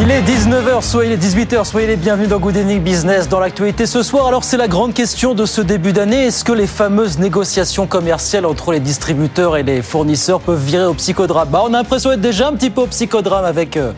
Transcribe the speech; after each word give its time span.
Il 0.00 0.12
est 0.12 0.22
19h, 0.22 0.80
soyez 0.80 1.16
les 1.16 1.18
18h, 1.18 1.64
soyez 1.64 1.88
les 1.88 1.96
bienvenus 1.96 2.28
dans 2.28 2.38
Good 2.38 2.56
Evening 2.56 2.80
Business. 2.80 3.28
Dans 3.28 3.40
l'actualité 3.40 3.84
ce 3.84 4.04
soir, 4.04 4.28
alors 4.28 4.44
c'est 4.44 4.56
la 4.56 4.68
grande 4.68 4.94
question 4.94 5.34
de 5.34 5.44
ce 5.44 5.60
début 5.60 5.92
d'année. 5.92 6.26
Est-ce 6.26 6.44
que 6.44 6.52
les 6.52 6.68
fameuses 6.68 7.18
négociations 7.18 7.88
commerciales 7.88 8.46
entre 8.46 8.70
les 8.70 8.78
distributeurs 8.78 9.56
et 9.56 9.64
les 9.64 9.82
fournisseurs 9.82 10.38
peuvent 10.38 10.62
virer 10.62 10.84
au 10.84 10.94
psychodrame? 10.94 11.48
Bah, 11.48 11.62
On 11.64 11.74
a 11.74 11.78
l'impression 11.78 12.10
d'être 12.10 12.20
déjà 12.20 12.46
un 12.46 12.52
petit 12.52 12.70
peu 12.70 12.82
au 12.82 12.86
psychodrame 12.86 13.44
avec 13.44 13.76
euh, 13.76 13.90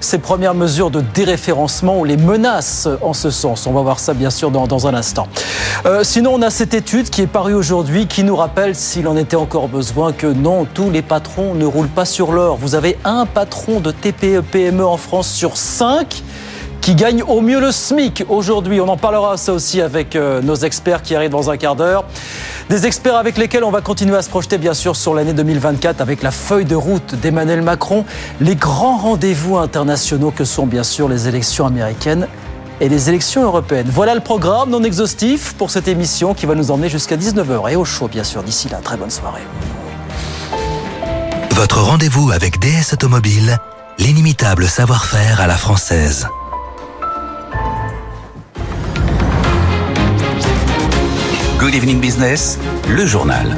ces 0.00 0.16
premières 0.16 0.54
mesures 0.54 0.90
de 0.90 1.02
déréférencement 1.02 1.98
ou 2.00 2.04
les 2.06 2.16
menaces 2.16 2.88
en 3.02 3.12
ce 3.12 3.28
sens. 3.28 3.66
On 3.66 3.72
va 3.72 3.82
voir 3.82 3.98
ça 3.98 4.14
bien 4.14 4.30
sûr 4.30 4.50
dans, 4.50 4.66
dans 4.66 4.86
un 4.86 4.94
instant. 4.94 5.28
Euh, 5.84 6.02
sinon, 6.02 6.32
on 6.34 6.40
a 6.40 6.48
cette 6.48 6.72
étude 6.72 7.10
qui 7.10 7.20
est 7.20 7.26
parue 7.26 7.52
aujourd'hui 7.52 8.06
qui 8.06 8.24
nous 8.24 8.36
rappelle, 8.36 8.74
s'il 8.74 9.06
en 9.06 9.18
était 9.18 9.36
encore 9.36 9.68
besoin, 9.68 10.12
que 10.12 10.28
non, 10.28 10.64
tous 10.64 10.90
les 10.90 11.02
patrons 11.02 11.52
ne 11.52 11.66
roulent 11.66 11.88
pas 11.88 12.06
sur 12.06 12.32
l'or. 12.32 12.56
Vous 12.56 12.74
avez 12.74 12.96
un 13.04 13.26
patron 13.26 13.80
de 13.80 13.90
TPE-PME 13.90 14.86
en 14.86 14.96
France 14.96 15.41
sur 15.42 15.56
5 15.56 16.22
qui 16.80 16.94
gagne 16.94 17.24
au 17.24 17.40
mieux 17.40 17.58
le 17.58 17.72
SMIC 17.72 18.24
aujourd'hui. 18.28 18.80
On 18.80 18.86
en 18.86 18.96
parlera 18.96 19.36
ça 19.36 19.52
aussi 19.52 19.80
avec 19.80 20.14
euh, 20.14 20.40
nos 20.40 20.54
experts 20.54 21.02
qui 21.02 21.16
arrivent 21.16 21.32
dans 21.32 21.50
un 21.50 21.56
quart 21.56 21.74
d'heure. 21.74 22.04
Des 22.68 22.86
experts 22.86 23.16
avec 23.16 23.36
lesquels 23.36 23.64
on 23.64 23.72
va 23.72 23.80
continuer 23.80 24.14
à 24.14 24.22
se 24.22 24.30
projeter 24.30 24.56
bien 24.56 24.72
sûr 24.72 24.94
sur 24.94 25.14
l'année 25.14 25.32
2024 25.32 26.00
avec 26.00 26.22
la 26.22 26.30
feuille 26.30 26.64
de 26.64 26.76
route 26.76 27.16
d'Emmanuel 27.16 27.60
Macron, 27.60 28.04
les 28.40 28.54
grands 28.54 28.98
rendez-vous 28.98 29.56
internationaux 29.56 30.30
que 30.30 30.44
sont 30.44 30.64
bien 30.64 30.84
sûr 30.84 31.08
les 31.08 31.26
élections 31.26 31.66
américaines 31.66 32.28
et 32.80 32.88
les 32.88 33.08
élections 33.08 33.42
européennes. 33.42 33.90
Voilà 33.92 34.14
le 34.14 34.20
programme 34.20 34.70
non 34.70 34.84
exhaustif 34.84 35.54
pour 35.54 35.72
cette 35.72 35.88
émission 35.88 36.34
qui 36.34 36.46
va 36.46 36.54
nous 36.54 36.70
emmener 36.70 36.88
jusqu'à 36.88 37.16
19h 37.16 37.68
et 37.68 37.74
au 37.74 37.84
chaud 37.84 38.06
bien 38.06 38.22
sûr. 38.22 38.44
D'ici 38.44 38.68
là, 38.68 38.78
très 38.80 38.96
bonne 38.96 39.10
soirée. 39.10 39.42
Votre 41.50 41.80
rendez-vous 41.80 42.30
avec 42.30 42.60
DS 42.60 42.92
Automobile, 42.92 43.58
l'inimitable 44.02 44.66
savoir-faire 44.66 45.40
à 45.40 45.46
la 45.46 45.56
française. 45.56 46.26
Good 51.60 51.72
Evening 51.72 52.00
Business, 52.00 52.58
le 52.88 53.06
journal. 53.06 53.56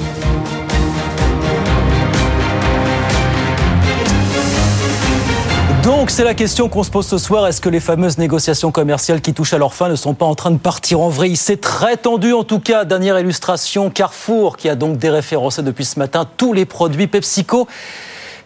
Donc 5.83 6.11
c'est 6.11 6.25
la 6.25 6.35
question 6.35 6.69
qu'on 6.69 6.83
se 6.83 6.91
pose 6.91 7.07
ce 7.07 7.17
soir. 7.17 7.47
Est-ce 7.47 7.63
que 7.63 7.71
les 7.71 7.81
fameuses 7.81 8.19
négociations 8.19 8.71
commerciales 8.71 9.23
qui 9.23 9.33
touchent 9.33 9.55
à 9.55 9.59
leur 9.59 9.73
fin 9.73 9.89
ne 9.89 9.97
sont 9.97 10.13
pas 10.13 10.27
en 10.27 10.35
train 10.35 10.51
de 10.51 10.59
partir 10.59 11.01
en 11.01 11.09
vrille? 11.09 11.37
C'est 11.37 11.63
très 11.63 11.97
tendu 11.97 12.35
en 12.35 12.45
tout 12.45 12.61
cas. 12.61 12.85
Dernière 12.85 13.19
illustration, 13.19 13.89
Carrefour 13.89 14.59
qui 14.59 14.69
a 14.69 14.75
donc 14.75 14.99
déréférencé 14.99 15.63
depuis 15.63 15.87
ce 15.87 15.99
matin 15.99 16.29
tous 16.37 16.53
les 16.53 16.67
produits 16.67 17.07
PepsiCo. 17.07 17.67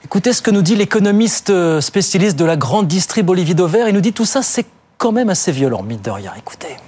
Écoutez 0.09 0.33
ce 0.33 0.41
que 0.41 0.51
nous 0.51 0.62
dit 0.62 0.75
l'économiste 0.75 1.51
euh, 1.51 1.83
spécialiste 1.83 2.39
de 2.39 2.47
la 2.47 2.56
grande 2.56 2.87
distrib 2.87 3.28
Olivier 3.28 3.55
Dauvert. 3.55 3.91
Il 3.91 3.95
nous 3.95 4.01
dit 4.01 4.15
tout 4.15 4.25
ça 4.25 4.41
c'est 4.41 4.65
quand 4.97 5.12
même 5.12 5.28
assez 5.28 5.53
violent, 5.53 5.83
mine 5.83 6.00
de 6.03 6.11
rien. 6.11 6.33
Écoutez. 6.39 6.78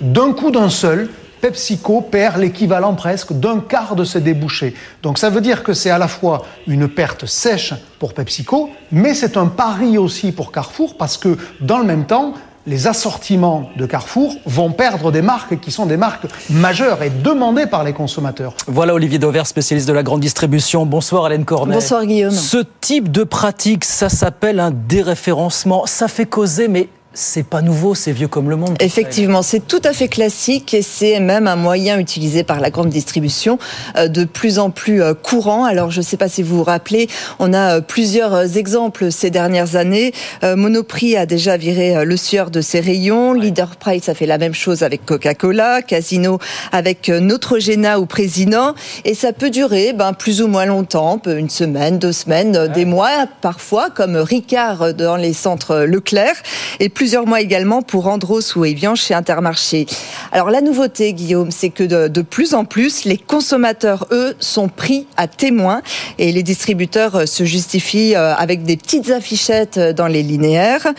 D'un 0.00 0.32
coup 0.32 0.50
d'un 0.50 0.70
seul, 0.70 1.08
PepsiCo 1.40 2.00
perd 2.00 2.38
l'équivalent 2.38 2.94
presque 2.94 3.32
d'un 3.32 3.60
quart 3.60 3.94
de 3.94 4.02
ses 4.02 4.20
débouchés. 4.20 4.74
Donc 5.04 5.18
ça 5.18 5.30
veut 5.30 5.40
dire 5.40 5.62
que 5.62 5.72
c'est 5.72 5.90
à 5.90 5.98
la 5.98 6.08
fois 6.08 6.44
une 6.66 6.88
perte 6.88 7.26
sèche 7.26 7.74
pour 8.00 8.12
PepsiCo, 8.12 8.70
mais 8.90 9.14
c'est 9.14 9.36
un 9.36 9.46
pari 9.46 9.96
aussi 9.96 10.32
pour 10.32 10.50
Carrefour 10.50 10.96
parce 10.96 11.16
que 11.16 11.38
dans 11.60 11.78
le 11.78 11.84
même 11.84 12.06
temps, 12.06 12.34
les 12.66 12.86
assortiments 12.86 13.68
de 13.76 13.86
Carrefour 13.86 14.36
vont 14.46 14.70
perdre 14.70 15.12
des 15.12 15.22
marques 15.22 15.60
qui 15.60 15.70
sont 15.70 15.86
des 15.86 15.96
marques 15.96 16.26
majeures 16.50 17.02
et 17.02 17.10
demandées 17.10 17.66
par 17.66 17.84
les 17.84 17.92
consommateurs. 17.92 18.54
Voilà 18.66 18.94
Olivier 18.94 19.18
Dauvert, 19.18 19.46
spécialiste 19.46 19.88
de 19.88 19.92
la 19.92 20.02
grande 20.02 20.20
distribution. 20.20 20.86
Bonsoir 20.86 21.26
Hélène 21.26 21.44
Cornet. 21.44 21.74
Bonsoir 21.74 22.06
Guillaume. 22.06 22.30
Ce 22.30 22.58
type 22.80 23.10
de 23.10 23.24
pratique, 23.24 23.84
ça 23.84 24.08
s'appelle 24.08 24.60
un 24.60 24.70
déréférencement. 24.70 25.84
Ça 25.86 26.08
fait 26.08 26.26
causer, 26.26 26.68
mais 26.68 26.88
c'est 27.14 27.46
pas 27.46 27.62
nouveau, 27.62 27.94
c'est 27.94 28.12
vieux 28.12 28.28
comme 28.28 28.50
le 28.50 28.56
monde. 28.56 28.76
Effectivement, 28.80 29.42
c'est 29.42 29.66
tout 29.66 29.80
à 29.84 29.92
fait 29.92 30.08
classique 30.08 30.74
et 30.74 30.82
c'est 30.82 31.20
même 31.20 31.46
un 31.46 31.56
moyen 31.56 31.98
utilisé 31.98 32.42
par 32.42 32.60
la 32.60 32.70
grande 32.70 32.90
distribution 32.90 33.58
euh, 33.96 34.08
de 34.08 34.24
plus 34.24 34.58
en 34.58 34.70
plus 34.70 35.02
euh, 35.02 35.14
courant. 35.14 35.64
Alors, 35.64 35.90
je 35.90 36.00
ne 36.00 36.04
sais 36.04 36.16
pas 36.16 36.28
si 36.28 36.42
vous 36.42 36.56
vous 36.56 36.64
rappelez, 36.64 37.08
on 37.38 37.52
a 37.52 37.76
euh, 37.76 37.80
plusieurs 37.80 38.56
exemples 38.56 39.12
ces 39.12 39.30
dernières 39.30 39.76
années. 39.76 40.12
Monoprix 40.42 41.16
a 41.16 41.26
déjà 41.26 41.56
viré 41.56 42.04
le 42.04 42.16
sieur 42.16 42.50
de 42.50 42.60
ses 42.60 42.80
rayons. 42.80 43.32
Leader 43.32 43.76
Price 43.76 44.08
a 44.08 44.14
fait 44.14 44.26
la 44.26 44.38
même 44.38 44.54
chose 44.54 44.82
avec 44.82 45.04
Coca-Cola. 45.04 45.82
Casino 45.82 46.38
avec 46.72 47.08
Neutrogena 47.08 48.00
ou 48.00 48.06
Président. 48.06 48.74
Et 49.04 49.14
ça 49.14 49.32
peut 49.32 49.50
durer 49.50 49.92
ben, 49.92 50.12
plus 50.12 50.42
ou 50.42 50.48
moins 50.48 50.66
longtemps, 50.66 51.20
une 51.26 51.50
semaine, 51.50 51.98
deux 51.98 52.12
semaines, 52.12 52.68
des 52.68 52.84
mois 52.84 53.26
parfois, 53.40 53.90
comme 53.90 54.16
Ricard 54.16 54.94
dans 54.94 55.16
les 55.16 55.32
centres 55.32 55.84
Leclerc. 55.84 56.36
Et 56.80 56.88
plus 56.88 57.03
plusieurs 57.04 57.26
mois 57.26 57.42
également 57.42 57.82
pour 57.82 58.06
Andros 58.06 58.56
ou 58.56 58.64
Evian 58.64 58.94
chez 58.94 59.12
Intermarché. 59.12 59.84
Alors 60.32 60.48
la 60.48 60.62
nouveauté, 60.62 61.12
Guillaume, 61.12 61.50
c'est 61.50 61.68
que 61.68 61.84
de, 61.84 62.22
plus 62.22 62.54
en 62.54 62.64
plus, 62.64 63.04
les 63.04 63.18
consommateurs, 63.18 64.06
eux, 64.10 64.34
sont 64.40 64.68
pris 64.70 65.06
à 65.18 65.28
témoin 65.28 65.82
et 66.16 66.32
les 66.32 66.42
distributeurs 66.42 67.14
euh, 67.14 67.26
se 67.26 67.44
justifient 67.44 68.16
euh, 68.16 68.34
avec 68.34 68.62
des 68.62 68.78
petites 68.78 69.10
affichettes 69.10 69.76
euh, 69.76 69.92
dans 69.92 70.06
les 70.06 70.22
linéaires. 70.22 70.94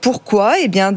pourquoi? 0.00 0.54
Eh 0.62 0.68
bien, 0.68 0.92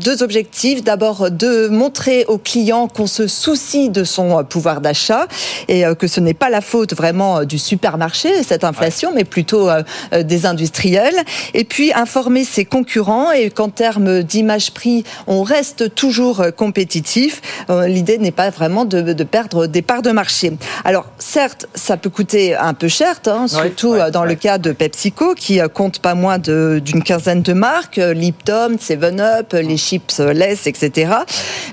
deux 0.00 0.22
objectifs. 0.22 0.82
D'abord, 0.82 1.30
de 1.30 1.68
montrer 1.68 2.24
aux 2.26 2.38
clients 2.38 2.88
qu'on 2.88 3.06
se 3.06 3.28
soucie 3.28 3.90
de 3.90 4.04
son 4.04 4.44
pouvoir 4.44 4.80
d'achat 4.80 5.26
et 5.68 5.84
euh, 5.84 5.94
que 5.94 6.06
ce 6.06 6.20
n'est 6.20 6.34
pas 6.34 6.50
la 6.50 6.60
faute 6.60 6.94
vraiment 6.94 7.38
euh, 7.38 7.44
du 7.44 7.58
supermarché, 7.58 8.42
cette 8.42 8.64
inflation, 8.64 9.12
mais 9.14 9.24
plutôt 9.24 9.68
euh, 9.68 9.82
des 10.22 10.46
industriels. 10.46 11.16
Et 11.54 11.64
puis, 11.64 11.92
informer 11.92 12.44
ses 12.44 12.64
concurrents 12.64 13.30
et 13.30 13.50
qu'en 13.50 13.68
termes 13.68 14.22
d'image-prix, 14.22 15.04
on 15.26 15.42
reste 15.42 15.94
toujours 15.94 16.42
compétitif. 16.56 17.42
L'idée 17.86 18.18
n'est 18.18 18.30
pas 18.30 18.50
vraiment 18.50 18.84
de, 18.84 19.12
perdre 19.24 19.66
des 19.66 19.82
parts 19.82 20.02
de 20.02 20.10
marché. 20.10 20.52
Alors, 20.84 21.06
certes, 21.18 21.66
ça 21.74 21.96
peut 21.96 22.10
coûter 22.10 22.56
un 22.56 22.74
peu 22.74 22.88
cher, 22.88 23.20
hein, 23.26 23.46
surtout 23.46 23.96
dans 24.12 24.24
le 24.24 24.34
cas 24.34 24.58
de 24.58 24.72
PepsiCo, 24.72 25.34
qui 25.34 25.60
compte 25.74 25.98
pas 25.98 26.14
moins 26.14 26.38
d'une 26.38 27.02
quinzaine 27.02 27.42
de 27.42 27.52
marques, 27.52 27.96
Lipton, 27.96 28.76
Seven 28.80 29.20
Up, 29.20 29.52
les 29.52 29.76
chips 29.90 30.18
laisse, 30.18 30.66
etc. 30.66 31.10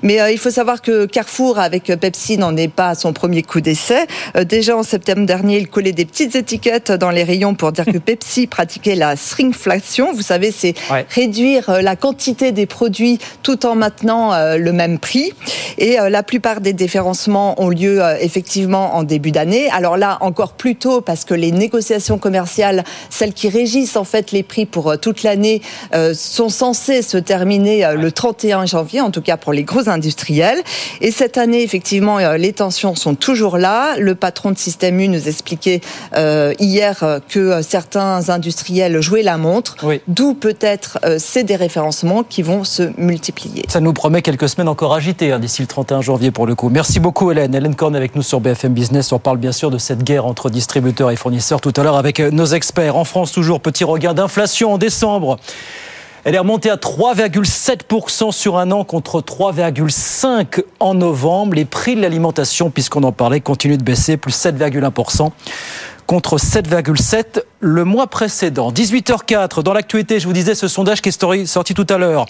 Mais 0.03 0.21
euh, 0.21 0.31
il 0.31 0.37
faut 0.37 0.49
savoir 0.49 0.81
que 0.81 1.05
Carrefour, 1.05 1.59
avec 1.59 1.85
Pepsi, 1.85 2.37
n'en 2.37 2.55
est 2.55 2.67
pas 2.67 2.89
à 2.89 2.95
son 2.95 3.13
premier 3.13 3.43
coup 3.43 3.61
d'essai. 3.61 4.07
Euh, 4.35 4.43
déjà 4.43 4.77
en 4.77 4.83
septembre 4.83 5.25
dernier, 5.25 5.57
il 5.57 5.67
collait 5.67 5.91
des 5.91 6.05
petites 6.05 6.35
étiquettes 6.35 6.91
dans 6.91 7.11
les 7.11 7.23
rayons 7.23 7.55
pour 7.55 7.71
dire 7.71 7.85
que 7.85 7.97
Pepsi 7.97 8.47
pratiquait 8.47 8.95
la 8.95 9.15
shrinkflation. 9.15 10.13
Vous 10.13 10.21
savez, 10.21 10.51
c'est 10.51 10.73
réduire 11.09 11.69
euh, 11.69 11.81
la 11.81 11.95
quantité 11.95 12.51
des 12.51 12.65
produits 12.65 13.19
tout 13.43 13.65
en 13.65 13.75
maintenant 13.75 14.31
le 14.57 14.71
même 14.71 14.99
prix. 14.99 15.33
Et 15.77 15.97
la 16.09 16.23
plupart 16.23 16.61
des 16.61 16.73
déférencements 16.73 17.61
ont 17.61 17.69
lieu 17.69 18.01
effectivement 18.19 18.95
en 18.95 19.03
début 19.03 19.31
d'année. 19.31 19.69
Alors 19.71 19.97
là, 19.97 20.17
encore 20.21 20.53
plus 20.53 20.75
tôt, 20.75 21.01
parce 21.01 21.23
que 21.23 21.33
les 21.33 21.51
négociations 21.51 22.17
commerciales, 22.17 22.83
celles 23.09 23.33
qui 23.33 23.49
régissent 23.49 23.95
en 23.95 24.03
fait 24.03 24.31
les 24.31 24.43
prix 24.43 24.65
pour 24.65 24.99
toute 24.99 25.23
l'année, 25.23 25.61
sont 26.13 26.49
censées 26.49 27.01
se 27.01 27.17
terminer 27.17 27.87
le 27.95 28.06
31 28.09 28.65
janvier, 28.65 29.01
en 29.01 29.11
tout 29.11 29.21
cas 29.21 29.37
pour 29.37 29.53
les 29.53 29.63
gros 29.63 29.89
industriels. 29.89 30.61
Et 31.01 31.11
cette 31.11 31.37
année, 31.37 31.63
effectivement, 31.63 32.19
euh, 32.19 32.37
les 32.37 32.53
tensions 32.53 32.95
sont 32.95 33.15
toujours 33.15 33.57
là. 33.57 33.97
Le 33.97 34.15
patron 34.15 34.51
de 34.51 34.57
Système 34.57 34.99
U 34.99 35.07
nous 35.07 35.27
expliquait 35.27 35.81
euh, 36.15 36.53
hier 36.59 37.21
que 37.29 37.61
certains 37.61 38.29
industriels 38.29 39.01
jouaient 39.01 39.23
la 39.23 39.37
montre, 39.37 39.75
d'où 40.07 40.33
peut-être 40.33 40.99
euh, 41.05 41.17
ces 41.19 41.43
déréférencements 41.43 42.23
qui 42.23 42.41
vont 42.41 42.63
se 42.63 42.91
multiplier. 42.97 43.63
Ça 43.67 43.79
nous 43.79 43.93
promet 43.93 44.21
quelques 44.21 44.49
semaines 44.49 44.67
encore 44.67 44.93
agitées 44.93 45.31
hein, 45.31 45.39
d'ici 45.39 45.61
le 45.61 45.67
31 45.67 46.01
janvier 46.01 46.31
pour 46.31 46.47
le 46.47 46.55
coup. 46.55 46.69
Merci 46.69 46.99
beaucoup 46.99 47.31
Hélène. 47.31 47.53
Hélène 47.53 47.75
Korn 47.75 47.95
avec 47.95 48.15
nous 48.15 48.21
sur 48.21 48.39
BFM 48.39 48.73
Business. 48.73 49.11
On 49.11 49.19
parle 49.19 49.37
bien 49.37 49.51
sûr 49.51 49.71
de 49.71 49.77
cette 49.77 50.03
guerre 50.03 50.25
entre 50.25 50.49
distributeurs 50.49 51.11
et 51.11 51.15
fournisseurs 51.15 51.61
tout 51.61 51.73
à 51.75 51.83
l'heure 51.83 51.97
avec 51.97 52.19
nos 52.19 52.45
experts. 52.45 52.95
En 52.95 53.03
France, 53.03 53.31
toujours 53.31 53.59
petit 53.59 53.83
regain 53.83 54.13
d'inflation 54.13 54.73
en 54.73 54.77
décembre. 54.77 55.37
Elle 56.27 56.35
est 56.35 56.39
remontée 56.39 56.69
à 56.69 56.75
3,7% 56.75 58.33
sur 58.33 58.57
un 58.57 58.69
an 58.71 58.83
contre 58.83 59.21
3,5% 59.21 60.61
en 60.81 60.93
novembre. 60.93 61.55
Les 61.55 61.63
prix 61.63 61.95
de 61.95 62.01
l'alimentation, 62.01 62.69
puisqu'on 62.69 63.03
en 63.03 63.13
parlait, 63.13 63.39
continuent 63.39 63.77
de 63.77 63.83
baisser, 63.83 64.17
plus 64.17 64.33
7,1% 64.33 65.29
contre 66.05 66.35
7,7 66.35 67.43
le 67.61 67.85
mois 67.85 68.07
précédent. 68.07 68.73
18h04, 68.73 69.63
dans 69.63 69.71
l'actualité, 69.71 70.19
je 70.19 70.27
vous 70.27 70.33
disais 70.33 70.53
ce 70.53 70.67
sondage 70.67 71.01
qui 71.01 71.07
est 71.07 71.45
sorti 71.45 71.73
tout 71.73 71.87
à 71.89 71.97
l'heure. 71.97 72.25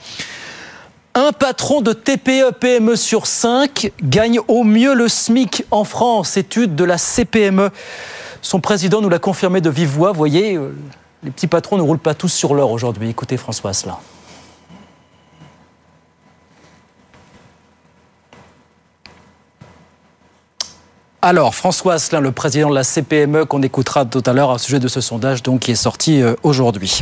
Un 1.16 1.32
patron 1.32 1.82
de 1.82 1.92
TPE-PME 1.92 2.96
sur 2.96 3.26
5 3.26 3.94
gagne 4.04 4.40
au 4.48 4.64
mieux 4.64 4.94
le 4.94 5.08
SMIC 5.08 5.66
en 5.72 5.86
France, 5.86 6.38
étude 6.38 6.76
de 6.76 6.84
la 6.84 7.00
CPME 7.00 7.72
Son 8.44 8.60
président 8.60 9.02
nous 9.02 9.10
l'a 9.10 9.18
confirmé 9.18 9.60
de 9.60 9.72
vive 9.72 9.90
voix. 9.90 10.12
Voyez, 10.12 10.56
euh, 10.56 10.76
les 11.24 11.32
petits 11.32 11.48
patrons 11.48 11.78
ne 11.78 11.82
roulent 11.82 12.00
pas 12.00 12.14
tous 12.14 12.30
sur 12.30 12.54
l'or 12.54 12.72
aujourd'hui. 12.72 13.10
Écoutez 13.10 13.38
François 13.38 13.72
Asselin. 13.72 13.98
Alors, 21.22 21.56
François 21.56 21.96
Asselin, 21.96 22.22
le 22.22 22.32
président 22.32 22.70
de 22.70 22.76
la 22.76 22.84
CPME, 22.84 23.46
qu'on 23.46 23.62
écoutera 23.62 24.06
tout 24.06 24.24
à 24.26 24.34
l'heure 24.34 24.52
à 24.52 24.60
sujet 24.60 24.80
de 24.80 24.88
ce 24.88 25.02
sondage 25.02 25.44
donc, 25.44 25.62
qui 25.62 25.72
est 25.72 25.76
sorti 25.76 26.22
euh, 26.22 26.36
aujourd'hui. 26.44 27.02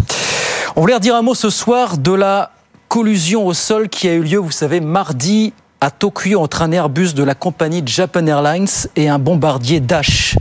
On 0.76 0.82
voulait 0.82 0.96
redire 0.96 1.16
un 1.16 1.22
mot 1.22 1.36
ce 1.36 1.50
soir 1.50 1.98
de 1.98 2.14
la 2.14 2.52
collusion 2.88 3.46
au 3.46 3.54
sol 3.54 3.90
qui 3.90 4.08
a 4.08 4.14
eu 4.14 4.24
lieu, 4.24 4.40
vous 4.40 4.52
savez, 4.52 4.80
mardi 4.80 5.54
à 5.82 5.92
Tokyo 5.92 6.40
entre 6.40 6.62
un 6.62 6.72
Airbus 6.72 7.14
de 7.14 7.24
la 7.24 7.36
compagnie 7.36 7.84
Japan 7.86 8.26
Airlines 8.26 8.68
et 8.96 9.10
un 9.10 9.20
bombardier 9.20 9.80
Dash. 9.80 10.38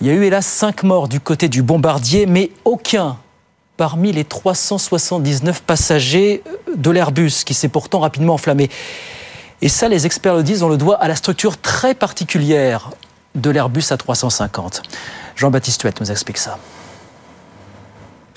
Il 0.00 0.06
y 0.06 0.10
a 0.10 0.12
eu 0.12 0.24
hélas 0.24 0.46
cinq 0.46 0.82
morts 0.82 1.08
du 1.08 1.20
côté 1.20 1.48
du 1.48 1.62
bombardier, 1.62 2.26
mais 2.26 2.50
aucun 2.64 3.16
parmi 3.76 4.12
les 4.12 4.24
379 4.24 5.62
passagers 5.62 6.42
de 6.76 6.90
l'Airbus 6.90 7.44
qui 7.44 7.54
s'est 7.54 7.68
pourtant 7.68 8.00
rapidement 8.00 8.34
enflammé. 8.34 8.70
Et 9.62 9.68
ça, 9.68 9.88
les 9.88 10.04
experts 10.06 10.34
le 10.34 10.42
disent, 10.42 10.62
on 10.62 10.68
le 10.68 10.76
doit 10.76 10.96
à 10.96 11.08
la 11.08 11.16
structure 11.16 11.58
très 11.58 11.94
particulière 11.94 12.90
de 13.34 13.50
l'Airbus 13.50 13.80
A350. 13.80 14.82
Jean-Baptiste 15.34 15.82
Huette 15.82 16.00
nous 16.00 16.10
explique 16.10 16.38
ça. 16.38 16.58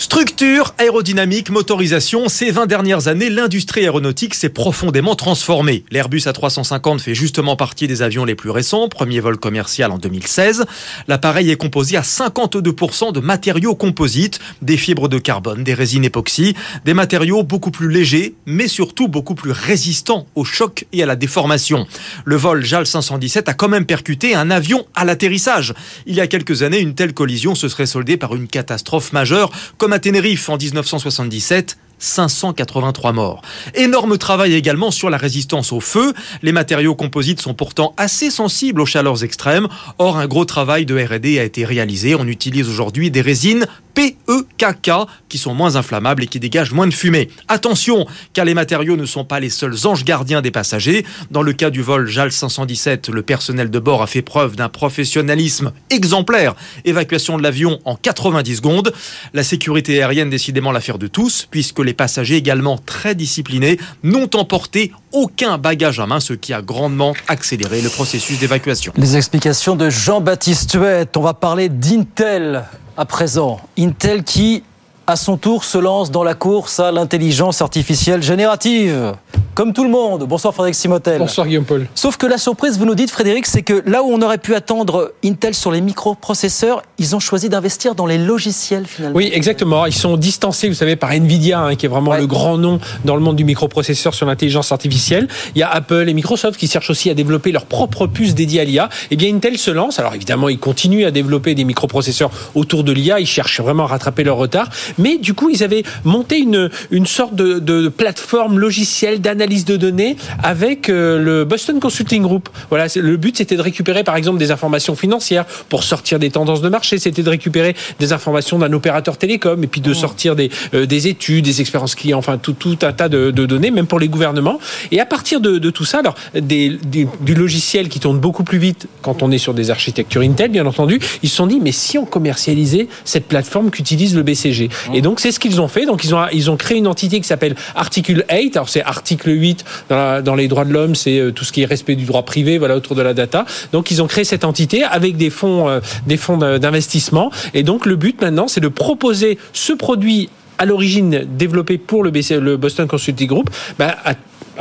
Structure, 0.02 0.74
aérodynamique, 0.78 1.50
motorisation, 1.50 2.30
ces 2.30 2.52
20 2.52 2.68
dernières 2.68 3.10
années, 3.10 3.30
l'industrie 3.30 3.82
aéronautique 3.82 4.34
s'est 4.34 4.48
profondément 4.48 5.14
transformée. 5.14 5.84
L'Airbus 5.92 6.20
A350 6.20 7.00
fait 7.00 7.14
justement 7.14 7.58
partie 7.58 7.86
des 7.86 8.02
avions 8.02 8.24
les 8.24 8.34
plus 8.34 8.50
récents, 8.50 8.88
premier 8.88 9.20
vol 9.20 9.38
commercial 9.38 9.92
en 9.92 9.98
2016. 9.98 10.64
L'appareil 11.10 11.52
est 11.52 11.58
composé 11.58 11.98
à 11.98 12.02
52% 12.02 13.12
de 13.12 13.20
matériaux 13.20 13.76
composites, 13.76 14.40
des 14.62 14.78
fibres 14.78 15.10
de 15.10 15.18
carbone, 15.18 15.66
des 15.66 15.74
résines 15.74 16.06
époxy, 16.06 16.56
des 16.86 16.94
matériaux 16.94 17.44
beaucoup 17.44 17.70
plus 17.70 17.90
légers, 17.90 18.36
mais 18.46 18.70
surtout 18.70 19.10
beaucoup 19.10 19.36
plus 19.36 19.52
résistants 19.52 20.28
au 20.36 20.46
choc 20.46 20.88
et 20.94 21.04
à 21.04 21.08
la 21.08 21.18
déformation. 21.18 21.88
Le 22.24 22.38
vol 22.38 22.64
JAL 22.64 22.88
517 22.88 23.50
a 23.50 23.54
quand 23.54 23.68
même 23.68 23.86
percuté 23.86 24.34
un 24.34 24.50
avion 24.50 24.86
à 24.96 25.04
l'atterrissage. 25.04 25.74
Il 26.06 26.16
y 26.16 26.22
a 26.22 26.28
quelques 26.28 26.64
années, 26.64 26.80
une 26.80 26.96
telle 26.96 27.14
collision 27.14 27.54
se 27.54 27.68
serait 27.68 27.86
soldée 27.86 28.16
par 28.16 28.34
une 28.34 28.48
catastrophe 28.48 29.12
majeure, 29.12 29.52
à 29.94 30.00
Tenerife 30.00 30.50
en 30.50 30.58
1977 30.58 31.78
583 32.00 33.12
morts. 33.12 33.42
Énorme 33.76 34.18
travail 34.18 34.56
également 34.56 34.92
sur 34.92 35.10
la 35.10 35.18
résistance 35.18 35.72
au 35.72 35.80
feu. 35.80 36.14
Les 36.42 36.52
matériaux 36.52 36.96
composites 36.96 37.42
sont 37.42 37.54
pourtant 37.54 37.94
assez 37.98 38.32
sensibles 38.32 38.82
aux 38.82 38.86
chaleurs 38.86 39.24
extrêmes. 39.24 39.68
Or, 39.98 40.18
un 40.18 40.28
gros 40.28 40.46
travail 40.46 40.86
de 40.86 40.96
R&D 40.96 41.40
a 41.40 41.44
été 41.44 41.66
réalisé. 41.66 42.16
On 42.16 42.28
utilise 42.28 42.68
aujourd'hui 42.68 43.12
des 43.12 43.22
résines 43.22 43.68
PEKK 43.94 44.92
qui 45.28 45.38
sont 45.38 45.54
moins 45.54 45.76
inflammables 45.76 46.24
et 46.24 46.28
qui 46.28 46.40
dégagent 46.40 46.72
moins 46.72 46.88
de 46.88 46.94
fumée. 46.94 47.30
Attention, 47.48 48.06
car 48.34 48.46
les 48.46 48.54
matériaux 48.54 48.96
ne 48.96 49.06
sont 49.06 49.26
pas 49.26 49.40
les 49.40 49.50
seuls 49.50 49.76
anges 49.86 50.06
gardiens 50.06 50.42
des 50.42 50.52
passagers. 50.52 51.06
Dans 51.32 51.42
le 51.42 51.52
cas 51.54 51.70
du 51.70 51.82
vol 51.82 52.08
JAL 52.08 52.32
517, 52.32 53.10
le 53.10 53.22
personnel 53.22 53.70
de 53.70 53.80
bord 53.80 54.02
a 54.02 54.08
fait 54.08 54.22
preuve 54.22 54.56
d'un 54.56 54.70
professionnalisme 54.70 55.74
exemplaire. 55.90 56.56
Évacuation 56.86 57.38
de 57.38 57.44
l'avion 57.44 57.80
en 57.84 57.96
90 57.96 58.56
secondes. 58.56 58.94
La 59.34 59.44
sécurité 59.44 60.02
aérienne 60.02 60.30
décidément 60.30 60.72
l'affaire 60.72 60.98
de 60.98 61.08
tous, 61.08 61.48
puisque 61.50 61.80
les 61.90 61.94
passagers 61.96 62.36
également 62.36 62.78
très 62.78 63.16
disciplinés 63.16 63.80
n'ont 64.04 64.30
emporté 64.36 64.92
aucun 65.12 65.58
bagage 65.58 66.00
à 66.00 66.06
main, 66.06 66.20
ce 66.20 66.34
qui 66.34 66.54
a 66.54 66.62
grandement 66.62 67.16
accéléré 67.28 67.82
le 67.82 67.90
processus 67.90 68.38
d'évacuation. 68.38 68.94
Les 68.96 69.18
explications 69.18 69.76
de 69.76 69.90
Jean-Baptiste 69.90 70.76
Huette. 70.76 71.18
On 71.18 71.22
va 71.22 71.34
parler 71.34 71.68
d'Intel 71.68 72.64
à 72.96 73.06
présent. 73.06 73.60
Intel 73.80 74.24
qui, 74.24 74.62
à 75.10 75.16
son 75.16 75.38
tour, 75.38 75.64
se 75.64 75.80
lance 75.80 76.12
dans 76.12 76.24
la 76.24 76.36
course 76.36 76.80
à 76.80 76.92
l'intelligence 76.92 77.64
artificielle 77.64 78.22
générative 78.22 79.16
comme 79.56 79.74
tout 79.74 79.84
le 79.84 79.90
monde. 79.90 80.24
Bonsoir 80.24 80.54
Frédéric 80.54 80.76
Simotel. 80.76 81.20
Bonsoir 81.20 81.46
Guillaume 81.46 81.66
Paul. 81.66 81.86
Sauf 81.94 82.16
que 82.16 82.26
la 82.26 82.38
surprise, 82.38 82.80
vous 82.80 82.86
nous 82.86 82.96
dites 82.96 83.12
Frédéric, 83.12 83.46
c'est 83.46 83.62
que 83.62 83.84
là 83.86 84.04
où 84.04 84.06
on 84.10 84.22
aurait 84.22 84.38
pu 84.38 84.56
attendre 84.56 85.12
Intel 85.26 85.54
sur 85.54 85.70
les 85.72 85.82
microprocesseurs, 85.82 86.82
ils 86.98 87.14
ont 87.14 87.20
choisi 87.20 87.50
d'investir 87.50 87.94
dans 87.94 88.06
les 88.06 88.18
logiciels 88.18 88.86
finalement. 88.86 89.18
Oui, 89.18 89.30
exactement. 89.34 89.86
Ils 89.86 89.92
sont 89.92 90.16
distancés, 90.16 90.70
vous 90.70 90.76
savez, 90.76 90.96
par 90.96 91.12
Nvidia, 91.12 91.60
hein, 91.60 91.76
qui 91.76 91.88
est 91.88 91.90
vraiment 91.90 92.12
Ouais. 92.12 92.22
le 92.22 92.28
grand 92.28 92.58
nom 92.58 92.80
dans 93.04 93.16
le 93.16 93.22
monde 93.22 93.36
du 93.36 93.44
microprocesseur 93.44 94.14
sur 94.14 94.26
l'intelligence 94.28 94.72
artificielle. 94.72 95.28
Il 95.56 95.60
y 95.60 95.64
a 95.64 95.70
Apple 95.70 96.08
et 96.08 96.14
Microsoft 96.14 96.58
qui 96.58 96.68
cherchent 96.70 96.92
aussi 96.92 97.10
à 97.10 97.14
développer 97.14 97.52
leur 97.52 97.66
propre 97.66 98.08
puce 98.08 98.36
dédiée 98.36 98.62
à 98.62 98.64
l'IA. 98.64 98.88
Eh 99.12 99.18
bien, 99.18 99.36
Intel 99.36 99.58
se 99.58 99.72
lance. 99.72 100.00
Alors 100.00 100.16
évidemment, 100.16 100.48
ils 100.48 100.60
continuent 100.60 101.06
à 101.06 101.12
développer 101.12 101.54
des 101.54 101.66
microprocesseurs 101.66 102.32
autour 102.56 102.86
de 102.86 102.94
l'IA. 102.94 103.20
Ils 103.20 103.28
cherchent 103.28 103.60
vraiment 103.60 103.84
à 103.84 103.88
rattraper 103.88 104.24
leur 104.24 104.38
retard. 104.38 104.70
Mais 105.00 105.18
du 105.18 105.34
coup, 105.34 105.50
ils 105.50 105.64
avaient 105.64 105.84
monté 106.04 106.38
une, 106.38 106.70
une 106.92 107.06
sorte 107.08 107.34
de, 107.36 107.58
de 107.60 107.88
plateforme 107.88 108.60
logicielle 108.60 109.22
d'analyse 109.22 109.66
de 109.66 109.78
données 109.78 110.16
avec 110.44 110.90
euh, 110.90 111.18
le 111.20 111.46
Boston 111.46 111.80
Consulting 111.80 112.22
Group. 112.22 112.50
Voilà, 112.70 112.86
le 112.96 113.18
but 113.18 113.38
c'était 113.38 113.56
de 113.56 113.62
récupérer 113.62 114.04
par 114.04 114.16
exemple 114.16 114.38
des 114.38 114.52
informations 114.52 114.96
financières 114.96 115.46
pour 115.70 115.84
sortir 115.84 116.20
des 116.20 116.30
tendances 116.30 116.62
de 116.62 116.70
marché, 116.70 117.00
c'était 117.00 117.24
de 117.24 117.30
récupérer 117.30 117.76
des 118.00 118.14
informations 118.14 118.60
d'un 118.60 118.72
opérateur 118.74 119.18
télécom 119.18 119.64
et 119.64 119.68
puis 119.68 119.82
de 119.82 119.94
sortir 119.94 120.36
des, 120.36 120.50
euh, 120.74 120.86
des 120.86 121.08
études, 121.08 121.46
des 121.46 121.62
expériences 121.62 121.96
clients, 121.96 122.18
enfin 122.20 122.38
tout, 122.38 122.54
tout 122.54 122.78
un 122.82 122.92
tas 122.94 123.10
de, 123.10 123.32
de 123.32 123.46
données, 123.46 123.72
même 123.72 123.88
pour 123.88 124.00
les 124.00 124.08
gouvernements. 124.10 124.60
Et 124.92 125.00
à 125.00 125.06
partir 125.06 125.40
de, 125.40 125.58
de 125.58 125.70
tout 125.70 125.86
ça, 125.86 126.00
alors 126.00 126.16
des, 126.34 126.78
des- 126.86 127.08
du 127.22 127.34
logiciel 127.34 127.88
qui 127.90 128.00
tourne 128.00 128.20
beaucoup 128.20 128.44
plus 128.44 128.58
vite 128.58 128.88
quand 129.02 129.24
on 129.24 129.32
est 129.32 129.38
sur 129.38 129.54
des 129.54 129.72
architectures 129.72 130.22
Intel, 130.22 130.52
bien 130.52 130.66
entendu, 130.66 131.00
ils 131.24 131.30
se 131.30 131.36
sont 131.36 131.48
dit 131.48 131.60
mais 131.62 131.72
si 131.72 131.98
on 131.98 132.06
commercialisait 132.06 132.88
cette 133.06 133.28
plateforme 133.28 133.72
qu'utilise 133.72 134.16
le 134.16 134.24
BCG. 134.24 134.70
Et 134.94 135.02
donc 135.02 135.20
c'est 135.20 135.32
ce 135.32 135.40
qu'ils 135.40 135.62
ont 135.62 135.68
fait. 135.68 135.86
Donc 135.86 136.04
ils 136.04 136.14
ont 136.16 136.26
ils 136.32 136.50
ont 136.52 136.58
créé 136.58 136.78
une 136.78 136.88
entité 136.88 137.20
qui 137.20 137.28
s'appelle 137.28 137.56
Article 137.76 138.24
8. 138.30 138.56
Alors 138.56 138.70
c'est 138.70 138.82
article 138.84 139.30
8 139.32 139.66
dans, 139.90 139.96
la- 139.96 140.22
dans 140.22 140.36
les 140.36 140.48
droits 140.48 140.66
de 140.66 140.72
l'homme, 140.74 140.96
c'est 140.96 141.20
euh, 141.20 141.32
tout 141.32 141.44
ce 141.46 141.52
qui 141.52 141.62
est 141.62 141.66
respect 141.66 141.96
du 141.96 142.06
droit 142.06 142.24
privé, 142.24 142.58
voilà 142.58 142.76
autour 142.76 142.96
de 142.96 143.02
la 143.02 143.14
data. 143.14 143.46
Donc 143.72 143.92
ils 143.92 144.02
ont 144.02 144.08
créé 144.08 144.24
cette 144.24 144.44
entité 144.44 144.84
avec 144.84 145.18
des 145.18 145.30
fonds 145.30 145.68
euh, 145.70 145.80
des 146.08 146.18
fonds 146.18 146.38
d'investissement. 146.38 147.32
Et 147.54 147.64
donc 147.64 147.86
le 147.86 147.96
but 147.96 148.22
maintenant, 148.22 148.48
c'est 148.48 148.62
de 148.62 148.68
proposer 148.68 149.38
ce 149.54 149.74
produit 149.74 150.30
à 150.58 150.66
l'origine 150.66 151.26
développé 151.38 151.78
pour 151.78 152.04
le, 152.04 152.12
BC, 152.12 152.40
le 152.40 152.58
Boston 152.58 152.86
Consulting 152.88 153.28
Group, 153.28 153.50
bah, 153.78 153.96
à, 154.04 154.14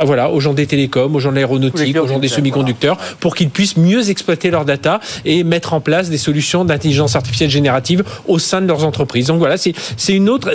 voilà, 0.05 0.29
aux 0.29 0.39
gens 0.39 0.53
des 0.53 0.67
télécoms, 0.67 1.13
aux 1.13 1.19
gens 1.19 1.31
de 1.31 1.35
l'aéronautique, 1.35 1.97
aux 1.99 2.07
gens 2.07 2.19
des 2.19 2.27
semi-conducteurs, 2.27 2.97
pour 3.19 3.35
qu'ils 3.35 3.49
puissent 3.49 3.77
mieux 3.77 4.09
exploiter 4.09 4.49
leurs 4.51 4.65
data 4.69 4.99
et 5.25 5.43
mettre 5.43 5.73
en 5.73 5.81
place 5.81 6.09
des 6.09 6.17
solutions 6.17 6.63
d'intelligence 6.65 7.15
artificielle 7.15 7.49
générative 7.49 8.03
au 8.27 8.39
sein 8.39 8.61
de 8.61 8.67
leurs 8.67 8.85
entreprises. 8.85 9.27
Donc 9.27 9.39
voilà, 9.39 9.57
c'est 9.57 9.73
une 10.09 10.29
autre, 10.29 10.51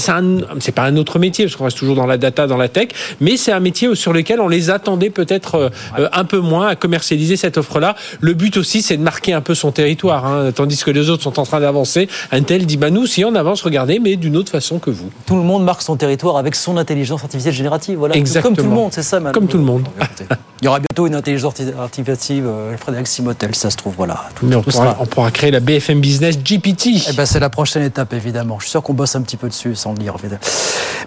c'est 0.60 0.72
pas 0.72 0.82
un 0.82 0.96
autre 0.96 1.18
métier 1.18 1.44
parce 1.44 1.56
qu'on 1.56 1.64
reste 1.64 1.78
toujours 1.78 1.96
dans 1.96 2.06
la 2.06 2.16
data, 2.16 2.46
dans 2.46 2.56
la 2.56 2.68
tech, 2.68 2.88
mais 3.20 3.36
c'est 3.36 3.52
un 3.52 3.60
métier 3.60 3.94
sur 3.94 4.12
lequel 4.12 4.40
on 4.40 4.48
les 4.48 4.70
attendait 4.70 5.10
peut-être 5.10 5.54
euh, 5.56 5.68
euh, 5.98 6.08
un 6.12 6.24
peu 6.24 6.38
moins 6.38 6.68
à 6.68 6.76
commercialiser 6.76 7.36
cette 7.36 7.58
offre-là. 7.58 7.96
Le 8.20 8.34
but 8.34 8.56
aussi, 8.56 8.82
c'est 8.82 8.96
de 8.96 9.02
marquer 9.02 9.32
un 9.32 9.40
peu 9.40 9.54
son 9.54 9.72
territoire, 9.72 10.26
hein, 10.26 10.52
tandis 10.54 10.82
que 10.82 10.90
les 10.90 11.10
autres 11.10 11.22
sont 11.22 11.38
en 11.38 11.44
train 11.44 11.60
d'avancer. 11.60 12.08
Intel 12.30 12.66
dit 12.66 12.76
bah 12.76 12.90
nous, 12.90 13.06
si 13.06 13.24
on 13.24 13.34
avance, 13.34 13.62
regardez, 13.62 13.98
mais 13.98 14.16
d'une 14.16 14.36
autre 14.36 14.50
façon 14.50 14.78
que 14.78 14.90
vous. 14.90 15.10
Tout 15.26 15.36
le 15.36 15.42
monde 15.42 15.64
marque 15.64 15.82
son 15.82 15.96
territoire 15.96 16.36
avec 16.36 16.54
son 16.54 16.76
intelligence 16.76 17.22
artificielle 17.22 17.54
générative. 17.54 17.98
Voilà. 17.98 18.16
Exactement. 18.16 18.54
Comme 18.54 18.64
tout 18.64 18.70
le 18.70 18.76
monde, 18.76 18.92
c'est 18.92 19.02
ça. 19.02 19.20
Comme 19.34 19.48
tout 19.48 19.58
le 19.58 19.64
monde. 19.64 19.88
Il 20.62 20.64
y 20.64 20.68
aura 20.68 20.78
bientôt 20.78 21.06
une 21.06 21.14
intelligence 21.14 21.54
artificielle, 21.78 22.44
euh, 22.46 22.76
Frédéric 22.78 23.06
Simotel, 23.06 23.54
ça 23.54 23.68
se 23.68 23.76
trouve, 23.76 23.92
voilà. 23.96 24.24
Tout, 24.34 24.46
Mais 24.46 24.54
on 24.56 24.62
tout 24.62 24.70
pourra, 24.70 24.92
sera- 24.92 24.96
on 25.00 25.04
pourra 25.06 25.30
créer 25.30 25.50
la 25.50 25.60
BFM 25.60 26.00
Business 26.00 26.38
GPT. 26.38 27.04
Eh 27.10 27.12
ben, 27.12 27.26
c'est 27.26 27.40
la 27.40 27.50
prochaine 27.50 27.82
étape, 27.82 28.14
évidemment. 28.14 28.56
Je 28.60 28.64
suis 28.64 28.70
sûr 28.70 28.82
qu'on 28.82 28.94
bosse 28.94 29.14
un 29.16 29.20
petit 29.22 29.36
peu 29.36 29.48
dessus, 29.48 29.74
sans 29.74 29.92
le 29.92 29.98
dire. 29.98 30.14
évidemment. 30.18 30.40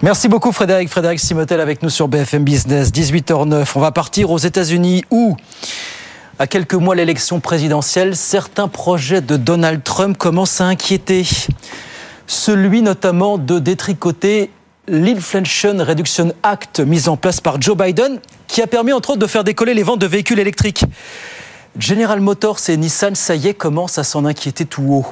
Merci 0.02 0.28
beaucoup, 0.28 0.52
Frédéric. 0.52 0.88
Frédéric 0.90 1.18
Simotel 1.18 1.60
avec 1.60 1.82
nous 1.82 1.90
sur 1.90 2.06
BFM 2.06 2.44
Business, 2.44 2.92
18h09. 2.92 3.66
On 3.74 3.80
va 3.80 3.90
partir 3.90 4.30
aux 4.30 4.38
États-Unis 4.38 5.04
où, 5.10 5.34
à 6.38 6.46
quelques 6.46 6.74
mois 6.74 6.94
de 6.94 7.00
l'élection 7.00 7.40
présidentielle, 7.40 8.14
certains 8.14 8.68
projets 8.68 9.22
de 9.22 9.36
Donald 9.36 9.82
Trump 9.82 10.16
commencent 10.16 10.60
à 10.60 10.66
inquiéter. 10.66 11.26
Celui 12.28 12.82
notamment 12.82 13.38
de 13.38 13.58
détricoter 13.58 14.50
l'Inflation 14.88 15.76
Reduction 15.78 16.32
Act 16.42 16.80
mis 16.80 17.08
en 17.08 17.16
place 17.16 17.40
par 17.40 17.60
Joe 17.60 17.76
Biden, 17.76 18.20
qui 18.46 18.62
a 18.62 18.66
permis 18.66 18.92
entre 18.92 19.10
autres 19.10 19.20
de 19.20 19.26
faire 19.26 19.44
décoller 19.44 19.74
les 19.74 19.82
ventes 19.82 20.00
de 20.00 20.06
véhicules 20.06 20.38
électriques. 20.38 20.84
General 21.78 22.20
Motors 22.20 22.58
et 22.68 22.76
Nissan, 22.76 23.14
ça 23.14 23.34
y 23.34 23.48
est, 23.48 23.54
commencent 23.54 23.98
à 23.98 24.04
s'en 24.04 24.24
inquiéter 24.24 24.64
tout 24.64 24.82
haut. 24.82 25.06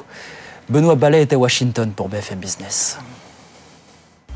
Benoît 0.69 0.95
Ballet 0.95 1.21
est 1.21 1.33
à 1.33 1.37
Washington 1.37 1.91
pour 1.95 2.09
BFM 2.09 2.39
Business. 2.39 2.97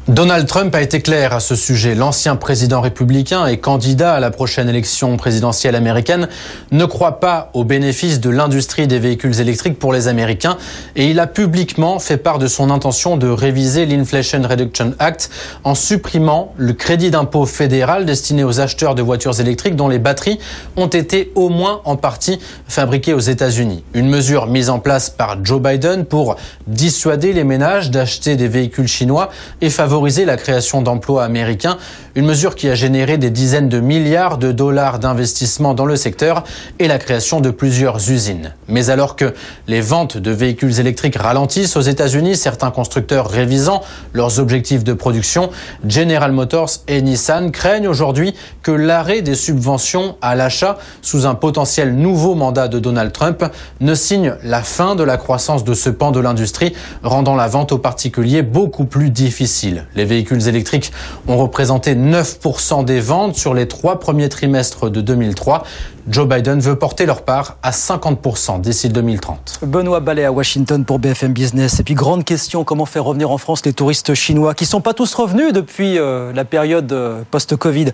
Donald 0.08 0.48
Trump 0.48 0.74
a 0.74 0.82
été 0.82 1.00
clair 1.00 1.32
à 1.32 1.40
ce 1.40 1.56
sujet. 1.56 1.94
L'ancien 1.94 2.36
président 2.36 2.82
républicain 2.82 3.46
et 3.46 3.58
candidat 3.58 4.16
à 4.16 4.20
la 4.20 4.32
prochaine 4.32 4.68
élection 4.68 5.16
présidentielle 5.16 5.76
américaine 5.76 6.28
ne 6.72 6.86
croit 6.86 7.20
pas 7.20 7.52
aux 7.54 7.64
bénéfices 7.64 8.20
de 8.20 8.32
l'industrie 8.32 8.88
des 8.88 8.98
véhicules 8.98 9.40
électriques 9.40 9.78
pour 9.78 9.94
les 9.94 10.08
Américains 10.08 10.58
et 10.96 11.06
il 11.06 11.20
a 11.20 11.28
publiquement 11.28 12.00
fait 12.00 12.18
part 12.18 12.40
de 12.40 12.48
son 12.48 12.72
intention 12.72 13.16
de 13.16 13.28
réviser 13.28 13.86
l'Inflation 13.86 14.42
Reduction 14.42 14.96
Act 14.98 15.30
en 15.64 15.76
supprimant 15.76 16.52
le 16.58 16.74
crédit 16.74 17.12
d'impôt 17.12 17.46
fédéral 17.46 18.08
destiné 18.08 18.44
aux 18.44 18.60
acheteurs 18.60 18.96
de 18.96 19.04
voitures 19.04 19.40
électriques 19.40 19.76
dont 19.76 19.88
les 19.88 20.00
batteries 20.00 20.40
ont 20.78 20.88
été 20.88 21.32
au 21.36 21.50
moins 21.50 21.82
en 21.86 21.96
partie 21.96 22.40
fabriquées 22.68 23.14
aux 23.14 23.20
États-Unis. 23.20 23.84
Une 23.94 24.10
mesure 24.10 24.48
mise 24.48 24.72
en 24.72 24.80
place 24.80 25.12
par 25.12 25.46
Joe 25.46 25.62
Biden 25.62 26.06
pour 26.06 26.38
dissuader 26.66 27.34
les 27.34 27.44
ménages 27.44 27.92
d'acheter 27.92 28.36
des 28.36 28.48
véhicules 28.48 28.88
chinois 28.88 29.30
et 29.62 29.70
favoriser 29.70 29.91
favoriser 29.92 30.24
la 30.24 30.38
création 30.38 30.82
d'emplois 30.82 31.26
américains, 31.26 31.78
une 32.16 32.26
mesure 32.26 32.56
qui 32.56 32.70
a 32.70 32.76
généré 32.76 33.18
des 33.18 33.30
dizaines 33.30 33.68
de 33.68 33.82
milliards 33.82 34.38
de 34.38 34.54
dollars 34.54 35.00
d'investissement 35.00 35.74
dans 35.74 35.86
le 35.86 35.98
secteur 35.98 36.46
et 36.80 36.88
la 36.88 36.98
création 36.98 37.42
de 37.42 37.50
plusieurs 37.50 37.98
usines. 38.10 38.54
Mais 38.70 38.90
alors 38.90 39.18
que 39.18 39.34
les 39.68 39.82
ventes 39.82 40.16
de 40.16 40.32
véhicules 40.32 40.80
électriques 40.80 41.18
ralentissent 41.18 41.76
aux 41.76 41.82
États-Unis, 41.82 42.38
certains 42.38 42.72
constructeurs 42.72 43.30
révisant 43.30 43.82
leurs 44.14 44.40
objectifs 44.40 44.86
de 44.86 44.94
production, 44.94 45.50
General 45.86 46.32
Motors 46.32 46.70
et 46.88 47.02
Nissan 47.02 47.52
craignent 47.52 47.90
aujourd'hui 47.90 48.34
que 48.64 48.72
l'arrêt 48.72 49.22
des 49.22 49.36
subventions 49.36 50.16
à 50.22 50.36
l'achat 50.36 50.78
sous 51.02 51.26
un 51.26 51.36
potentiel 51.36 51.96
nouveau 51.96 52.34
mandat 52.34 52.70
de 52.70 52.80
Donald 52.80 53.12
Trump 53.12 53.44
ne 53.82 53.94
signe 53.94 54.36
la 54.42 54.64
fin 54.64 54.96
de 54.96 55.04
la 55.04 55.18
croissance 55.18 55.66
de 55.66 55.74
ce 55.74 55.90
pan 55.90 56.12
de 56.12 56.22
l'industrie, 56.22 56.72
rendant 57.04 57.36
la 57.36 57.50
vente 57.50 57.74
aux 57.74 57.78
particuliers 57.78 58.42
beaucoup 58.42 58.86
plus 58.86 59.10
difficile. 59.10 59.81
Les 59.96 60.06
véhicules 60.06 60.48
électriques 60.48 60.92
ont 61.28 61.38
représenté 61.38 61.96
9% 61.96 62.86
des 62.86 63.00
ventes 63.00 63.36
sur 63.36 63.54
les 63.54 63.68
trois 63.68 64.00
premiers 64.00 64.30
trimestres 64.30 64.90
de 64.90 65.02
2003. 65.02 65.64
Joe 66.08 66.28
Biden 66.28 66.60
veut 66.60 66.78
porter 66.78 67.06
leur 67.06 67.24
part 67.24 67.58
à 67.62 67.72
50% 67.72 68.62
d'ici 68.62 68.90
2030. 68.90 69.60
Benoît 69.64 70.00
Ballet 70.00 70.26
à 70.26 70.32
Washington 70.32 70.84
pour 70.84 71.00
BFM 71.00 71.34
Business. 71.34 71.80
Et 71.80 71.84
puis 71.84 71.94
grande 71.94 72.26
question, 72.26 72.64
comment 72.64 72.86
faire 72.86 73.04
revenir 73.04 73.32
en 73.32 73.38
France 73.38 73.66
les 73.66 73.74
touristes 73.74 74.14
chinois 74.14 74.54
qui 74.54 74.64
ne 74.64 74.70
sont 74.70 74.82
pas 74.82 74.94
tous 74.94 75.14
revenus 75.14 75.54
depuis 75.54 75.98
euh, 75.98 76.34
la 76.34 76.46
période 76.46 76.92
euh, 76.92 77.22
post-Covid? 77.30 77.92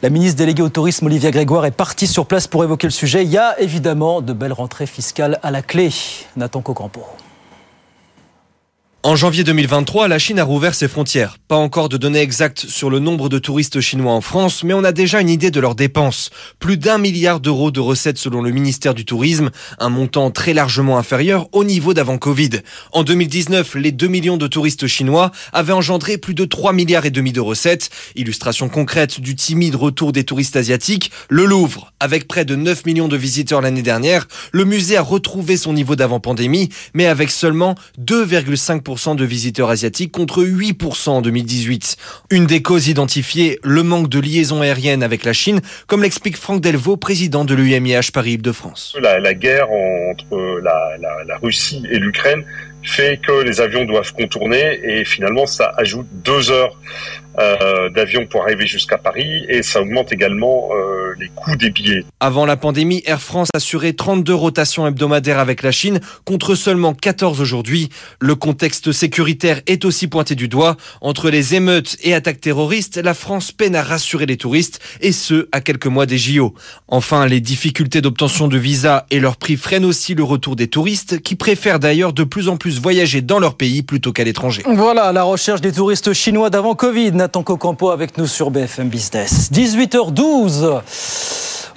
La 0.00 0.10
ministre 0.10 0.38
déléguée 0.38 0.62
au 0.62 0.68
tourisme, 0.68 1.06
Olivia 1.06 1.32
Grégoire, 1.32 1.66
est 1.66 1.72
partie 1.72 2.06
sur 2.06 2.24
place 2.24 2.46
pour 2.46 2.62
évoquer 2.62 2.86
le 2.86 2.92
sujet. 2.92 3.24
Il 3.24 3.30
y 3.30 3.38
a 3.38 3.60
évidemment 3.60 4.20
de 4.20 4.32
belles 4.32 4.52
rentrées 4.52 4.86
fiscales 4.86 5.40
à 5.42 5.50
la 5.50 5.60
clé. 5.60 5.90
Nathan 6.36 6.60
Cocampo. 6.60 7.00
En 9.04 9.14
janvier 9.14 9.44
2023, 9.44 10.08
la 10.08 10.18
Chine 10.18 10.40
a 10.40 10.44
rouvert 10.44 10.74
ses 10.74 10.88
frontières. 10.88 11.36
Pas 11.46 11.54
encore 11.54 11.88
de 11.88 11.96
données 11.96 12.18
exactes 12.18 12.66
sur 12.66 12.90
le 12.90 12.98
nombre 12.98 13.28
de 13.28 13.38
touristes 13.38 13.80
chinois 13.80 14.12
en 14.12 14.20
France, 14.20 14.64
mais 14.64 14.74
on 14.74 14.82
a 14.82 14.90
déjà 14.90 15.20
une 15.20 15.28
idée 15.28 15.52
de 15.52 15.60
leurs 15.60 15.76
dépenses. 15.76 16.30
Plus 16.58 16.78
d'un 16.78 16.98
milliard 16.98 17.38
d'euros 17.38 17.70
de 17.70 17.78
recettes 17.78 18.18
selon 18.18 18.42
le 18.42 18.50
ministère 18.50 18.94
du 18.94 19.04
Tourisme, 19.04 19.50
un 19.78 19.88
montant 19.88 20.32
très 20.32 20.52
largement 20.52 20.98
inférieur 20.98 21.48
au 21.52 21.62
niveau 21.62 21.94
d'avant 21.94 22.18
Covid. 22.18 22.50
En 22.90 23.04
2019, 23.04 23.76
les 23.76 23.92
2 23.92 24.08
millions 24.08 24.36
de 24.36 24.48
touristes 24.48 24.88
chinois 24.88 25.30
avaient 25.52 25.72
engendré 25.72 26.18
plus 26.18 26.34
de 26.34 26.44
3 26.44 26.72
milliards 26.72 27.06
et 27.06 27.12
demi 27.12 27.30
de 27.30 27.40
recettes. 27.40 27.90
Illustration 28.16 28.68
concrète 28.68 29.20
du 29.20 29.36
timide 29.36 29.76
retour 29.76 30.10
des 30.10 30.24
touristes 30.24 30.56
asiatiques, 30.56 31.12
le 31.30 31.44
Louvre, 31.44 31.92
avec 32.00 32.26
près 32.26 32.44
de 32.44 32.56
9 32.56 32.84
millions 32.84 33.08
de 33.08 33.16
visiteurs 33.16 33.60
l'année 33.60 33.82
dernière, 33.82 34.26
le 34.50 34.64
musée 34.64 34.96
a 34.96 35.02
retrouvé 35.02 35.56
son 35.56 35.72
niveau 35.72 35.94
d'avant 35.94 36.18
pandémie, 36.18 36.68
mais 36.94 37.06
avec 37.06 37.30
seulement 37.30 37.76
2,5 38.00 38.87
de 38.88 39.24
visiteurs 39.24 39.68
asiatiques 39.68 40.12
contre 40.12 40.42
8% 40.42 41.10
en 41.10 41.20
2018. 41.20 41.96
Une 42.30 42.46
des 42.46 42.62
causes 42.62 42.88
identifiées, 42.88 43.58
le 43.62 43.82
manque 43.82 44.08
de 44.08 44.18
liaison 44.18 44.62
aérienne 44.62 45.02
avec 45.02 45.24
la 45.24 45.34
Chine, 45.34 45.60
comme 45.86 46.02
l'explique 46.02 46.38
Franck 46.38 46.62
Delvaux, 46.62 46.96
président 46.96 47.44
de 47.44 47.54
l'UMIH 47.54 48.12
Paris-Île-de-France. 48.14 48.96
La, 49.02 49.18
la, 49.18 49.34
guerre 49.34 49.68
entre 49.70 50.60
la 50.62 51.36
Russie 51.42 51.82
et 51.90 51.98
l'Ukraine 51.98 52.44
fait 52.82 53.20
que 53.24 53.42
les 53.42 53.60
avions 53.60 53.84
doivent 53.84 54.12
contourner 54.14 54.80
et 54.82 55.04
finalement 55.04 55.46
ça 55.46 55.72
ajoute 55.76 56.06
deux 56.12 56.50
heures 56.50 56.78
euh, 57.40 57.88
d'avion 57.90 58.26
pour 58.26 58.42
arriver 58.42 58.66
jusqu'à 58.66 58.98
Paris 58.98 59.44
et 59.48 59.62
ça 59.62 59.80
augmente 59.80 60.12
également 60.12 60.70
euh, 60.72 61.14
les 61.18 61.28
coûts 61.28 61.56
des 61.56 61.70
billets. 61.70 62.04
Avant 62.20 62.46
la 62.46 62.56
pandémie, 62.56 63.02
Air 63.06 63.20
France 63.20 63.48
assurait 63.54 63.92
32 63.92 64.34
rotations 64.34 64.86
hebdomadaires 64.86 65.38
avec 65.38 65.62
la 65.62 65.70
Chine 65.70 66.00
contre 66.24 66.54
seulement 66.54 66.94
14 66.94 67.40
aujourd'hui. 67.40 67.90
Le 68.20 68.34
contexte 68.34 68.92
sécuritaire 68.92 69.60
est 69.66 69.84
aussi 69.84 70.08
pointé 70.08 70.34
du 70.34 70.48
doigt. 70.48 70.76
Entre 71.00 71.30
les 71.30 71.54
émeutes 71.54 71.96
et 72.02 72.14
attaques 72.14 72.40
terroristes, 72.40 72.96
la 72.96 73.14
France 73.14 73.52
peine 73.52 73.76
à 73.76 73.82
rassurer 73.82 74.26
les 74.26 74.36
touristes 74.36 74.80
et 75.00 75.12
ce, 75.12 75.48
à 75.52 75.60
quelques 75.60 75.86
mois 75.86 76.06
des 76.06 76.18
JO. 76.18 76.54
Enfin, 76.88 77.26
les 77.26 77.40
difficultés 77.40 78.00
d'obtention 78.00 78.48
de 78.48 78.58
visa 78.58 79.06
et 79.10 79.20
leur 79.20 79.36
prix 79.36 79.56
freinent 79.56 79.84
aussi 79.84 80.14
le 80.14 80.24
retour 80.24 80.56
des 80.56 80.68
touristes 80.68 81.20
qui 81.20 81.36
préfèrent 81.36 81.78
d'ailleurs 81.78 82.12
de 82.12 82.24
plus 82.24 82.48
en 82.48 82.56
plus 82.56 82.80
voyager 82.80 83.20
dans 83.20 83.38
leur 83.38 83.56
pays 83.56 83.82
plutôt 83.82 84.12
qu'à 84.12 84.24
l'étranger. 84.24 84.62
Voilà 84.66 85.12
la 85.12 85.22
recherche 85.22 85.60
des 85.60 85.72
touristes 85.72 86.12
chinois 86.12 86.50
d'avant 86.50 86.74
Covid. 86.74 87.27
Nathan 87.28 87.42
Cocampo 87.42 87.90
avec 87.90 88.16
nous 88.16 88.26
sur 88.26 88.50
BFM 88.50 88.88
Business. 88.88 89.50
18h12. 89.52 90.80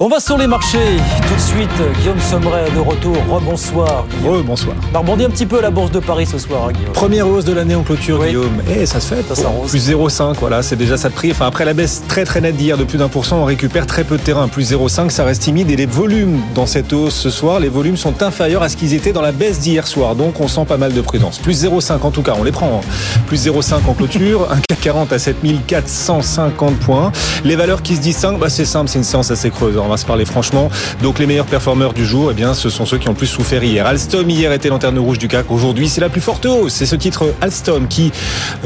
On 0.03 0.07
va 0.07 0.19
sur 0.19 0.35
les 0.35 0.47
marchés. 0.47 0.97
Tout 1.27 1.35
de 1.35 1.39
suite, 1.39 1.69
Guillaume 1.99 2.19
Sommeray 2.19 2.71
de 2.71 2.79
retour. 2.79 3.15
Rebonsoir. 3.29 4.07
Rebonsoir. 4.25 4.75
On 4.91 4.95
a 4.95 4.99
rebondi 4.99 5.25
un 5.25 5.29
petit 5.29 5.45
peu 5.45 5.59
à 5.59 5.61
la 5.61 5.69
bourse 5.69 5.91
de 5.91 5.99
Paris 5.99 6.25
ce 6.25 6.39
soir, 6.39 6.63
hein, 6.67 6.71
Guillaume. 6.71 6.93
Première 6.93 7.27
hausse 7.27 7.45
de 7.45 7.53
l'année 7.53 7.75
en 7.75 7.83
clôture, 7.83 8.25
Guillaume. 8.25 8.63
Et 8.67 8.81
eh, 8.81 8.85
ça 8.87 8.99
se 8.99 9.13
fait. 9.13 9.35
Ça 9.35 9.49
plus 9.67 9.91
0,5, 9.91 10.37
voilà, 10.39 10.63
c'est 10.63 10.75
déjà 10.75 10.97
ça 10.97 11.09
de 11.09 11.13
prix. 11.13 11.29
Enfin, 11.29 11.45
après 11.45 11.65
la 11.65 11.75
baisse 11.75 12.01
très 12.07 12.25
très 12.25 12.41
nette 12.41 12.55
d'hier 12.55 12.79
de 12.79 12.83
plus 12.83 12.97
d'un 12.97 13.09
pour 13.09 13.27
cent, 13.27 13.37
on 13.37 13.45
récupère 13.45 13.85
très 13.85 14.03
peu 14.03 14.17
de 14.17 14.23
terrain. 14.23 14.47
Plus 14.47 14.71
0,5, 14.71 15.11
ça 15.11 15.23
reste 15.23 15.43
timide. 15.43 15.69
Et 15.69 15.75
les 15.75 15.85
volumes 15.85 16.41
dans 16.55 16.65
cette 16.65 16.93
hausse 16.93 17.13
ce 17.13 17.29
soir, 17.29 17.59
les 17.59 17.69
volumes 17.69 17.97
sont 17.97 18.23
inférieurs 18.23 18.63
à 18.63 18.69
ce 18.69 18.77
qu'ils 18.77 18.95
étaient 18.95 19.13
dans 19.13 19.21
la 19.21 19.31
baisse 19.31 19.59
d'hier 19.59 19.85
soir. 19.85 20.15
Donc 20.15 20.39
on 20.39 20.47
sent 20.47 20.65
pas 20.67 20.77
mal 20.77 20.93
de 20.93 21.01
prudence. 21.01 21.37
Plus 21.37 21.63
0,5 21.63 22.01
en 22.01 22.09
tout 22.09 22.23
cas, 22.23 22.33
on 22.39 22.43
les 22.43 22.51
prend. 22.51 22.81
Hein. 22.81 23.21
Plus 23.27 23.45
0,5 23.45 23.75
en 23.87 23.93
clôture. 23.93 24.47
un 24.51 24.57
CAC 24.67 24.79
40 24.81 25.13
à 25.13 25.19
7450 25.41 26.79
points. 26.79 27.11
Les 27.43 27.55
valeurs 27.55 27.81
qui 27.81 27.95
se 27.95 28.01
distinguent, 28.01 28.39
bah, 28.39 28.49
c'est 28.49 28.65
simple, 28.65 28.89
c'est 28.89 28.99
une 28.99 29.03
séance 29.03 29.31
assez 29.31 29.49
creuse. 29.49 29.77
On 29.77 29.87
va 29.87 29.97
se 29.97 30.05
parler 30.05 30.25
franchement. 30.25 30.69
Donc 31.01 31.19
les 31.19 31.25
meilleurs 31.25 31.45
performeurs 31.45 31.93
du 31.93 32.05
jour, 32.05 32.29
eh 32.31 32.33
bien, 32.33 32.53
ce 32.53 32.69
sont 32.69 32.85
ceux 32.85 32.97
qui 32.97 33.09
ont 33.09 33.13
plus 33.13 33.27
souffert 33.27 33.63
hier. 33.63 33.85
Alstom 33.85 34.29
hier 34.29 34.51
était 34.51 34.69
lanterne 34.69 34.97
rouge 34.99 35.17
du 35.17 35.27
CAC. 35.27 35.51
Aujourd'hui, 35.51 35.89
c'est 35.89 36.01
la 36.01 36.09
plus 36.09 36.21
forte 36.21 36.45
hausse. 36.45 36.73
C'est 36.73 36.85
ce 36.85 36.95
titre 36.95 37.33
Alstom 37.41 37.87
qui, 37.87 38.11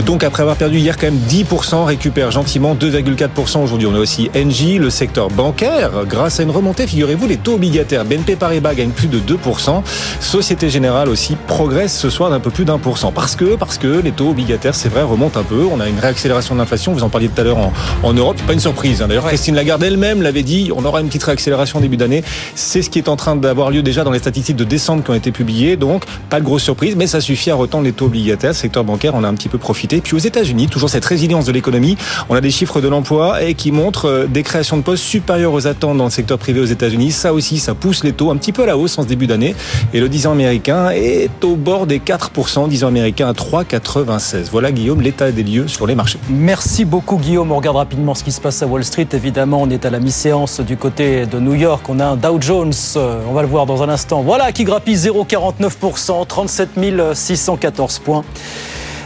donc 0.06 0.24
après 0.24 0.42
avoir 0.42 0.58
perdu 0.58 0.78
hier 0.78 0.98
quand 0.98 1.08
même 1.08 1.20
10%, 1.30 1.86
récupère 1.86 2.32
gentiment 2.32 2.76
2,4% 2.76 3.64
aujourd'hui. 3.64 3.88
On 3.88 3.96
a 3.96 4.00
aussi 4.00 4.30
Engie, 4.36 4.78
le 4.78 4.90
secteur 4.90 5.30
bancaire, 5.30 5.92
grâce 6.08 6.40
à 6.40 6.44
une 6.44 6.52
remontée, 6.52 6.88
figurez-vous, 6.88 7.28
les 7.28 7.38
taux 7.38 7.56
obligataires. 7.56 8.06
BNP 8.06 8.36
Paribas 8.36 8.74
gagne 8.74 8.92
plus 8.92 9.08
de 9.08 9.20
2%. 9.20 9.84
Société 10.20 10.70
Générale 10.70 11.10
aussi 11.10 11.36
progresse 11.48 11.98
ce 11.98 12.10
soir 12.10 12.30
d'un 12.30 12.40
peu 12.40 12.50
plus 12.50 12.66
d'un 12.66 12.78
pour 12.78 12.98
cent. 12.98 13.12
Parce 13.12 13.36
que, 13.36 13.56
parce 13.56 13.78
que 13.78 14.02
les 14.02 14.12
taux 14.12 14.30
obligataires, 14.30 14.76
c'est 14.76 14.90
vrai, 14.90 15.04
remontent 15.04 15.40
un 15.40 15.44
peu. 15.44 15.66
On 15.72 15.80
a 15.80 15.88
une 15.88 16.00
réaccélération 16.00 16.55
de 16.56 16.60
l'inflation. 16.60 16.94
Vous 16.94 17.04
en 17.04 17.10
parliez 17.10 17.28
tout 17.28 17.40
à 17.40 17.44
l'heure 17.44 17.58
en, 18.04 18.14
Europe. 18.14 18.42
Pas 18.48 18.54
une 18.54 18.60
surprise. 18.60 19.02
Hein. 19.02 19.08
D'ailleurs, 19.08 19.26
Christine 19.28 19.56
Lagarde 19.56 19.84
elle-même 19.84 20.22
l'avait 20.22 20.44
dit. 20.44 20.72
On 20.76 20.86
aura 20.86 21.02
une 21.02 21.08
petite 21.08 21.24
réaccélération 21.24 21.80
début 21.80 21.98
d'année. 21.98 22.24
C'est 22.56 22.82
ce 22.82 22.90
qui 22.90 23.00
est 23.00 23.10
en 23.10 23.16
train 23.16 23.36
d'avoir 23.36 23.72
lieu 23.72 23.84
déjà 23.84 24.04
dans 24.04 24.12
les 24.12 24.20
statistiques 24.20 24.56
de 24.56 24.64
décembre 24.64 25.04
qui 25.04 25.12
ont 25.12 25.16
été 25.16 25.32
publiées. 25.32 25.76
Donc, 25.76 26.04
pas 26.30 26.40
de 26.40 26.46
grosse 26.46 26.64
surprise, 26.64 26.96
mais 26.96 27.08
ça 27.08 27.22
suffit 27.22 27.52
à 27.52 27.56
retendre 27.56 27.84
les 27.84 27.94
taux 27.94 28.06
obligataires. 28.06 28.52
Le 28.52 28.56
secteur 28.56 28.84
bancaire, 28.84 29.14
on 29.16 29.24
a 29.24 29.28
un 29.28 29.34
petit 29.34 29.50
peu 29.50 29.58
profité. 29.58 30.02
Puis 30.02 30.16
aux 30.16 30.20
États-Unis, 30.20 30.68
toujours 30.68 30.90
cette 30.90 31.06
résilience 31.06 31.46
de 31.46 31.52
l'économie. 31.52 31.98
On 32.30 32.36
a 32.36 32.42
des 32.42 32.52
chiffres 32.52 32.82
de 32.82 32.88
l'emploi 32.88 33.44
et 33.44 33.54
qui 33.54 33.72
montrent 33.72 34.10
euh, 34.10 34.28
des 34.28 34.44
créations 34.44 34.78
de 34.78 34.82
postes 34.82 35.04
supérieures 35.04 35.54
aux 35.54 35.68
attentes 35.68 35.98
dans 35.98 36.06
le 36.06 36.10
secteur 36.10 36.38
privé 36.38 36.60
aux 36.60 36.66
États-Unis. 36.66 37.12
Ça 37.12 37.34
aussi, 37.34 37.60
ça 37.60 37.74
pousse 37.74 38.04
les 38.04 38.14
taux 38.14 38.32
un 38.32 38.38
petit 38.38 38.52
peu 38.52 38.64
à 38.64 38.66
la 38.66 38.78
hausse 38.78 38.98
en 38.98 39.04
ce 39.04 39.08
début 39.08 39.28
d'année. 39.28 39.56
Et 39.94 40.00
le 40.00 40.10
10 40.10 40.28
ans 40.28 40.32
américain 40.32 40.90
est 40.90 41.44
au 41.44 41.56
bord 41.56 41.88
des 41.88 42.00
4%, 42.00 42.70
10 42.70 42.84
ans 42.84 42.88
américain 42.88 43.28
à 43.28 43.34
3,96. 43.34 44.50
Voilà, 44.52 44.72
Guillaume, 44.72 45.02
l'état 45.02 45.32
des 45.32 45.44
lieux 45.44 45.68
sur 45.68 45.88
les 45.88 45.96
marchés. 45.96 46.20
Merci 46.46 46.86
beaucoup, 46.86 47.18
Guillaume. 47.18 47.52
On 47.52 47.56
regarde 47.56 47.78
rapidement 47.78 48.14
ce 48.14 48.24
qui 48.24 48.32
se 48.32 48.40
passe 48.40 48.62
à 48.62 48.68
Wall 48.68 48.84
Street. 48.84 49.08
Évidemment, 49.14 49.64
on 49.64 49.70
est 49.72 49.84
à 49.84 49.90
la 49.90 50.00
mi-séance 50.00 50.60
du 50.60 50.78
côté 50.78 51.26
de 51.26 51.40
New 51.40 51.56
York. 51.56 51.84
On 51.90 52.00
a 52.00 52.06
un 52.06 52.16
Dow 52.18 52.40
Jones, 52.40 52.72
euh, 52.98 53.20
on 53.28 53.34
va 53.34 53.42
le 53.42 53.48
voir 53.48 53.66
dans 53.66 53.82
un 53.82 53.90
instant. 53.90 54.22
Voilà 54.22 54.52
qui 54.52 54.64
grappille 54.64 54.96
0,49%, 54.96 56.28
37 56.28 56.70
614 57.16 57.98
points. 57.98 58.24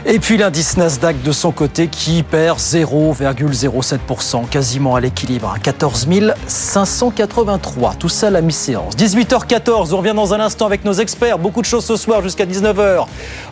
Et 0.06 0.20
puis 0.20 0.38
l'indice 0.38 0.76
Nasdaq 0.76 1.22
de 1.24 1.32
son 1.32 1.52
côté 1.52 1.88
qui 1.88 2.24
perd 2.24 2.60
0,07%, 2.60 4.46
quasiment 4.50 4.96
à 4.96 5.00
l'équilibre, 5.00 5.54
à 5.56 5.60
14 5.60 6.10
583. 6.46 7.94
Tout 7.96 8.10
ça 8.10 8.28
à 8.28 8.32
la 8.32 8.42
mi-séance. 8.42 8.96
18h14, 8.98 9.94
on 9.94 9.98
revient 9.98 10.14
dans 10.14 10.34
un 10.34 10.42
instant 10.42 10.66
avec 10.66 10.84
nos 10.84 10.94
experts. 10.94 11.38
Beaucoup 11.38 11.62
de 11.62 11.66
choses 11.66 11.86
ce 11.86 11.96
soir 11.96 12.22
jusqu'à 12.22 12.46
19h. 12.46 13.06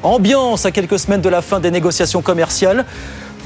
Ambiance 0.04 0.66
à 0.66 0.72
quelques 0.72 1.00
semaines 1.00 1.22
de 1.22 1.30
la 1.30 1.42
fin 1.42 1.62
des 1.62 1.72
négociations 1.72 2.22
commerciales 2.22 2.86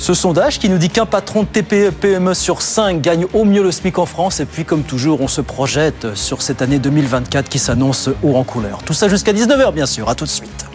ce 0.01 0.15
sondage 0.15 0.57
qui 0.57 0.67
nous 0.67 0.79
dit 0.79 0.89
qu'un 0.89 1.05
patron 1.05 1.43
de 1.43 1.47
TPE-PME 1.47 2.33
sur 2.33 2.63
5 2.63 3.01
gagne 3.01 3.27
au 3.33 3.45
mieux 3.45 3.61
le 3.61 3.71
SMIC 3.71 3.99
en 3.99 4.07
France. 4.07 4.39
Et 4.39 4.45
puis, 4.45 4.65
comme 4.65 4.81
toujours, 4.81 5.21
on 5.21 5.27
se 5.27 5.41
projette 5.41 6.15
sur 6.15 6.41
cette 6.41 6.63
année 6.63 6.79
2024 6.79 7.47
qui 7.47 7.59
s'annonce 7.59 8.09
haut 8.23 8.35
en 8.35 8.43
couleur. 8.43 8.81
Tout 8.83 8.93
ça 8.93 9.07
jusqu'à 9.07 9.31
19h, 9.31 9.71
bien 9.71 9.85
sûr. 9.85 10.09
À 10.09 10.15
tout 10.15 10.25
de 10.25 10.29
suite. 10.31 10.65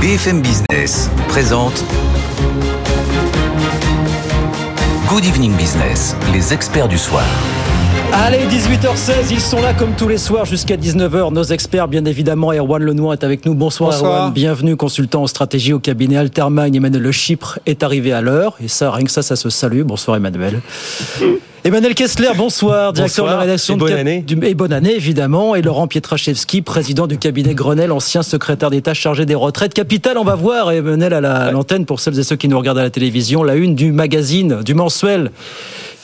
BFM 0.00 0.40
Business 0.40 1.10
présente 1.26 1.82
Good 5.08 5.24
Evening 5.24 5.56
Business, 5.56 6.14
les 6.32 6.54
experts 6.54 6.86
du 6.86 6.98
soir. 6.98 7.24
Allez, 8.12 8.46
18h16, 8.46 9.30
ils 9.30 9.40
sont 9.40 9.60
là 9.60 9.74
comme 9.74 9.92
tous 9.96 10.08
les 10.08 10.18
soirs 10.18 10.44
jusqu'à 10.44 10.76
19h. 10.76 11.32
Nos 11.32 11.42
experts, 11.42 11.88
bien 11.88 12.04
évidemment, 12.04 12.52
Erwan 12.52 12.82
Lenoir 12.82 13.12
est 13.12 13.24
avec 13.24 13.44
nous. 13.44 13.54
Bonsoir, 13.54 13.90
Bonsoir. 13.90 14.12
Erwan. 14.18 14.32
Bienvenue, 14.32 14.76
consultant 14.76 15.22
en 15.22 15.26
stratégie 15.26 15.72
au 15.72 15.78
cabinet 15.78 16.16
Altermagne. 16.16 16.74
Emmanuel 16.76 17.02
Le 17.02 17.12
Chypre 17.12 17.58
est 17.66 17.82
arrivé 17.82 18.12
à 18.12 18.20
l'heure. 18.20 18.56
Et 18.62 18.68
ça, 18.68 18.90
rien 18.90 19.04
que 19.04 19.10
ça, 19.10 19.22
ça 19.22 19.36
se 19.36 19.50
salue. 19.50 19.82
Bonsoir, 19.82 20.16
Emmanuel. 20.16 20.60
Emmanuel 21.66 21.94
Kessler, 21.96 22.28
bonsoir, 22.36 22.92
directeur 22.92 23.24
Bonsoir 23.24 23.26
de 23.26 23.32
la 23.32 23.40
rédaction 23.40 23.74
et 23.74 23.78
bonne 23.78 23.92
année. 23.92 24.20
du- 24.24 24.38
et 24.44 24.54
bonne 24.54 24.72
année, 24.72 24.94
évidemment. 24.94 25.56
Et 25.56 25.62
Laurent 25.62 25.88
Pietraszewski, 25.88 26.62
président 26.62 27.08
du 27.08 27.18
cabinet 27.18 27.54
Grenelle, 27.54 27.90
ancien 27.90 28.22
secrétaire 28.22 28.70
d'État 28.70 28.94
chargé 28.94 29.26
des 29.26 29.34
retraites. 29.34 29.74
Capital, 29.74 30.16
on 30.16 30.22
va 30.22 30.36
voir, 30.36 30.70
Emmanuel, 30.70 31.12
à 31.12 31.20
la- 31.20 31.34
à 31.34 31.50
l'antenne, 31.50 31.84
pour 31.84 31.98
celles 31.98 32.20
et 32.20 32.22
ceux 32.22 32.36
qui 32.36 32.46
nous 32.46 32.56
regardent 32.56 32.78
à 32.78 32.84
la 32.84 32.90
télévision, 32.90 33.42
la 33.42 33.56
une 33.56 33.74
du 33.74 33.90
magazine, 33.90 34.60
du 34.64 34.74
mensuel, 34.74 35.32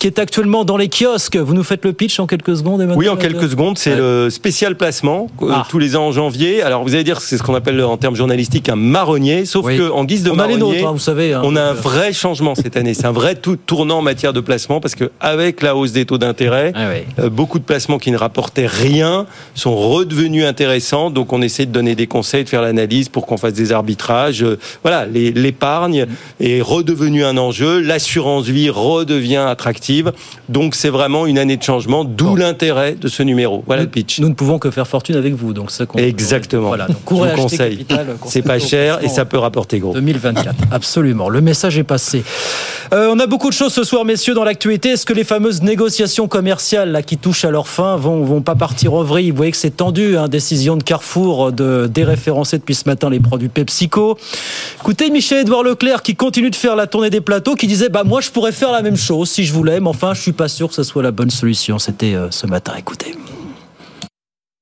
qui 0.01 0.09
est 0.09 0.19
actuellement 0.19 0.65
dans 0.65 0.77
les 0.77 0.89
kiosques. 0.89 1.37
Vous 1.37 1.55
nous 1.55 1.63
faites 1.63 1.85
le 1.85 1.93
pitch 1.93 2.19
en 2.19 2.27
quelques 2.27 2.57
secondes, 2.57 2.81
Emmanuel 2.81 2.99
Oui, 2.99 3.09
en 3.09 3.15
quelques 3.15 3.49
secondes, 3.49 3.79
c'est 3.79 3.95
le 3.95 4.31
spécial 4.31 4.77
placement 4.77 5.29
euh, 5.43 5.51
Ah. 5.53 5.67
tous 5.71 5.79
les 5.79 5.95
ans 5.95 6.07
en 6.07 6.11
janvier. 6.13 6.61
Alors 6.63 6.83
vous 6.83 6.95
allez 6.97 7.05
dire 7.05 7.19
que 7.19 7.23
c'est 7.23 7.39
ce 7.39 7.43
qu'on 7.45 7.55
appelle 7.55 7.81
en 7.85 7.97
termes 7.99 8.17
journalistiques 8.17 8.69
un 8.69 8.75
marronnier, 8.75 9.45
sauf 9.45 9.65
Oui. 9.67 9.79
que 9.79 9.89
en 9.89 10.03
guise 10.05 10.25
de 10.25 10.31
On 10.31 10.41
a 10.41 10.49
les 10.49 10.55
marronnier, 10.57 10.79
nôtres, 10.79 10.89
hein, 10.89 10.93
vous 10.93 10.99
savez, 10.99 11.35
hein. 11.35 11.43
on 11.45 11.55
a 11.55 11.63
un 11.63 11.73
vrai 11.73 12.13
changement 12.13 12.57
cette 12.57 12.77
année. 12.77 12.95
C'est 12.95 13.07
un 13.07 13.13
vrai 13.13 13.37
tout 13.37 13.55
tournant 13.55 13.99
en 13.99 14.03
matière 14.03 14.33
de 14.33 14.41
placement 14.41 14.81
parce 14.81 14.97
que 14.97 15.13
avec 15.21 15.52
la 15.61 15.77
hausse 15.77 15.93
des 15.93 16.07
taux 16.07 16.17
d'intérêt, 16.19 16.73
Ah 16.75 16.87
oui. 16.91 17.03
euh, 17.19 17.29
beaucoup 17.29 17.59
de 17.59 17.65
placements 17.65 17.99
qui 17.99 18.11
ne 18.11 18.17
rapportaient 18.17 18.67
rien 18.67 19.27
sont 19.55 19.77
redevenus 19.77 20.45
intéressants. 20.47 21.11
Donc 21.11 21.33
on 21.35 21.43
essaie 21.43 21.67
de 21.67 21.73
donner 21.73 21.95
des 21.95 22.07
conseils, 22.07 22.45
de 22.45 22.49
faire 22.49 22.63
l'analyse 22.63 23.09
pour 23.11 23.27
qu'on 23.27 23.37
fasse 23.37 23.53
des 23.55 23.73
arbitrages. 23.73 24.43
Euh, 24.43 24.59
Voilà, 24.83 25.05
l'épargne 25.07 26.07
est 26.41 26.61
redevenue 26.63 27.25
un 27.25 27.37
enjeu, 27.37 27.81
l'assurance 27.81 28.47
vie 28.47 28.71
redevient 28.71 29.37
attractive. 29.49 30.13
Donc 30.49 30.75
c'est 30.75 30.89
vraiment 30.89 31.27
une 31.27 31.39
année 31.39 31.57
de 31.57 31.63
changement, 31.63 32.05
d'où 32.05 32.37
l'intérêt 32.37 32.93
de 32.95 33.09
ce 33.09 33.23
numéro. 33.23 33.63
Voilà 33.67 33.83
le 33.83 33.89
pitch. 33.89 34.21
Nous 34.21 34.29
ne 34.29 34.35
pouvons 34.35 34.59
que 34.59 34.71
faire 34.71 34.87
fortune 34.87 35.17
avec 35.17 35.35
vous, 35.35 35.53
donc 35.53 35.71
ça. 35.71 35.85
Exactement. 35.97 36.69
Voilà, 36.69 36.87
donc 36.87 36.97
Je 37.01 37.05
courez 37.05 37.35
vous 37.35 37.43
conseille. 37.43 37.87
Euh, 37.93 38.15
C'est 38.27 38.43
pas 38.43 38.59
cher 38.59 39.01
et 39.03 39.09
ça 39.09 39.25
peut 39.25 39.39
rapporter 39.39 39.79
gros. 39.79 39.93
2024, 39.93 40.55
absolument. 40.71 41.29
Le 41.29 41.41
message 41.41 41.77
est 41.79 41.83
passé. 41.85 42.23
Euh, 42.93 43.11
on 43.13 43.19
a 43.19 43.27
beaucoup 43.27 43.49
de 43.49 43.55
choses 43.55 43.73
ce 43.73 43.85
soir, 43.85 44.05
messieurs, 44.05 44.35
dans 44.35 44.45
l'actualité. 44.45 44.91
Est-ce 44.91 45.05
que 45.07 45.13
les 45.13 45.25
fameuses 45.43 45.63
négociations 45.63 46.29
commerciales 46.29 46.93
là, 46.93 47.03
qui 47.03 47.19
touchent 47.19 47.45
à 47.45 47.51
leur 47.51 47.67
fin 47.67 47.97
vont, 47.97 48.23
vont 48.23 48.43
pas 48.43 48.55
partir 48.55 48.95
en 48.95 49.03
vrille 49.03 49.33
Vous 49.33 49.37
voyez 49.37 49.51
que 49.51 49.59
c'est 49.59 49.77
tendu. 49.77 50.17
Hein, 50.17 50.29
décision 50.29 50.77
de 50.77 50.85
Carrefour 50.85 51.51
de 51.51 51.91
déréférencer 51.93 52.59
depuis 52.59 52.77
ce 52.77 52.89
matin 52.89 53.11
les 53.11 53.19
produits 53.19 53.49
PepsiCo. 53.49 54.17
Écoutez, 54.81 55.11
Michel-Édouard 55.11 55.65
Leclerc 55.65 56.03
qui 56.03 56.15
continue 56.15 56.51
de 56.51 56.55
faire 56.55 56.77
la 56.77 56.87
tournée 56.87 57.11
des 57.11 57.21
plateaux, 57.21 57.57
qui 57.57 57.67
disait 57.67 57.89
bah 57.89 58.05
moi 58.05 58.21
je 58.21 58.31
pourrais 58.31 58.53
faire 58.53 58.71
la 58.71 58.83
même 58.83 58.97
chose 58.97 59.31
si 59.31 59.43
je 59.43 59.53
voulais, 59.53 59.81
mais 59.81 59.89
enfin 59.89 60.15
je 60.15 60.21
suis 60.21 60.33
pas 60.33 60.47
sûr 60.47 60.69
que 60.69 60.75
ce 60.75 60.85
soit 60.85 61.03
la 61.03 61.11
bonne 61.11 61.31
solution. 61.31 61.81
C'était 61.81 62.15
euh, 62.15 62.31
ce 62.31 62.47
matin. 62.47 62.75
Écoutez. 62.79 63.13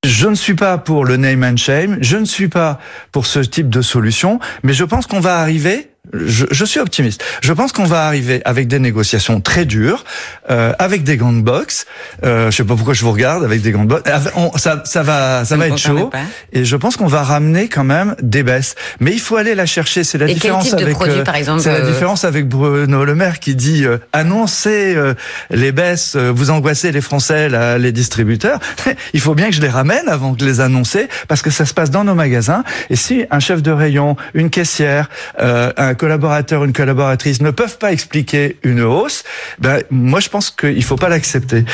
Je 0.06 0.28
ne 0.28 0.34
suis 0.34 0.54
pas 0.54 0.78
pour 0.78 1.04
le 1.04 1.18
name 1.18 1.44
and 1.44 1.58
shame, 1.58 1.98
je 2.00 2.16
ne 2.16 2.24
suis 2.24 2.48
pas 2.48 2.80
pour 3.12 3.26
ce 3.26 3.40
type 3.40 3.68
de 3.68 3.82
solution, 3.82 4.40
mais 4.62 4.72
je 4.72 4.84
pense 4.84 5.06
qu'on 5.06 5.20
va 5.20 5.40
arriver. 5.40 5.90
Je, 6.12 6.46
je 6.50 6.64
suis 6.64 6.80
optimiste. 6.80 7.22
Je 7.42 7.52
pense 7.52 7.72
qu'on 7.72 7.84
va 7.84 8.06
arriver 8.06 8.40
avec 8.46 8.66
des 8.68 8.78
négociations 8.78 9.40
très 9.40 9.64
dures, 9.66 10.04
euh, 10.50 10.72
avec 10.78 11.04
des 11.04 11.16
gants 11.18 11.32
de 11.32 11.42
boxe. 11.42 11.86
Euh, 12.24 12.50
je 12.50 12.56
sais 12.56 12.64
pas 12.64 12.74
pourquoi 12.74 12.94
je 12.94 13.04
vous 13.04 13.12
regarde 13.12 13.44
avec 13.44 13.60
des 13.60 13.70
gants 13.70 13.84
de 13.84 13.90
boxe. 13.90 14.10
On- 14.34 14.56
ça, 14.56 14.82
ça 14.86 15.02
va, 15.02 15.44
ça 15.44 15.56
va 15.56 15.68
être 15.68 15.76
chaud. 15.76 16.06
pas. 16.06 16.18
Et 16.52 16.64
je 16.64 16.74
pense 16.76 16.96
qu'on 16.96 17.06
va 17.06 17.22
ramener 17.22 17.68
quand 17.68 17.84
même 17.84 18.16
des 18.22 18.42
baisses. 18.42 18.74
Mais 18.98 19.12
il 19.12 19.20
faut 19.20 19.36
aller 19.36 19.54
la 19.54 19.66
chercher. 19.66 20.02
C'est 20.02 20.16
la 20.18 20.24
Et 20.24 20.28
quel 20.30 20.36
différence 20.40 20.64
type 20.70 20.78
de 20.78 20.82
avec. 20.84 20.94
produit, 20.94 21.18
euh, 21.20 21.22
par 21.22 21.36
exemple, 21.36 21.60
C'est 21.60 21.70
la 21.72 21.84
euh, 21.84 21.92
différence 21.92 22.24
avec 22.24 22.48
Bruno 22.48 23.04
Le 23.04 23.14
Maire 23.14 23.38
qui 23.38 23.54
dit 23.54 23.84
euh, 23.84 23.98
annoncez 24.12 24.94
euh, 24.96 25.14
les 25.50 25.70
baisses, 25.70 26.14
euh, 26.16 26.32
vous 26.34 26.50
angoissez 26.50 26.92
les 26.92 27.02
Français, 27.02 27.48
là, 27.50 27.76
les 27.78 27.92
distributeurs. 27.92 28.58
il 29.12 29.20
faut 29.20 29.34
bien 29.34 29.48
que 29.50 29.54
je 29.54 29.60
les 29.60 29.68
ramène 29.68 30.08
avant 30.08 30.32
de 30.32 30.44
les 30.46 30.60
annoncer 30.60 31.08
parce 31.28 31.42
que 31.42 31.50
ça 31.50 31.66
se 31.66 31.74
passe 31.74 31.90
dans 31.90 32.04
nos 32.04 32.14
magasins. 32.14 32.64
Et 32.88 32.96
si 32.96 33.26
un 33.30 33.38
chef 33.38 33.62
de 33.62 33.70
rayon, 33.70 34.16
une 34.34 34.48
caissière, 34.50 35.08
euh, 35.40 35.70
un 35.90 35.94
collaborateur, 35.94 36.64
une 36.64 36.72
collaboratrice 36.72 37.42
ne 37.42 37.50
peuvent 37.50 37.78
pas 37.78 37.92
expliquer 37.92 38.56
une 38.62 38.80
hausse, 38.80 39.24
ben 39.58 39.82
moi 39.90 40.20
je 40.20 40.28
pense 40.28 40.50
qu'il 40.50 40.84
faut 40.84 40.96
pas 40.96 41.08
l'accepter. 41.08 41.64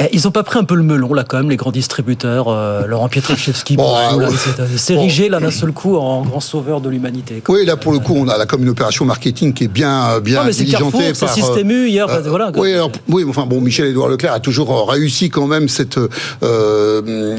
Eh, 0.00 0.08
Ils 0.12 0.26
ont 0.26 0.30
pas 0.30 0.42
pris 0.42 0.58
un 0.58 0.64
peu 0.64 0.74
le 0.74 0.82
melon 0.82 1.12
là 1.14 1.24
quand 1.24 1.36
même 1.36 1.50
les 1.50 1.56
grands 1.56 1.70
distributeurs, 1.70 2.48
euh, 2.48 2.86
Laurent 2.86 3.08
Pietraszewski, 3.08 3.76
Bon, 3.76 3.92
là, 3.92 4.16
ouais. 4.16 4.26
c'est- 4.76 4.94
érigé 4.94 5.28
là 5.28 5.38
d'un 5.40 5.50
seul 5.50 5.72
coup 5.72 5.96
en 5.96 6.22
grand 6.22 6.40
sauveur 6.40 6.80
de 6.80 6.88
l'humanité. 6.88 7.42
Oui, 7.48 7.64
là 7.66 7.76
pour 7.76 7.92
le 7.92 7.98
coup, 7.98 8.14
on 8.16 8.26
a 8.28 8.36
là 8.38 8.46
comme 8.46 8.62
une 8.62 8.70
opération 8.70 9.04
marketing 9.04 9.52
qui 9.52 9.64
est 9.64 9.68
bien 9.68 10.06
euh, 10.10 10.20
bien 10.20 10.40
Non, 10.40 10.46
mais 10.46 10.52
diligentée 10.52 11.14
c'est 11.14 11.28
Système 11.28 11.70
U 11.70 11.88
hier, 11.88 12.08
euh, 12.08 12.22
voilà. 12.26 12.50
Oui, 12.56 12.72
alors, 12.72 12.90
oui, 13.08 13.24
enfin 13.28 13.46
bon, 13.46 13.60
Michel 13.60 13.86
Édouard 13.86 14.08
Leclerc 14.08 14.32
a 14.32 14.40
toujours 14.40 14.70
euh, 14.76 14.84
réussi 14.90 15.28
quand 15.30 15.46
même 15.46 15.68
cette 15.68 15.98
euh, 16.42 17.36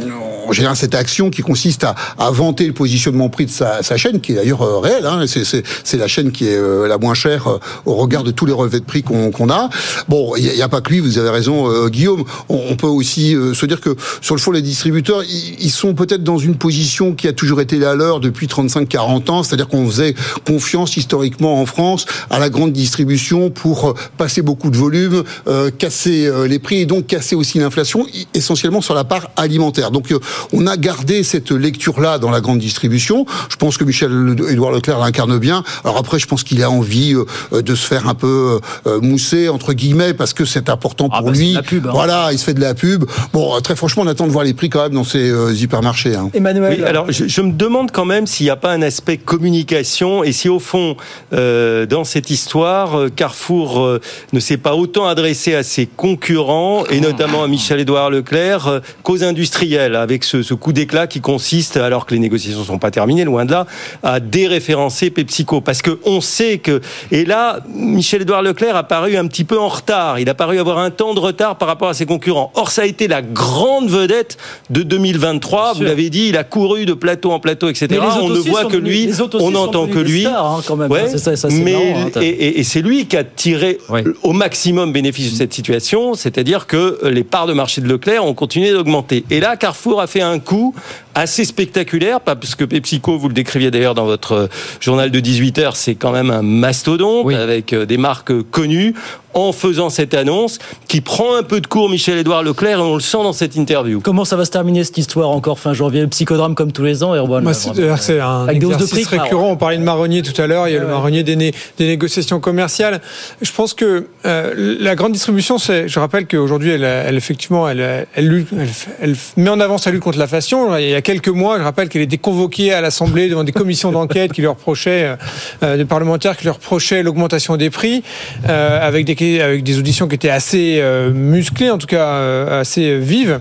en 0.48 0.52
général 0.52 0.76
cette 0.76 0.96
action 0.96 1.30
qui 1.30 1.42
consiste 1.42 1.84
à, 1.84 1.96
à 2.18 2.30
vanter 2.32 2.66
le 2.68 2.74
positionnement 2.74 3.30
prix 3.30 3.46
de 3.46 3.52
sa, 3.52 3.84
sa 3.84 3.98
chaîne, 3.98 4.22
qui 4.22 4.34
est 4.34 4.36
d'ailleurs 4.36 4.62
euh, 4.62 4.80
réel. 4.80 5.06
Hein, 5.06 5.26
c'est, 5.28 5.98
la 5.98 6.08
chaîne 6.08 6.32
qui 6.32 6.48
est 6.48 6.58
euh, 6.58 6.88
la 6.88 6.98
moins 6.98 7.14
chère 7.14 7.48
euh, 7.48 7.60
au 7.86 7.96
regard 7.96 8.24
de 8.24 8.32
tous 8.32 8.46
les 8.46 8.54
relevés 8.54 8.80
de 8.80 8.86
prix 8.86 9.04
qu'on, 9.04 9.50
a. 9.50 9.70
Bon, 10.10 10.36
il 10.36 10.44
n'y 10.52 10.62
a, 10.62 10.70
pas 10.70 10.82
que 10.82 10.90
lui. 10.92 11.00
Vous 11.00 11.18
avez 11.18 11.30
raison, 11.30 11.70
euh, 11.70 11.90
Guillaume. 11.90 12.24
On, 12.52 12.76
peut 12.76 12.88
aussi 12.88 13.36
euh, 13.36 13.54
se 13.54 13.66
dire 13.66 13.80
que 13.80 13.96
sur 14.22 14.36
le 14.36 14.42
fond, 14.42 14.52
les 14.52 14.62
distributeurs, 14.62 15.24
ils, 15.24 15.72
sont 15.72 15.94
peut-être 15.94 16.24
dans 16.24 16.38
une 16.38 16.56
position 16.56 17.14
qui 17.14 17.28
a 17.28 17.34
toujours 17.34 17.62
été 17.62 17.78
la 17.78 17.96
leur 17.96 18.20
depuis 18.20 18.48
35-40 18.48 19.32
ans, 19.32 19.44
c'est-à-dire 19.44 19.70
qu'on 19.70 19.88
faisait 19.88 20.16
confiance 20.46 20.98
historiquement 20.98 21.62
en 21.62 21.66
France 21.66 22.06
à 22.30 22.40
la 22.40 22.50
grande 22.50 22.74
distribution 22.74 23.50
pour 23.50 23.90
euh, 23.90 23.94
passer 24.18 24.42
beaucoup 24.42 24.70
de 24.70 24.76
volume, 24.76 25.24
euh, 25.48 25.72
casser 25.72 26.30
les 26.48 26.60
prix 26.60 26.82
et 26.82 26.86
donc 26.86 27.08
casser 27.08 27.36
aussi 27.36 27.60
l'inflation, 27.60 28.06
essentiellement 28.34 28.82
sur 28.82 28.94
la 28.94 29.04
part 29.04 29.30
alimentaire. 29.38 29.92
Donc 29.92 30.14
on 30.52 30.68
a 30.68 30.76
gardé 30.76 31.24
cette 31.24 31.52
lecture-là 31.52 32.20
dans 32.20 32.32
la 32.32 32.42
grande 32.42 32.60
distribution. 32.60 33.26
Je 33.50 33.56
pense 33.56 33.78
que 33.78 33.84
Michel 33.84 34.36
Édouard 34.50 34.72
Leclerc 34.72 35.00
l'incarne 35.00 35.38
bien. 35.38 35.64
Alors 35.84 35.98
après, 35.98 36.20
je 36.20 36.28
pense 36.28 36.44
qu'il 36.44 36.62
a 36.64 36.70
envie 36.70 37.16
de 37.52 37.76
se 37.76 37.88
faire 37.88 38.08
un 38.08 38.16
peu 38.16 38.60
mousser 39.02 39.50
entre 39.50 39.74
guillemets 39.74 40.14
parce 40.14 40.34
que 40.34 40.46
c'est 40.46 40.70
important 40.70 41.10
pour 41.10 41.24
bah, 41.24 41.32
lui. 41.32 41.58
pub, 41.66 41.88
hein. 41.88 41.92
Voilà, 41.94 42.31
il 42.32 42.40
se 42.40 42.44
fait 42.44 42.54
de 42.54 42.62
la 42.62 42.74
pub. 42.74 43.06
Bon, 43.34 43.60
très 43.62 43.76
franchement, 43.76 44.04
on 44.04 44.08
attend 44.08 44.28
de 44.28 44.32
voir 44.32 44.44
les 44.44 44.54
prix 44.54 44.70
quand 44.70 44.84
même 44.84 44.94
dans 44.94 45.04
ces 45.04 45.30
euh, 45.30 45.54
hypermarchés. 45.54 46.16
Hein. 46.16 46.30
Emmanuel. 46.34 46.78
Oui, 46.80 46.86
alors 46.86 47.12
je, 47.12 47.28
je 47.28 47.42
me 47.42 47.52
demande 47.52 47.92
quand 47.92 48.06
même 48.06 48.28
s'il 48.28 48.46
n'y 48.46 48.50
a 48.50 48.56
pas 48.56 48.72
un 48.72 48.82
aspect 48.82 49.18
communication 49.18 50.24
et 50.24 50.32
si 50.32 50.50
au 50.50 50.60
fond, 50.60 50.96
euh, 51.34 51.86
dans 51.86 52.04
cette 52.04 52.30
histoire, 52.30 52.98
euh, 52.98 53.10
Carrefour 53.10 53.82
euh, 53.82 54.02
ne 54.34 54.40
s'est 54.40 54.58
pas 54.58 54.76
autant 54.76 55.08
adressé 55.08 55.56
à 55.56 55.64
ses 55.64 55.86
concurrents 55.86 56.86
et 56.88 57.00
notamment 57.00 57.44
à 57.44 57.48
Michel-Édouard 57.48 58.10
Leclerc 58.10 58.68
euh, 58.68 58.80
qu'aux 59.04 59.24
industriels, 59.24 59.96
avec 59.96 60.24
ce, 60.24 60.44
ce 60.44 60.54
coup 60.54 60.74
d'éclat 60.74 61.08
qui 61.08 61.22
consiste, 61.22 61.78
alors 61.78 62.06
que 62.06 62.14
les 62.14 62.20
négociations 62.20 62.62
ne 62.62 62.66
sont 62.66 62.80
pas 62.80 62.92
terminées, 62.92 63.26
loin 63.26 63.46
de 63.46 63.52
là, 63.52 63.66
à 64.04 64.20
déréférencer 64.20 65.10
PepsiCo. 65.10 65.62
Parce 65.62 65.82
que 65.82 66.00
on 66.06 66.22
sait 66.22 66.60
que... 66.60 66.82
Et 67.12 67.26
là, 67.26 67.60
Michel-Édouard 67.74 68.42
Leclerc 68.42 68.76
a 68.76 68.84
paru 68.84 69.18
un 69.18 69.28
petit 69.28 69.44
peu 69.44 69.60
en 69.60 69.68
retard. 69.68 70.20
Il 70.20 70.30
a 70.30 70.34
paru 70.34 70.60
avoir 70.60 70.78
un 70.78 70.92
temps 70.92 71.14
de 71.14 71.20
retard 71.20 71.58
par 71.58 71.68
rapport 71.68 71.90
à 71.90 71.94
ses 71.94 72.06
concurrents. 72.06 72.21
Or, 72.30 72.72
ça 72.72 72.84
a 72.84 72.86
été 72.86 73.08
la 73.08 73.22
grande 73.22 73.90
vedette 73.90 74.38
de 74.70 74.84
2023. 74.84 75.74
Vous 75.74 75.84
l'avez 75.84 76.10
dit, 76.10 76.28
il 76.30 76.38
a 76.38 76.44
couru 76.44 76.86
de 76.86 76.94
plateau 76.94 77.32
en 77.32 77.40
plateau, 77.40 77.70
etc. 77.70 77.88
On 78.22 78.30
ne 78.30 78.38
voit 78.40 78.66
que 78.66 78.78
lui, 78.78 79.08
les 79.08 79.22
on 79.22 79.52
n'entend 79.52 79.88
que 79.88 80.00
lui. 80.00 80.22
stars, 80.22 80.46
hein, 80.46 80.62
quand 80.68 80.76
même. 80.76 80.92
Ouais. 80.92 81.06
C'est 81.10 81.18
ça- 81.18 81.36
ça, 81.36 81.50
c'est 81.50 81.56
Mais 81.58 81.72
marrant, 81.74 82.10
hein. 82.16 82.22
et, 82.22 82.28
et- 82.28 82.60
et 82.60 82.64
c'est 82.64 82.82
lui 82.82 83.06
qui 83.08 83.18
a 83.18 83.24
tiré 83.24 83.78
au 84.24 84.34
maximum 84.34 84.92
bénéfice 84.92 85.32
de 85.32 85.38
cette 85.38 85.54
situation, 85.54 86.14
c'est-à-dire 86.14 86.68
que 86.68 87.00
les 87.08 87.24
parts 87.24 87.48
de 87.48 87.54
marché 87.54 87.82
de 87.82 87.88
Leclerc 87.88 88.26
ont 88.26 88.34
continué 88.34 88.72
d'augmenter. 88.72 89.24
Et 89.30 89.40
là, 89.40 89.56
Carrefour 89.58 90.02
a 90.02 90.08
fait 90.08 90.22
un 90.22 90.40
coup 90.40 90.74
assez 91.16 91.46
spectaculaire, 91.46 92.22
parce 92.22 92.56
que 92.56 92.64
PepsiCo, 92.64 93.18
vous 93.18 93.28
le 93.28 93.34
décriviez 93.34 93.72
d'ailleurs 93.72 93.96
dans 93.96 94.06
votre 94.06 94.50
journal 94.80 95.12
de 95.12 95.20
18 95.20 95.58
heures, 95.60 95.76
c'est 95.76 95.96
quand 95.96 96.12
même 96.12 96.30
un 96.32 96.42
mastodonte 96.42 97.32
avec 97.34 97.74
euh, 97.74 97.86
des 97.86 97.98
marques 97.98 98.34
connues 98.52 98.94
en 99.34 99.54
faisant 99.54 99.90
cette 99.90 100.14
annonce 100.14 100.60
qui 100.90 101.00
prend 101.00 101.36
un 101.38 101.44
peu 101.44 101.62
de 101.62 101.68
cours 101.68 101.90
Michel-Édouard 101.90 102.44
Leclerc 102.44 102.80
et 102.80 102.82
on 102.82 102.96
le 102.96 103.00
sent 103.02 103.24
dans 103.24 103.32
cette 103.32 103.56
interview. 103.56 104.02
Comment 104.02 104.26
ça 104.26 104.36
va 104.36 104.44
se 104.44 104.52
terminer 104.52 104.84
cette 104.84 104.98
histoire 104.98 105.30
encore 105.30 105.58
fin 105.58 105.74
janvier? 105.74 106.02
Le 106.02 106.08
psychodrame 106.10 106.54
comme 106.54 106.74
tous 106.74 106.84
les 106.84 107.02
ans, 107.02 107.16
Erwan 107.16 107.42
Moi, 107.42 107.54
là, 107.78 107.96
c'est 107.98 108.20
un 108.20 108.44
Avec 108.44 108.60
de 108.60 108.66
exercice 108.66 109.08
prix, 109.08 109.20
récurrent. 109.20 109.48
On 109.52 109.56
parlait 109.56 109.78
de 109.78 109.84
marronnier 109.84 110.22
tout 110.22 110.40
à 110.42 110.48
l'heure. 110.48 110.68
Il 110.68 110.74
y 110.74 110.78
a 110.78 110.82
le 110.82 110.88
marronnier 110.88 111.24
des, 111.24 111.38
né- 111.38 111.54
des 111.78 111.88
négociations 111.88 112.42
commerciales. 112.42 113.00
Je 113.42 113.52
pense 113.54 113.74
que 113.74 114.08
euh, 114.26 114.76
la 114.82 114.96
grande 114.96 115.14
distribution, 115.14 115.58
c'est. 115.58 115.88
Je 115.88 115.98
rappelle 116.00 116.28
qu'aujourd'hui, 116.28 116.72
elle, 116.72 116.84
elle 116.84 117.16
effectivement, 117.16 117.70
elle, 117.70 118.06
elle, 118.14 118.28
lutte- 118.28 118.50
elle, 118.60 118.68
elle 119.02 119.16
met 119.38 119.50
en 119.50 119.62
avant 119.62 119.78
sa 119.78 119.92
lutte 119.92 120.04
contre 120.04 120.18
l'inflation. 120.20 120.76
Il 120.78 120.90
y 120.90 120.94
a 120.94 121.01
a 121.02 121.14
quelques 121.14 121.28
mois. 121.30 121.58
Je 121.58 121.64
rappelle 121.64 121.90
qu'elle 121.90 122.04
était 122.04 122.18
convoquée 122.18 122.74
à 122.74 122.82
l'Assemblée 122.82 123.28
devant 123.28 123.44
des 123.44 123.52
commissions 123.52 123.92
d'enquête 123.92 124.32
qui 124.32 124.42
lui 124.42 124.48
reprochaient, 124.48 125.16
euh, 125.64 125.78
des 125.78 125.86
parlementaires 125.86 126.38
qui 126.38 126.44
lui 126.44 126.52
reprochaient 126.52 127.04
l'augmentation 127.04 127.58
des 127.58 127.70
prix, 127.70 128.04
euh, 128.48 128.88
avec, 128.88 129.06
des, 129.06 129.42
avec 129.42 129.64
des 129.64 129.80
auditions 129.80 130.08
qui 130.08 130.16
étaient 130.16 130.30
assez 130.30 130.78
euh, 130.80 131.12
musclées, 131.12 131.72
en 131.72 131.78
tout 131.78 131.88
cas 131.88 132.06
euh, 132.06 132.62
assez 132.62 133.00
vives. 133.00 133.40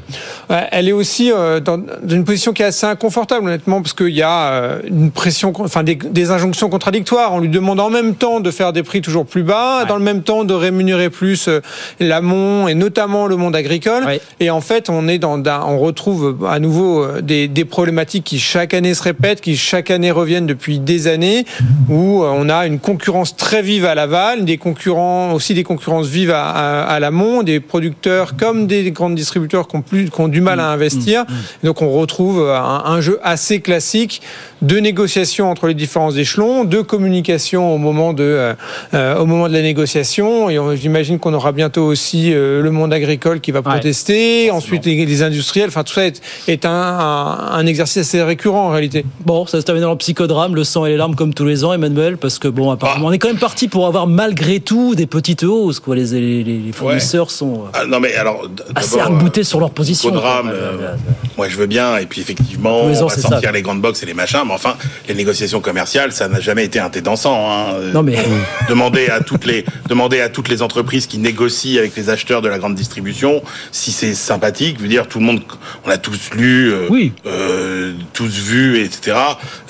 Euh, 0.51 0.61
elle 0.73 0.89
est 0.89 0.93
aussi 0.93 1.31
euh, 1.31 1.61
dans, 1.61 1.79
dans 1.79 2.15
une 2.15 2.25
position 2.25 2.53
qui 2.53 2.63
est 2.63 2.67
assez 2.67 2.87
inconfortable, 2.87 3.47
honnêtement, 3.47 3.83
parce 3.83 3.93
qu'il 3.93 4.15
y 4.15 4.23
a 4.23 4.53
euh, 4.53 4.81
une 4.87 5.11
pression, 5.11 5.53
enfin 5.59 5.83
des, 5.83 5.97
des 5.97 6.31
injonctions 6.31 6.71
contradictoires. 6.71 7.35
On 7.35 7.41
lui 7.41 7.49
demande 7.49 7.81
en 7.81 7.91
même 7.91 8.15
temps 8.15 8.41
de 8.41 8.51
faire 8.51 8.73
des 8.73 8.83
prix 8.83 9.01
toujours 9.03 9.27
plus 9.27 9.43
bas, 9.43 9.85
dans 9.85 9.97
le 9.97 10.05
même 10.05 10.23
temps 10.23 10.45
de 10.45 10.55
rémunérer 10.55 11.11
plus 11.11 11.49
euh, 11.49 11.61
l'amont 12.01 12.69
et 12.69 12.75
notamment 12.75 13.27
le 13.27 13.37
monde 13.37 13.55
agricole. 13.55 14.05
Et 14.41 14.51
en 14.51 14.61
fait, 14.61 14.89
on 14.89 15.09
est 15.09 15.19
dans, 15.19 15.43
on 15.67 15.79
retrouve 15.79 16.47
à 16.49 16.59
nouveau 16.59 17.03
euh, 17.03 17.21
des, 17.21 17.49
des 17.53 17.65
problématiques 17.65 18.25
qui 18.25 18.39
chaque 18.39 18.75
année 18.75 18.95
se 18.95 19.03
répètent, 19.03 19.41
qui 19.41 19.57
chaque 19.57 19.91
année 19.91 20.11
reviennent 20.11 20.47
depuis 20.47 20.79
des 20.79 21.07
années, 21.07 21.45
où 21.89 22.23
euh, 22.23 22.33
on 22.35 22.49
a 22.49 22.67
une 22.67 22.79
concurrence 22.79 23.37
très 23.37 23.63
vive 23.63 23.85
à 23.85 23.95
l'aval, 23.95 24.45
des 24.45 24.59
concurrents 24.59 25.33
aussi 25.33 25.55
des 25.55 25.65
concurrences 25.65 26.07
vives 26.07 26.31
à, 26.31 26.49
à, 26.49 26.83
à 26.83 27.01
l'amont, 27.01 27.43
des 27.43 27.61
producteurs 27.61 28.37
comme 28.37 28.67
des 28.67 28.91
grands 28.91 29.11
distributeurs 29.11 29.69
qui 29.69 29.77
ont 29.77 29.83
plus, 29.83 30.11
qui 30.11 30.21
ont 30.21 30.29
du 30.29 30.41
mal 30.41 30.61
à 30.61 30.69
investir. 30.69 31.25
Donc 31.65 31.83
on 31.83 31.91
retrouve 31.91 32.49
un, 32.49 32.83
un 32.85 33.01
jeu 33.01 33.19
assez 33.23 33.61
classique 33.61 34.23
de 34.63 34.77
négociation 34.79 35.51
entre 35.51 35.67
les 35.69 35.75
différents 35.75 36.11
échelons, 36.13 36.65
de 36.65 36.81
communication 36.83 37.75
au 37.75 37.79
moment 37.79 38.13
de, 38.13 38.23
euh, 38.25 38.55
euh, 38.95 39.17
au 39.19 39.27
moment 39.27 39.49
de 39.49 39.53
la 39.55 39.63
négociation. 39.63 40.51
Et 40.51 40.59
j'imagine 40.77 41.19
qu'on 41.19 41.33
aura 41.35 41.53
bientôt 41.53 41.85
aussi 41.85 42.33
euh, 42.33 42.61
le 42.63 42.71
monde 42.71 42.93
agricole 42.93 43.41
qui 43.41 43.53
va 43.53 43.63
protester, 43.63 44.51
ensuite 44.51 44.85
les, 44.87 45.07
les 45.07 45.23
industriels. 45.23 45.69
Enfin, 45.69 45.83
tout 45.85 45.95
ça 45.95 46.07
est, 46.07 46.21
est 46.49 46.65
un, 46.67 46.71
un, 46.71 47.53
un 47.53 47.67
exercice 47.67 47.99
assez 47.99 48.23
récurrent 48.23 48.67
en 48.67 48.71
réalité. 48.71 49.05
Bon, 49.25 49.47
ça 49.47 49.61
se 49.61 49.65
termine 49.67 49.83
dans 49.85 49.91
le 49.93 49.97
psychodrame, 49.99 50.55
le 50.55 50.65
sang 50.65 50.85
et 50.87 50.91
les 50.91 50.97
larmes 50.97 51.15
comme 51.15 51.33
tous 51.35 51.45
les 51.47 51.65
ans, 51.65 51.73
Emmanuel, 51.73 52.17
parce 52.19 52.39
que 52.39 52.49
bon, 52.49 52.71
apparemment, 52.71 53.07
on 53.07 53.13
est 53.13 53.19
quand 53.19 53.29
même 53.29 53.39
parti 53.39 53.69
pour 53.69 53.87
avoir 53.87 54.07
malgré 54.07 54.61
tout 54.61 54.95
des 54.95 55.07
petites 55.07 55.43
hausses. 55.45 55.81
Quoi. 55.81 55.97
Les, 55.97 56.05
les, 56.21 56.43
les 56.45 56.73
fournisseurs 56.73 57.31
sont 57.31 57.55
euh, 57.65 57.71
Ah, 57.73 57.87
non 57.87 58.01
mais 58.01 58.15
alors 58.15 58.49
d- 58.49 58.63
assez 58.75 58.97
d'abord, 58.99 59.13
arc-boutés 59.15 59.45
sur 59.45 59.59
leur 59.61 59.71
position. 59.71 60.11
Drame, 60.11 60.47
quoi. 60.49 60.53
euh, 60.55 60.95
moi 61.37 61.49
je 61.49 61.57
veux 61.57 61.67
bien, 61.67 61.97
et 61.99 62.07
puis 62.07 62.21
effectivement, 62.21 62.83
on 62.83 62.89
va 62.89 62.95
sortir 62.95 63.41
ça. 63.41 63.53
les 63.53 63.63
grandes 63.63 63.81
boxes 63.81 64.03
et 64.03 64.07
les 64.07 64.15
machins, 64.15 64.41
mais 64.51 64.55
enfin, 64.57 64.77
les 65.09 65.15
négociations 65.15 65.61
commerciales, 65.61 66.13
ça 66.13 66.29
n'a 66.29 66.41
jamais 66.41 66.65
été 66.65 66.79
un 66.79 66.91
thé 66.91 67.01
dansant. 67.01 67.51
Hein. 67.51 67.75
Non, 67.95 68.03
mais- 68.03 68.17
Demandez 68.69 69.09
à 69.09 69.21
toutes 69.21 69.47
les, 69.47 69.65
demandez 69.89 70.21
à 70.21 70.29
toutes 70.29 70.49
les 70.49 70.63
entreprises 70.63 71.07
qui 71.07 71.19
négocient 71.19 71.79
avec 71.79 71.97
les 71.97 72.11
acheteurs 72.11 72.43
de 72.43 72.49
la 72.49 72.59
grande 72.59 72.75
distribution 72.75 73.43
si 73.73 73.93
c'est 73.93 74.15
sympathique. 74.15 74.77
Je 74.79 74.83
veux 74.83 74.89
dire, 74.89 75.07
tout 75.09 75.19
le 75.19 75.25
monde, 75.25 75.41
on 75.85 75.91
a 75.91 75.97
tous 75.99 76.31
lu, 76.37 76.71
euh, 76.73 76.89
euh, 77.27 77.93
tous 78.13 78.29
vu, 78.39 78.81
etc. 78.85 79.17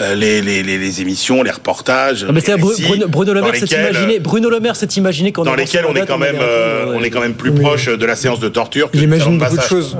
euh, 0.01 0.15
les, 0.15 0.43
les, 0.43 0.63
les, 0.63 0.79
les 0.79 1.01
émissions, 1.03 1.43
les 1.43 1.51
reportages. 1.51 2.25
Mais 2.33 2.41
c'est 2.41 2.57
les 2.57 2.63
récits 2.63 2.83
Bruno, 2.83 3.09
Bruno 3.09 3.33
Le 3.35 3.41
Maire 3.43 3.57
s'est 3.57 3.67
imaginé, 3.67 4.19
Bruno 4.21 4.51
Le 4.51 4.61
Maire 4.61 4.77
s'est 4.77 4.87
imaginé 4.87 5.33
qu'en 5.33 5.45
dans 5.45 5.55
lesquels 5.55 5.87
on 5.89 5.95
est 5.95 6.07
quand 6.07 6.19
même, 6.19 6.37
euh, 6.41 6.95
on 6.95 7.03
est 7.03 7.11
quand 7.11 7.21
même 7.21 7.35
plus 7.35 7.53
proche 7.53 7.87
de 7.87 8.07
la 8.07 8.17
séance 8.17 8.41
de 8.41 8.49
torture 8.49 8.91
que 8.91 8.97
Il 8.97 9.03
imagine 9.05 9.39
beaucoup 9.39 9.57
de 9.57 9.63
choses. 9.63 9.97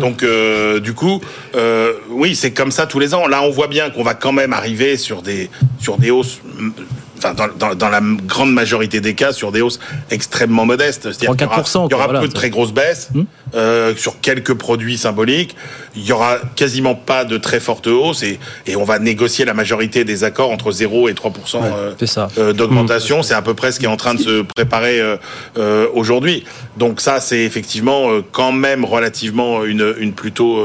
Donc, 0.00 0.22
euh, 0.22 0.80
du 0.80 0.92
coup, 0.94 1.20
euh, 1.54 1.92
oui, 2.10 2.34
c'est 2.34 2.50
comme 2.52 2.70
ça 2.70 2.86
tous 2.86 2.98
les 2.98 3.14
ans. 3.14 3.26
Là, 3.26 3.42
on 3.42 3.50
voit 3.50 3.66
bien 3.68 3.90
qu'on 3.90 4.02
va 4.02 4.14
quand 4.20 4.32
même 4.32 4.52
arriver 4.52 4.96
sur 4.96 5.22
des 5.22 5.50
sur 5.80 5.98
des 5.98 6.10
hausses. 6.10 6.40
mm, 6.58 6.70
Enfin, 7.18 7.34
dans, 7.34 7.48
dans, 7.48 7.74
dans 7.74 7.88
la 7.88 8.00
grande 8.00 8.52
majorité 8.52 9.00
des 9.00 9.14
cas, 9.14 9.32
sur 9.32 9.50
des 9.50 9.60
hausses 9.60 9.80
extrêmement 10.08 10.64
modestes. 10.64 11.02
C'est-à-dire 11.12 11.32
qu'il 11.32 11.46
y 11.48 11.50
aura, 11.50 11.62
3-4%, 11.62 11.86
il 11.88 11.90
y 11.90 11.94
aura 11.94 12.04
voilà. 12.04 12.20
peu 12.20 12.28
de 12.28 12.32
très 12.32 12.48
grosses 12.48 12.72
baisses 12.72 13.08
euh, 13.54 13.94
sur 13.96 14.20
quelques 14.20 14.54
produits 14.54 14.98
symboliques. 14.98 15.56
Il 15.96 16.04
y 16.04 16.12
aura 16.12 16.38
quasiment 16.54 16.94
pas 16.94 17.24
de 17.24 17.36
très 17.38 17.60
fortes 17.60 17.86
hausses 17.88 18.22
et, 18.22 18.38
et 18.66 18.76
on 18.76 18.84
va 18.84 18.98
négocier 18.98 19.44
la 19.44 19.54
majorité 19.54 20.04
des 20.04 20.22
accords 20.24 20.50
entre 20.50 20.70
0 20.70 21.08
et 21.08 21.12
3% 21.12 21.56
euh, 21.64 21.94
euh, 22.38 22.52
d'augmentation. 22.52 23.22
C'est 23.22 23.34
à 23.34 23.42
peu 23.42 23.54
près 23.54 23.72
ce 23.72 23.78
qui 23.80 23.86
est 23.86 23.88
en 23.88 23.96
train 23.96 24.14
de 24.14 24.20
se 24.22 24.42
préparer 24.42 25.00
euh, 25.00 25.16
euh, 25.58 25.86
aujourd'hui. 25.94 26.44
Donc 26.76 27.00
ça, 27.00 27.20
c'est 27.20 27.40
effectivement 27.40 28.10
euh, 28.10 28.20
quand 28.32 28.52
même 28.52 28.84
relativement 28.84 29.64
une, 29.64 29.94
une 29.98 30.12
plutôt 30.12 30.58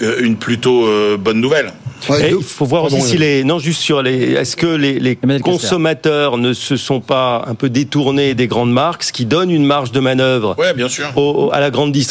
une 0.00 0.36
plutôt 0.36 0.86
euh, 0.86 1.16
bonne 1.16 1.40
nouvelle. 1.40 1.72
Il 2.38 2.42
faut 2.44 2.66
voir 2.66 2.84
aussi 2.84 2.96
si 3.00 3.16
les 3.18 3.42
non 3.44 3.58
juste 3.58 3.80
sur 3.80 4.02
les 4.02 4.32
est-ce 4.34 4.54
que 4.56 4.66
les, 4.66 4.98
les 5.00 5.16
consommateurs 5.40 6.36
ne 6.36 6.52
se 6.52 6.76
sont 6.76 7.00
pas 7.00 7.44
un 7.46 7.54
peu 7.54 7.70
détournés 7.70 8.34
des 8.34 8.46
grandes 8.46 8.70
marques, 8.72 9.02
ce 9.02 9.12
qui 9.12 9.24
donne 9.24 9.50
une 9.50 9.64
marge 9.64 9.92
de 9.92 10.00
manœuvre 10.00 10.54
Ouais, 10.58 10.74
bien 10.74 10.88
sûr. 10.88 11.06
au- 11.16 11.50
à 11.52 11.60
la 11.60 11.70
grande 11.70 11.92
distribution 11.92 12.05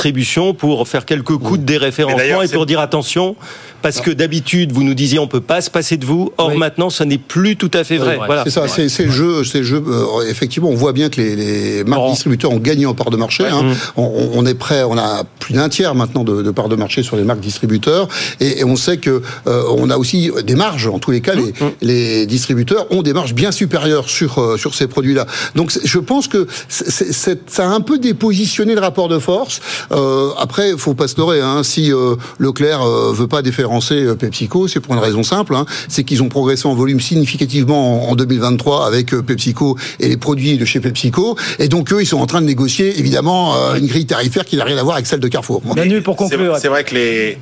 pour 0.54 0.88
faire 0.88 1.06
quelques 1.06 1.38
coups 1.38 1.60
de 1.60 1.66
Mais 1.66 1.66
déréférencement 1.80 2.42
et 2.42 2.48
pour 2.48 2.66
dire 2.66 2.80
attention 2.80 3.36
parce 3.82 4.02
que 4.02 4.10
d'habitude 4.12 4.72
vous 4.72 4.84
nous 4.84 4.96
disiez 4.96 5.20
on 5.20 5.28
peut 5.28 5.42
pas 5.42 5.62
se 5.62 5.70
passer 5.70 5.98
de 5.98 6.06
vous. 6.06 6.32
Or 6.38 6.56
maintenant 6.56 6.90
ce 6.90 7.04
n'est 7.04 7.18
plus 7.20 7.56
tout 7.56 7.72
à 7.74 7.84
fait 7.84 7.98
vrai. 7.98 8.18
Voilà. 8.26 8.44
C'est 8.44 8.50
ça, 8.50 8.68
c'est 8.68 9.06
le 9.06 9.12
jeu, 9.12 9.44
c'est 9.44 9.60
le 9.60 9.64
jeu. 9.64 9.84
euh, 9.88 10.30
effectivement, 10.30 10.70
on 10.70 10.76
voit 10.76 10.94
bien 10.94 11.10
que 11.10 11.22
les, 11.22 11.36
les 11.36 11.84
marques 11.84 12.10
distributeurs 12.10 12.52
ont 12.52 12.58
gagné 12.60 12.86
en 12.86 12.94
part 12.94 13.12
de 13.12 13.18
marché. 13.18 13.46
hein. 13.48 13.74
On, 13.96 14.30
on 14.34 14.46
est 14.46 14.56
prêt, 14.56 14.84
on 14.84 14.98
a 14.98 15.24
plus 15.40 15.54
d'un 15.54 15.70
tiers 15.70 15.94
maintenant 15.94 16.24
de, 16.24 16.42
de 16.42 16.52
part 16.52 16.68
de 16.70 16.76
marché 16.76 17.04
sur 17.04 17.16
les 17.16 17.24
marques 17.24 17.40
distributeurs, 17.42 18.08
et, 18.40 18.60
et 18.60 18.64
on 18.64 18.76
sait 18.76 18.98
que 18.98 19.22
euh, 19.48 19.64
on 19.78 19.90
a 19.90 19.98
aussi 19.98 20.32
des 20.44 20.56
marges. 20.56 20.88
En 20.88 21.00
tous 21.00 21.12
les 21.12 21.22
cas, 21.22 21.34
les, 21.36 21.54
les 21.82 22.26
distributeurs 22.26 22.88
ont 22.92 23.04
des 23.04 23.14
marges 23.14 23.34
bien 23.36 23.52
supérieures 23.52 24.10
sur 24.10 24.40
euh, 24.40 24.58
sur 24.58 24.74
ces 24.74 24.88
produits-là. 24.88 25.26
Donc, 25.56 25.72
je 25.84 26.00
pense 26.00 26.28
que 26.28 26.48
ça 26.70 27.64
a 27.64 27.68
un 27.68 27.82
peu 27.82 27.98
dépositionné 28.00 28.74
le 28.74 28.82
rapport 28.82 29.08
de 29.10 29.20
force. 29.20 29.62
Euh, 29.92 30.30
après, 30.38 30.72
faut 30.78 30.94
pas 30.94 31.08
se 31.08 31.18
leurrer. 31.18 31.42
Hein, 31.42 31.64
si 31.64 31.92
euh, 31.92 32.16
Leclerc 32.40 32.82
euh, 32.84 33.14
veut 33.14 33.28
pas 33.28 33.42
déférencer 33.42 33.96
euh, 34.04 34.16
PepsiCo, 34.16 34.68
c'est 34.68 34.80
pour 34.80 34.94
une 34.94 35.00
raison 35.00 35.24
simple. 35.24 35.56
Hein, 35.56 35.66
c'est 35.88 36.04
qu'ils 36.04 36.24
ont 36.24 36.30
progressé 36.30 36.68
en 36.68 36.76
volume 36.76 37.00
significativement 37.00 38.08
en, 38.08 38.12
en 38.12 38.16
2023 38.16 38.86
avec 38.88 39.14
euh, 39.14 39.22
PepsiCo 39.22 39.78
et 40.00 40.10
les 40.10 40.18
produits 40.18 40.58
de 40.58 40.66
chez 40.66 40.80
PepsiCo. 40.80 41.38
Et 41.60 41.68
donc 41.68 41.92
eux, 41.94 42.02
ils 42.02 42.06
sont 42.08 42.20
en 42.20 42.26
train 42.28 42.42
de 42.42 42.48
négocier 42.48 42.98
évidemment 43.00 43.56
euh, 43.56 43.76
une 43.76 43.88
grille 43.88 44.06
tarifaire 44.06 44.46
qui 44.46 44.58
n'a 44.58 44.64
rien 44.64 44.78
à 44.78 44.84
voir 44.84 44.96
avec 44.96 45.08
celle 45.08 45.20
de 45.20 45.28
Carrefour. 45.28 45.62
Manu, 45.76 46.02
pour 46.02 46.16
C'est 46.30 46.36
vrai- 46.38 46.60
C'est 46.60 46.68
vrai 46.70 46.84
que 46.84 46.96
les, 46.96 47.38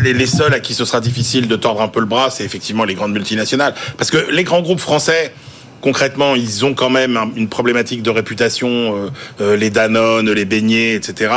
les, 0.00 0.12
les 0.12 0.26
seuls 0.26 0.52
à 0.54 0.60
qui 0.60 0.74
ce 0.74 0.84
sera 0.84 1.00
difficile 1.00 1.48
de 1.48 1.56
tordre 1.56 1.82
un 1.82 1.88
peu 1.88 2.00
le 2.00 2.06
bras, 2.06 2.30
c'est 2.30 2.44
effectivement 2.44 2.84
les 2.84 2.94
grandes 2.94 3.12
multinationales. 3.12 3.74
Parce 3.98 4.10
que 4.10 4.30
les 4.30 4.44
grands 4.44 4.62
groupes 4.62 4.80
français, 4.80 5.32
concrètement, 5.80 6.34
ils 6.34 6.64
ont 6.64 6.74
quand 6.74 6.90
même 6.90 7.16
un- 7.16 7.30
une 7.36 7.48
problématique 7.48 8.02
de 8.02 8.10
réputation, 8.10 8.68
euh, 8.68 9.08
euh, 9.40 9.56
les 9.56 9.70
Danone, 9.70 10.30
les 10.30 10.44
beignets, 10.44 10.94
etc. 10.94 11.32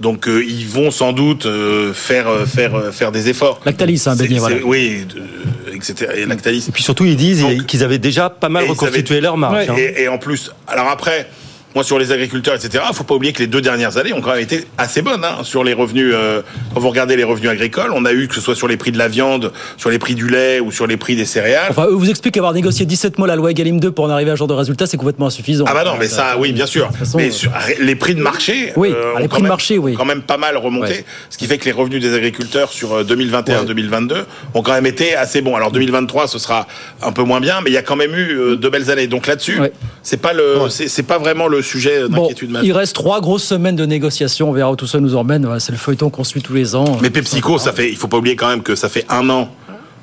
Donc 0.00 0.28
euh, 0.28 0.42
ils 0.44 0.66
vont 0.66 0.90
sans 0.90 1.12
doute 1.12 1.46
euh, 1.46 1.92
faire 1.92 2.28
euh, 2.28 2.46
faire 2.46 2.74
euh, 2.74 2.90
faire 2.90 3.12
des 3.12 3.28
efforts. 3.28 3.60
Lactalis, 3.64 4.02
un 4.06 4.14
C'est- 4.16 4.22
beignet, 4.24 4.38
voilà. 4.38 4.56
Oui, 4.64 5.06
euh, 5.16 5.74
etc. 5.74 6.10
Et 6.16 6.26
Lactalis. 6.26 6.66
Et 6.68 6.72
puis 6.72 6.82
surtout 6.82 7.04
ils 7.04 7.16
disent 7.16 7.44
qu'ils 7.66 7.82
avaient 7.84 7.98
déjà 7.98 8.30
pas 8.30 8.48
mal 8.48 8.64
reconstitué 8.64 9.14
avaient- 9.16 9.20
leur 9.22 9.36
marge. 9.36 9.68
hein. 9.68 9.74
Et, 9.76 10.02
et 10.02 10.08
en 10.08 10.18
plus, 10.18 10.50
alors 10.66 10.88
après, 10.88 11.28
moi 11.74 11.84
sur 11.84 11.98
les 11.98 12.12
agriculteurs, 12.12 12.54
etc. 12.54 12.84
Faut 12.92 13.04
pas 13.04 13.14
oublier 13.14 13.32
que 13.32 13.38
les 13.38 13.46
deux 13.46 13.60
dernières 13.60 13.96
années 13.96 14.12
ont 14.12 14.20
quand 14.20 14.32
même 14.32 14.40
été 14.42 14.64
assez 14.78 15.02
bonnes 15.02 15.24
hein, 15.24 15.38
sur 15.42 15.64
les 15.64 15.72
revenus. 15.72 16.12
euh, 16.14 16.42
quand 16.74 16.80
vous 16.80 16.88
regardez 16.88 17.16
les 17.16 17.24
revenus 17.24 17.50
agricoles, 17.50 17.92
on 17.94 18.04
a 18.04 18.12
eu 18.12 18.28
que 18.28 18.34
ce 18.34 18.40
soit 18.40 18.54
sur 18.54 18.68
les 18.68 18.76
prix 18.76 18.92
de 18.92 18.98
la 18.98 19.08
viande, 19.08 19.52
sur 19.76 19.90
les 19.90 19.98
prix 19.98 20.14
du 20.14 20.28
lait 20.28 20.60
ou 20.60 20.70
sur 20.70 20.86
les 20.86 20.96
prix 20.96 21.16
des 21.16 21.24
céréales. 21.24 21.68
Enfin, 21.70 21.86
eux 21.86 21.94
vous 21.94 22.10
expliquent 22.10 22.34
qu'avoir 22.34 22.52
négocié 22.52 22.84
17 22.86 23.18
mois 23.18 23.26
la 23.26 23.36
loi 23.36 23.50
Egalim 23.50 23.80
2 23.80 23.90
pour 23.90 24.04
en 24.04 24.10
arriver 24.10 24.30
à 24.30 24.34
ce 24.34 24.38
genre 24.38 24.48
de 24.48 24.54
résultat, 24.54 24.86
c'est 24.86 24.96
complètement 24.96 25.26
insuffisant. 25.26 25.64
Ah 25.68 25.74
bah 25.74 25.84
non, 25.84 25.92
mais 25.98 26.08
ça, 26.08 26.36
oui, 26.38 26.52
bien 26.52 26.66
sûr. 26.66 26.90
façon, 26.92 27.18
mais 27.18 27.28
euh, 27.28 27.32
sur 27.32 27.50
les 27.80 27.94
prix 27.94 28.14
de 28.14 28.20
marché, 28.22 28.72
Oui, 28.76 28.90
euh, 28.94 29.12
ah, 29.16 29.18
les 29.20 29.24
ont 29.24 29.28
prix 29.28 29.28
quand 29.28 29.36
de 29.38 29.42
même- 29.42 29.48
marché, 29.48 29.78
oui. 29.78 29.94
quand 29.94 30.04
même 30.04 30.22
pas 30.22 30.36
mal 30.36 30.56
remonté. 30.56 30.92
Ouais. 30.92 31.04
Ce 31.30 31.38
qui 31.38 31.46
fait 31.46 31.58
que 31.58 31.64
les 31.64 31.72
revenus 31.72 32.00
des 32.02 32.14
agriculteurs 32.14 32.70
sur 32.72 32.92
euh, 32.94 33.04
2021-2022 33.04 34.24
ont 34.54 34.62
quand 34.62 34.72
même 34.72 34.86
été 34.86 35.14
assez 35.14 35.40
bons. 35.42 35.56
Alors 35.56 35.70
2023, 35.72 36.26
ce 36.28 36.38
sera 36.38 36.66
un 37.02 37.12
peu 37.12 37.22
moins 37.22 37.40
bien, 37.40 37.60
mais 37.62 37.70
il 37.70 37.74
y 37.74 37.78
a 37.78 37.82
quand 37.82 37.96
même 37.96 38.14
eu 38.14 38.38
euh, 38.38 38.56
de 38.56 38.68
belles 38.68 38.90
années. 38.90 39.06
Donc 39.06 39.26
là-dessus, 39.26 39.58
c'est 40.02 40.20
pas 40.20 40.32
le, 40.32 40.56
c'est 40.68 41.02
pas 41.06 41.18
vraiment 41.18 41.48
le 41.48 41.61
sujet 41.62 42.08
d'inquiétude 42.08 42.50
majeure. 42.50 42.64
Il 42.66 42.72
reste 42.72 42.94
trois 42.94 43.20
grosses 43.20 43.44
semaines 43.44 43.76
de 43.76 43.86
négociations. 43.86 44.50
On 44.50 44.52
verra 44.52 44.70
où 44.72 44.76
tout 44.76 44.86
ça 44.86 45.00
nous 45.00 45.14
emmène. 45.16 45.44
Voilà, 45.44 45.60
c'est 45.60 45.72
le 45.72 45.78
feuilleton 45.78 46.10
qu'on 46.10 46.24
suit 46.24 46.42
tous 46.42 46.54
les 46.54 46.74
ans. 46.74 46.98
Mais 47.00 47.10
PepsiCo, 47.10 47.58
ça 47.58 47.72
fait, 47.72 47.88
il 47.90 47.96
faut 47.96 48.08
pas 48.08 48.18
oublier 48.18 48.36
quand 48.36 48.48
même 48.48 48.62
que 48.62 48.74
ça 48.74 48.88
fait 48.88 49.04
un 49.08 49.28
an 49.30 49.48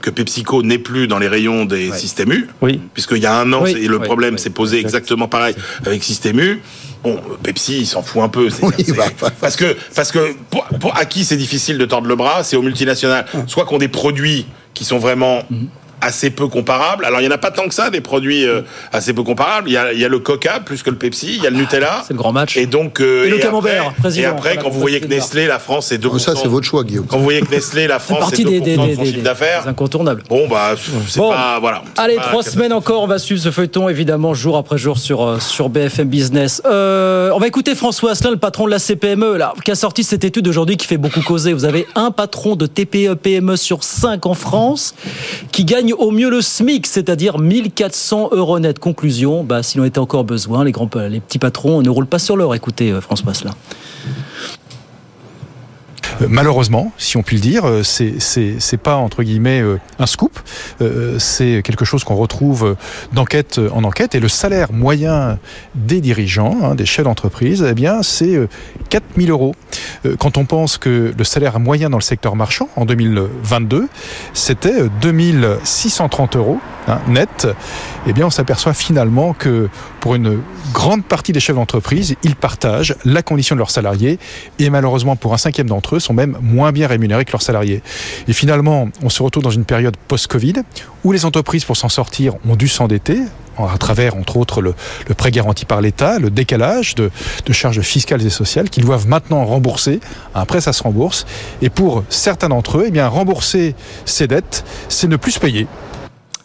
que 0.01 0.09
PepsiCo 0.09 0.63
n'est 0.63 0.77
plus 0.77 1.07
dans 1.07 1.19
les 1.19 1.27
rayons 1.27 1.65
des 1.65 1.91
systèmes 1.91 2.31
U. 2.31 2.47
Oui. 2.61 2.79
Puisqu'il 2.93 3.17
y 3.17 3.25
a 3.25 3.37
un 3.37 3.51
an, 3.51 3.63
Oui. 3.63 3.73
le 3.85 3.97
Oui, 3.97 4.05
problème 4.05 4.37
s'est 4.37 4.49
posé 4.49 4.79
exactement 4.79 5.27
pareil 5.27 5.55
avec 5.85 6.01
système 6.05 6.39
U. 6.39 6.61
Bon, 7.03 7.15
euh, 7.15 7.35
Pepsi, 7.43 7.79
il 7.79 7.85
s'en 7.85 8.01
fout 8.01 8.21
un 8.21 8.29
peu. 8.29 8.49
c'est- 8.49 8.65
c'est- 8.85 8.95
parce 9.41 9.57
que, 9.57 9.75
parce 9.95 10.11
que 10.13 10.33
pour, 10.49 10.63
pour- 10.79 10.97
à 10.97 11.03
qui 11.05 11.25
c'est 11.25 11.35
difficile 11.37 11.77
de 11.77 11.85
tordre 11.85 12.07
le 12.07 12.15
bras, 12.15 12.43
c'est 12.45 12.55
aux 12.55 12.61
multinationales. 12.61 13.25
Soit 13.47 13.65
qu'on 13.65 13.77
des 13.77 13.87
produits 13.89 14.45
qui 14.73 14.85
sont 14.85 14.99
vraiment 14.99 15.43
assez 16.01 16.29
peu 16.29 16.47
comparables. 16.47 17.05
Alors 17.05 17.21
il 17.21 17.25
y 17.25 17.27
en 17.27 17.31
a 17.31 17.37
pas 17.37 17.51
tant 17.51 17.67
que 17.67 17.73
ça 17.73 17.89
des 17.89 18.01
produits 18.01 18.45
euh, 18.45 18.61
assez 18.91 19.13
peu 19.13 19.23
comparables. 19.23 19.69
Il 19.69 19.73
y, 19.73 19.77
a, 19.77 19.93
il 19.93 19.99
y 19.99 20.05
a 20.05 20.09
le 20.09 20.19
Coca 20.19 20.59
plus 20.59 20.83
que 20.83 20.89
le 20.89 20.95
Pepsi, 20.97 21.35
il 21.37 21.43
y 21.43 21.47
a 21.47 21.49
le 21.49 21.57
Nutella. 21.57 22.03
C'est 22.07 22.13
le 22.13 22.17
grand 22.19 22.31
match. 22.31 22.57
Et 22.57 22.65
donc 22.65 22.99
Et 22.99 23.03
le 23.03 23.35
après- 23.35 23.39
camembert, 23.39 23.93
président. 23.99 24.23
Et 24.27 24.31
après 24.31 24.57
quand 24.57 24.69
vous 24.69 24.79
voyez 24.79 24.99
que 24.99 25.07
Nestlé, 25.07 25.47
la 25.47 25.59
France 25.59 25.87
c'est 25.87 25.97
2 25.97 26.17
Ça, 26.19 26.35
c'est 26.35 26.47
votre 26.47 26.65
choix, 26.65 26.83
Guillaume. 26.83 27.05
Quand 27.07 27.17
vous 27.17 27.23
voyez 27.23 27.41
que 27.41 27.51
Nestlé, 27.51 27.87
la 27.87 27.99
France 27.99 28.19
partie 28.19 28.37
c'est 28.37 28.43
2 28.43 28.49
des- 28.51 28.59
des- 28.61 28.77
de 28.77 28.81
des- 28.85 28.95
son 28.95 29.01
des- 29.03 29.11
chiffre 29.11 29.23
d'affaires. 29.23 29.67
incontournable. 29.67 30.23
Bon 30.29 30.47
bah 30.47 30.71
c'est 31.07 31.19
Bon. 31.19 31.29
pas 31.31 31.59
voilà. 31.59 31.83
Allez, 31.97 32.15
pas 32.15 32.23
trois 32.23 32.43
semaines 32.43 32.73
encore, 32.73 33.03
on 33.03 33.07
va 33.07 33.19
suivre 33.19 33.41
ce 33.41 33.51
feuilleton 33.51 33.89
évidemment 33.89 34.33
jour 34.33 34.57
après 34.57 34.77
jour 34.77 34.97
sur, 34.97 35.23
euh, 35.25 35.39
sur 35.39 35.69
BFM 35.69 36.07
Business. 36.07 36.61
Euh, 36.65 37.31
on 37.33 37.39
va 37.39 37.47
écouter 37.47 37.75
François 37.75 38.11
Asselin, 38.11 38.31
le 38.31 38.37
patron 38.37 38.65
de 38.65 38.71
la 38.71 38.79
CPME, 38.79 39.37
là, 39.37 39.53
qui 39.63 39.71
a 39.71 39.75
sorti 39.75 40.03
cette 40.03 40.23
étude 40.23 40.47
aujourd'hui 40.47 40.77
qui 40.77 40.87
fait 40.87 40.97
beaucoup 40.97 41.21
causer. 41.21 41.53
Vous 41.53 41.65
avez 41.65 41.87
un 41.95 42.11
patron 42.11 42.55
de 42.55 42.65
TPE 42.65 43.15
PME 43.15 43.55
sur 43.55 43.83
5 43.83 44.25
en 44.25 44.33
France 44.33 44.93
qui 45.51 45.65
gagne 45.65 45.88
au 45.93 46.11
mieux 46.11 46.29
le 46.29 46.41
SMIC, 46.41 46.87
c'est-à-dire 46.87 47.39
1400 47.39 48.29
euros 48.31 48.59
net. 48.59 48.79
Conclusion, 48.79 49.43
bah, 49.43 49.63
s'il 49.63 49.81
en 49.81 49.83
était 49.83 49.99
encore 49.99 50.23
besoin, 50.23 50.63
les, 50.63 50.71
grands, 50.71 50.87
petits 50.87 51.39
patrons 51.39 51.81
ne 51.81 51.89
roulent 51.89 52.07
pas 52.07 52.19
sur 52.19 52.37
l'or. 52.37 52.55
Écoutez 52.55 52.91
euh, 52.91 53.01
François 53.01 53.31
Asselin. 53.31 53.55
Euh, 56.21 56.27
Malheureusement, 56.29 56.91
si 56.97 57.17
on 57.17 57.23
peut 57.23 57.35
le 57.35 57.41
dire, 57.41 57.65
euh, 57.65 57.83
c'est 57.83 58.77
pas 58.81 58.95
entre 58.95 59.23
guillemets 59.23 59.61
euh, 59.61 59.79
un 59.99 60.05
scoop. 60.05 60.39
C'est 61.17 61.61
quelque 61.63 61.85
chose 61.85 62.03
qu'on 62.03 62.15
retrouve 62.15 62.75
d'enquête 63.13 63.59
en 63.73 63.83
enquête. 63.83 64.15
Et 64.15 64.19
le 64.19 64.29
salaire 64.29 64.71
moyen 64.71 65.37
des 65.75 66.01
dirigeants, 66.01 66.57
hein, 66.63 66.75
des 66.75 66.85
chefs 66.85 67.05
d'entreprise, 67.05 67.65
eh 67.67 67.73
bien, 67.73 68.03
c'est 68.03 68.35
euh, 68.35 68.47
4000 68.89 69.29
euros. 69.31 69.55
Quand 70.17 70.37
on 70.37 70.45
pense 70.45 70.77
que 70.77 71.13
le 71.17 71.23
salaire 71.23 71.59
moyen 71.59 71.89
dans 71.89 71.97
le 71.97 72.03
secteur 72.03 72.35
marchand 72.35 72.69
en 72.75 72.85
2022, 72.85 73.87
c'était 74.33 74.81
euh, 74.81 74.89
2630 75.01 76.35
euros 76.35 76.59
hein, 76.87 76.99
net. 77.07 77.47
Eh 78.07 78.13
bien, 78.13 78.27
on 78.27 78.29
s'aperçoit 78.29 78.73
finalement 78.73 79.33
que 79.33 79.69
pour 79.99 80.15
une 80.15 80.41
grande 80.73 81.03
partie 81.03 81.31
des 81.31 81.39
chefs 81.39 81.55
d'entreprise, 81.55 82.15
ils 82.23 82.35
partagent 82.35 82.95
la 83.05 83.21
condition 83.21 83.55
de 83.55 83.59
leurs 83.59 83.71
salariés 83.71 84.19
et 84.57 84.69
malheureusement 84.69 85.15
pour 85.15 85.33
un 85.33 85.37
cinquième 85.37 85.67
d'entre 85.67 85.95
eux 85.95 85.99
sont 85.99 86.13
même 86.13 86.37
moins 86.41 86.71
bien 86.71 86.87
rémunérés 86.87 87.25
que 87.25 87.31
leurs 87.31 87.41
salariés. 87.41 87.81
Et 88.27 88.33
finalement, 88.33 88.89
on 89.03 89.09
se 89.09 89.21
retrouve 89.23 89.43
dans 89.43 89.49
une 89.51 89.65
période 89.65 89.95
post-Covid 90.07 90.53
où 91.03 91.11
les 91.11 91.25
entreprises, 91.25 91.65
pour 91.65 91.77
s'en 91.77 91.89
sortir, 91.89 92.35
ont 92.47 92.55
dû 92.55 92.67
s'endetter 92.67 93.19
à 93.57 93.77
travers, 93.77 94.15
entre 94.15 94.37
autres, 94.37 94.61
le, 94.61 94.73
prêt 95.17 95.31
garanti 95.31 95.65
par 95.65 95.81
l'État, 95.81 96.19
le 96.19 96.29
décalage 96.29 96.95
de, 96.95 97.11
charges 97.51 97.81
fiscales 97.81 98.25
et 98.25 98.29
sociales 98.29 98.69
qu'ils 98.69 98.85
doivent 98.85 99.07
maintenant 99.07 99.43
rembourser. 99.43 99.99
Prêt, 100.47 100.61
ça 100.61 100.71
se 100.71 100.83
rembourse. 100.83 101.25
Et 101.61 101.69
pour 101.69 102.03
certains 102.09 102.49
d'entre 102.49 102.77
eux, 102.77 102.85
eh 102.87 102.91
bien, 102.91 103.07
rembourser 103.07 103.75
ces 104.05 104.27
dettes, 104.27 104.63
c'est 104.87 105.07
ne 105.07 105.17
plus 105.17 105.33
se 105.33 105.39
payer. 105.39 105.67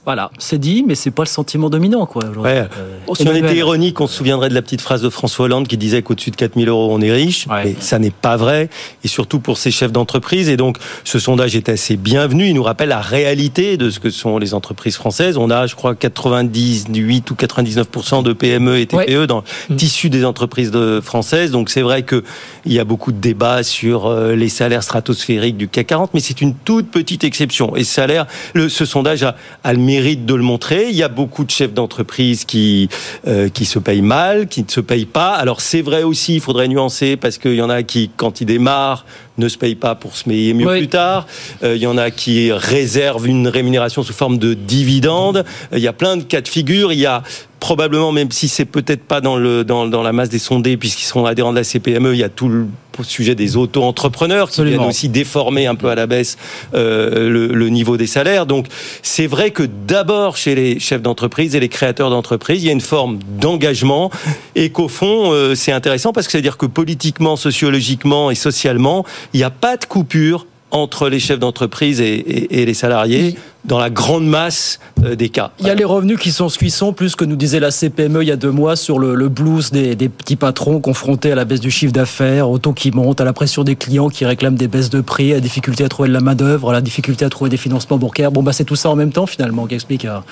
Voilà, 0.06 0.30
c'est 0.38 0.58
dit, 0.58 0.84
mais 0.86 0.94
c'est 0.94 1.10
pas 1.10 1.22
le 1.22 1.28
sentiment 1.28 1.70
dominant, 1.70 2.04
quoi. 2.04 2.24
Ouais. 2.36 2.58
Euh, 2.78 2.98
Si 3.14 3.26
on 3.26 3.34
était 3.34 3.56
ironique, 3.56 4.00
on 4.02 4.06
se 4.06 4.16
souviendrait 4.16 4.50
de 4.50 4.54
la 4.54 4.60
petite 4.60 4.82
phrase 4.82 5.00
de 5.00 5.08
François 5.08 5.46
Hollande 5.46 5.66
qui 5.66 5.78
disait 5.78 6.02
qu'au-dessus 6.02 6.30
de 6.30 6.36
4000 6.36 6.68
euros, 6.68 6.88
on 6.92 7.00
est 7.00 7.10
riche. 7.10 7.46
Mais 7.48 7.74
ça 7.80 7.98
n'est 7.98 8.10
pas 8.10 8.36
vrai. 8.36 8.68
Et 9.02 9.08
surtout 9.08 9.38
pour 9.40 9.56
ces 9.56 9.70
chefs 9.70 9.92
d'entreprise. 9.92 10.50
Et 10.50 10.58
donc, 10.58 10.76
ce 11.04 11.18
sondage 11.18 11.56
est 11.56 11.70
assez 11.70 11.96
bienvenu. 11.96 12.48
Il 12.48 12.54
nous 12.54 12.62
rappelle 12.62 12.90
la 12.90 13.00
réalité 13.00 13.78
de 13.78 13.88
ce 13.88 13.98
que 13.98 14.10
sont 14.10 14.36
les 14.36 14.52
entreprises 14.52 14.96
françaises. 14.96 15.38
On 15.38 15.50
a, 15.50 15.66
je 15.66 15.74
crois, 15.74 15.94
98 15.94 17.30
ou 17.30 17.34
99% 17.34 18.22
de 18.22 18.32
PME 18.34 18.78
et 18.78 18.86
TPE 18.86 19.24
dans 19.26 19.42
le 19.70 19.76
tissu 19.76 20.10
des 20.10 20.26
entreprises 20.26 20.70
de 20.70 21.00
françaises. 21.02 21.50
Donc, 21.50 21.70
c'est 21.70 21.82
vrai 21.82 22.02
que 22.02 22.22
il 22.66 22.72
y 22.72 22.78
a 22.78 22.84
beaucoup 22.84 23.10
de 23.12 23.18
débats 23.18 23.62
sur 23.62 24.06
euh, 24.06 24.34
les 24.34 24.48
salaires 24.50 24.82
stratosphériques 24.82 25.56
du 25.56 25.68
CAC 25.68 25.86
40, 25.86 26.10
mais 26.14 26.20
c'est 26.20 26.40
une 26.40 26.54
toute 26.54 26.90
petite 26.90 27.24
exception. 27.24 27.74
Et 27.76 27.84
ce 27.84 27.94
salaire, 27.94 28.26
le, 28.54 28.68
ce 28.68 28.84
sondage 28.84 29.22
a, 29.22 29.36
a 29.62 29.72
le 29.72 29.78
mérite 29.94 30.26
de 30.26 30.34
le 30.34 30.42
montrer. 30.42 30.88
Il 30.90 30.96
y 30.96 31.02
a 31.02 31.08
beaucoup 31.08 31.44
de 31.44 31.50
chefs 31.50 31.72
d'entreprise 31.72 32.44
qui 32.44 32.88
euh, 33.26 33.48
qui 33.48 33.64
se 33.64 33.78
payent 33.78 34.02
mal, 34.02 34.48
qui 34.48 34.62
ne 34.62 34.68
se 34.68 34.80
payent 34.80 35.06
pas. 35.06 35.32
Alors 35.34 35.60
c'est 35.60 35.82
vrai 35.82 36.02
aussi, 36.02 36.34
il 36.36 36.40
faudrait 36.40 36.68
nuancer 36.68 37.16
parce 37.16 37.38
qu'il 37.38 37.54
y 37.54 37.62
en 37.62 37.70
a 37.70 37.82
qui, 37.82 38.10
quand 38.16 38.40
ils 38.40 38.46
démarrent, 38.46 39.04
ne 39.38 39.48
se 39.48 39.58
payent 39.58 39.74
pas 39.74 39.94
pour 39.94 40.16
se 40.16 40.24
payer 40.24 40.54
mieux 40.54 40.66
plus 40.66 40.88
tard. 40.88 41.26
Euh, 41.62 41.76
il 41.76 41.82
y 41.82 41.86
en 41.86 41.96
a 41.96 42.10
qui 42.10 42.52
réservent 42.52 43.26
une 43.28 43.48
rémunération 43.48 44.02
sous 44.02 44.12
forme 44.12 44.38
de 44.38 44.54
dividendes. 44.54 45.44
Euh, 45.72 45.78
Il 45.78 45.82
y 45.82 45.88
a 45.88 45.92
plein 45.92 46.16
de 46.16 46.24
cas 46.24 46.40
de 46.40 46.48
figure. 46.48 46.92
Il 46.92 46.98
y 46.98 47.06
a 47.06 47.22
probablement, 47.60 48.12
même 48.12 48.30
si 48.30 48.48
c'est 48.48 48.64
peut-être 48.66 49.04
pas 49.04 49.20
dans, 49.20 49.36
le, 49.36 49.64
dans, 49.64 49.86
dans 49.86 50.02
la 50.02 50.12
masse 50.12 50.28
des 50.28 50.38
sondés, 50.38 50.76
puisqu'ils 50.76 51.06
sont 51.06 51.24
adhérents 51.24 51.52
de 51.52 51.58
la 51.58 51.64
CPME, 51.64 52.14
il 52.14 52.20
y 52.20 52.24
a 52.24 52.28
tout 52.28 52.48
le 52.48 52.66
sujet 53.02 53.34
des 53.34 53.56
auto-entrepreneurs 53.56 54.48
qui 54.50 54.56
viennent 54.70 54.80
aussi 54.88 55.08
déformer 55.08 55.66
un 55.66 55.74
peu 55.74 55.88
à 55.88 55.94
la 55.94 56.06
baisse 56.06 56.36
euh, 56.74 57.28
le, 57.28 57.46
le 57.48 57.68
niveau 57.70 57.96
des 57.96 58.06
salaires. 58.06 58.46
Donc 58.46 58.66
c'est 59.02 59.26
vrai 59.26 59.50
que 59.50 59.62
d'abord 59.64 60.36
chez 60.36 60.54
les 60.54 60.78
chefs 60.78 61.02
d'entreprise 61.02 61.56
et 61.56 61.60
les 61.60 61.68
créateurs 61.68 62.10
d'entreprise, 62.10 62.62
il 62.62 62.66
y 62.66 62.70
a 62.70 62.72
une 62.72 62.80
forme 62.80 63.18
d'engagement 63.40 64.10
et 64.54 64.70
qu'au 64.70 64.88
fond 64.88 65.32
euh, 65.32 65.54
c'est 65.54 65.72
intéressant 65.72 66.12
parce 66.12 66.26
que 66.26 66.32
ça 66.32 66.38
veut 66.38 66.42
dire 66.42 66.56
que 66.58 66.66
politiquement, 66.66 67.36
sociologiquement 67.36 68.30
et 68.30 68.34
socialement, 68.34 69.04
il 69.32 69.38
n'y 69.38 69.44
a 69.44 69.50
pas 69.50 69.76
de 69.76 69.84
coupure 69.86 70.46
entre 70.70 71.08
les 71.08 71.20
chefs 71.20 71.38
d'entreprise 71.38 72.00
et, 72.00 72.14
et- 72.14 72.60
et 72.62 72.66
les 72.66 72.74
salariés 72.74 73.36
dans 73.64 73.78
la 73.78 73.88
grande 73.90 74.26
masse 74.26 74.78
euh, 75.04 75.14
des 75.16 75.30
cas. 75.30 75.50
Il 75.60 75.66
y 75.66 75.70
a 75.70 75.74
les 75.74 75.84
revenus 75.84 76.18
qui 76.18 76.30
sont 76.32 76.48
cuissons, 76.48 76.92
plus 76.92 77.16
que 77.16 77.24
nous 77.24 77.36
disait 77.36 77.60
la 77.60 77.70
CPME 77.70 78.22
il 78.22 78.28
y 78.28 78.32
a 78.32 78.36
deux 78.36 78.50
mois 78.50 78.76
sur 78.76 78.98
le, 78.98 79.14
le 79.14 79.28
blues 79.28 79.70
des, 79.70 79.94
des 79.96 80.08
petits 80.10 80.36
patrons 80.36 80.80
confrontés 80.80 81.32
à 81.32 81.34
la 81.34 81.44
baisse 81.46 81.60
du 81.60 81.70
chiffre 81.70 81.92
d'affaires, 81.92 82.50
au 82.50 82.58
taux 82.58 82.72
qui 82.74 82.90
monte, 82.90 83.20
à 83.20 83.24
la 83.24 83.32
pression 83.32 83.64
des 83.64 83.74
clients 83.76 84.08
qui 84.10 84.24
réclament 84.26 84.56
des 84.56 84.68
baisses 84.68 84.90
de 84.90 85.00
prix, 85.00 85.32
à 85.32 85.36
la 85.36 85.40
difficulté 85.40 85.82
à 85.84 85.88
trouver 85.88 86.08
de 86.10 86.14
la 86.14 86.20
main-d'œuvre, 86.20 86.70
à 86.70 86.72
la 86.74 86.80
difficulté 86.82 87.24
à 87.24 87.30
trouver 87.30 87.50
des 87.50 87.56
financements 87.56 87.96
bancaires. 87.98 88.30
Bon, 88.30 88.42
bah, 88.42 88.52
c'est 88.52 88.64
tout 88.64 88.76
ça 88.76 88.90
en 88.90 88.96
même 88.96 89.12
temps, 89.12 89.26
finalement, 89.26 89.66
qui 89.66 89.74
explique 89.74 90.04
un, 90.04 90.22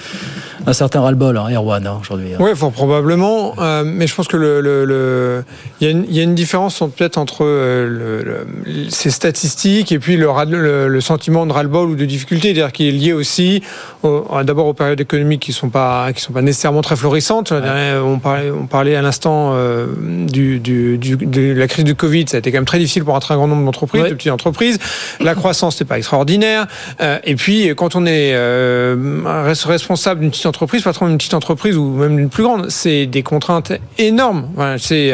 un 0.66 0.72
certain 0.74 1.00
ras-le-bol, 1.00 1.36
hein, 1.38 1.46
Erwan, 1.54 1.86
hein, 1.86 1.98
aujourd'hui. 2.00 2.34
hein. 2.34 2.38
Oui, 2.40 2.50
fort 2.54 2.72
probablement. 2.72 3.54
euh, 3.60 3.82
mais 3.86 4.06
je 4.06 4.14
pense 4.14 4.28
que 4.28 4.36
le, 4.36 4.60
le- 4.60 4.84
le- 4.84 5.44
il 5.80 5.86
y, 5.86 5.88
a 5.88 5.90
une- 5.92 6.04
il 6.08 6.14
y 6.14 6.20
a 6.20 6.22
une 6.22 6.34
différence 6.34 6.78
peut-être 6.96 7.16
entre 7.16 7.44
euh, 7.44 7.86
le- 7.88 8.22
le- 8.22 8.90
ces 8.90 9.10
statistiques 9.10 9.90
et 9.92 9.98
puis 9.98 10.16
le, 10.16 10.28
ras- 10.28 10.44
le- 10.44 10.88
le 10.88 11.00
sentiment 11.00 11.46
de 11.46 11.52
ras-le-bol 11.52 11.88
ou 11.90 11.94
de 11.96 12.04
difficulté, 12.04 12.48
c'est-à-dire 12.54 12.72
qui 12.72 12.88
est 12.88 12.92
lié 12.92 13.12
aussi 13.22 13.62
au- 14.02 14.24
d'abord 14.44 14.66
aux 14.66 14.74
périodes 14.74 15.00
économiques 15.00 15.40
qui 15.42 15.52
sont 15.52 15.70
pas 15.70 16.12
qui 16.12 16.20
sont 16.20 16.32
pas 16.32 16.42
nécessairement 16.42 16.82
très 16.82 16.96
florissantes. 16.96 17.52
On 18.04 18.18
parlait, 18.18 18.50
on 18.50 18.66
parlait 18.66 18.96
à 18.96 19.02
l'instant 19.02 19.52
euh, 19.54 19.86
du, 20.36 20.58
du- 20.60 20.98
du- 20.98 21.16
de 21.16 21.52
la 21.54 21.66
crise 21.68 21.84
du 21.84 21.94
Covid, 21.94 22.24
ça 22.28 22.36
a 22.36 22.40
été 22.40 22.50
quand 22.52 22.58
même 22.58 22.64
très 22.72 22.78
difficile 22.78 23.04
pour 23.04 23.16
un 23.16 23.20
très 23.20 23.34
grand 23.34 23.46
nombre 23.48 23.64
d'entreprises, 23.64 24.02
de 24.10 24.14
petites 24.14 24.32
entreprises. 24.32 24.78
La 25.20 25.34
croissance 25.34 25.80
n'est 25.80 25.86
pas 25.86 25.98
extraordinaire. 25.98 26.66
Euh, 27.00 27.18
et 27.24 27.34
puis 27.36 27.68
quand 27.76 27.94
on 27.96 28.04
est 28.06 28.32
euh, 28.34 29.22
res- 29.24 29.66
responsable 29.66 30.20
d'une 30.20 30.30
petite 30.30 30.46
entreprise, 30.46 30.82
patron 30.82 31.06
d'une 31.08 31.16
petite 31.18 31.34
entreprise 31.34 31.76
ou 31.76 31.84
même 31.90 32.16
d'une 32.16 32.28
plus 32.28 32.42
grande, 32.42 32.68
c'est 32.70 33.06
des 33.06 33.22
contraintes 33.22 33.72
énormes. 33.98 34.48
Voilà, 34.54 34.78
c'est 34.78 35.12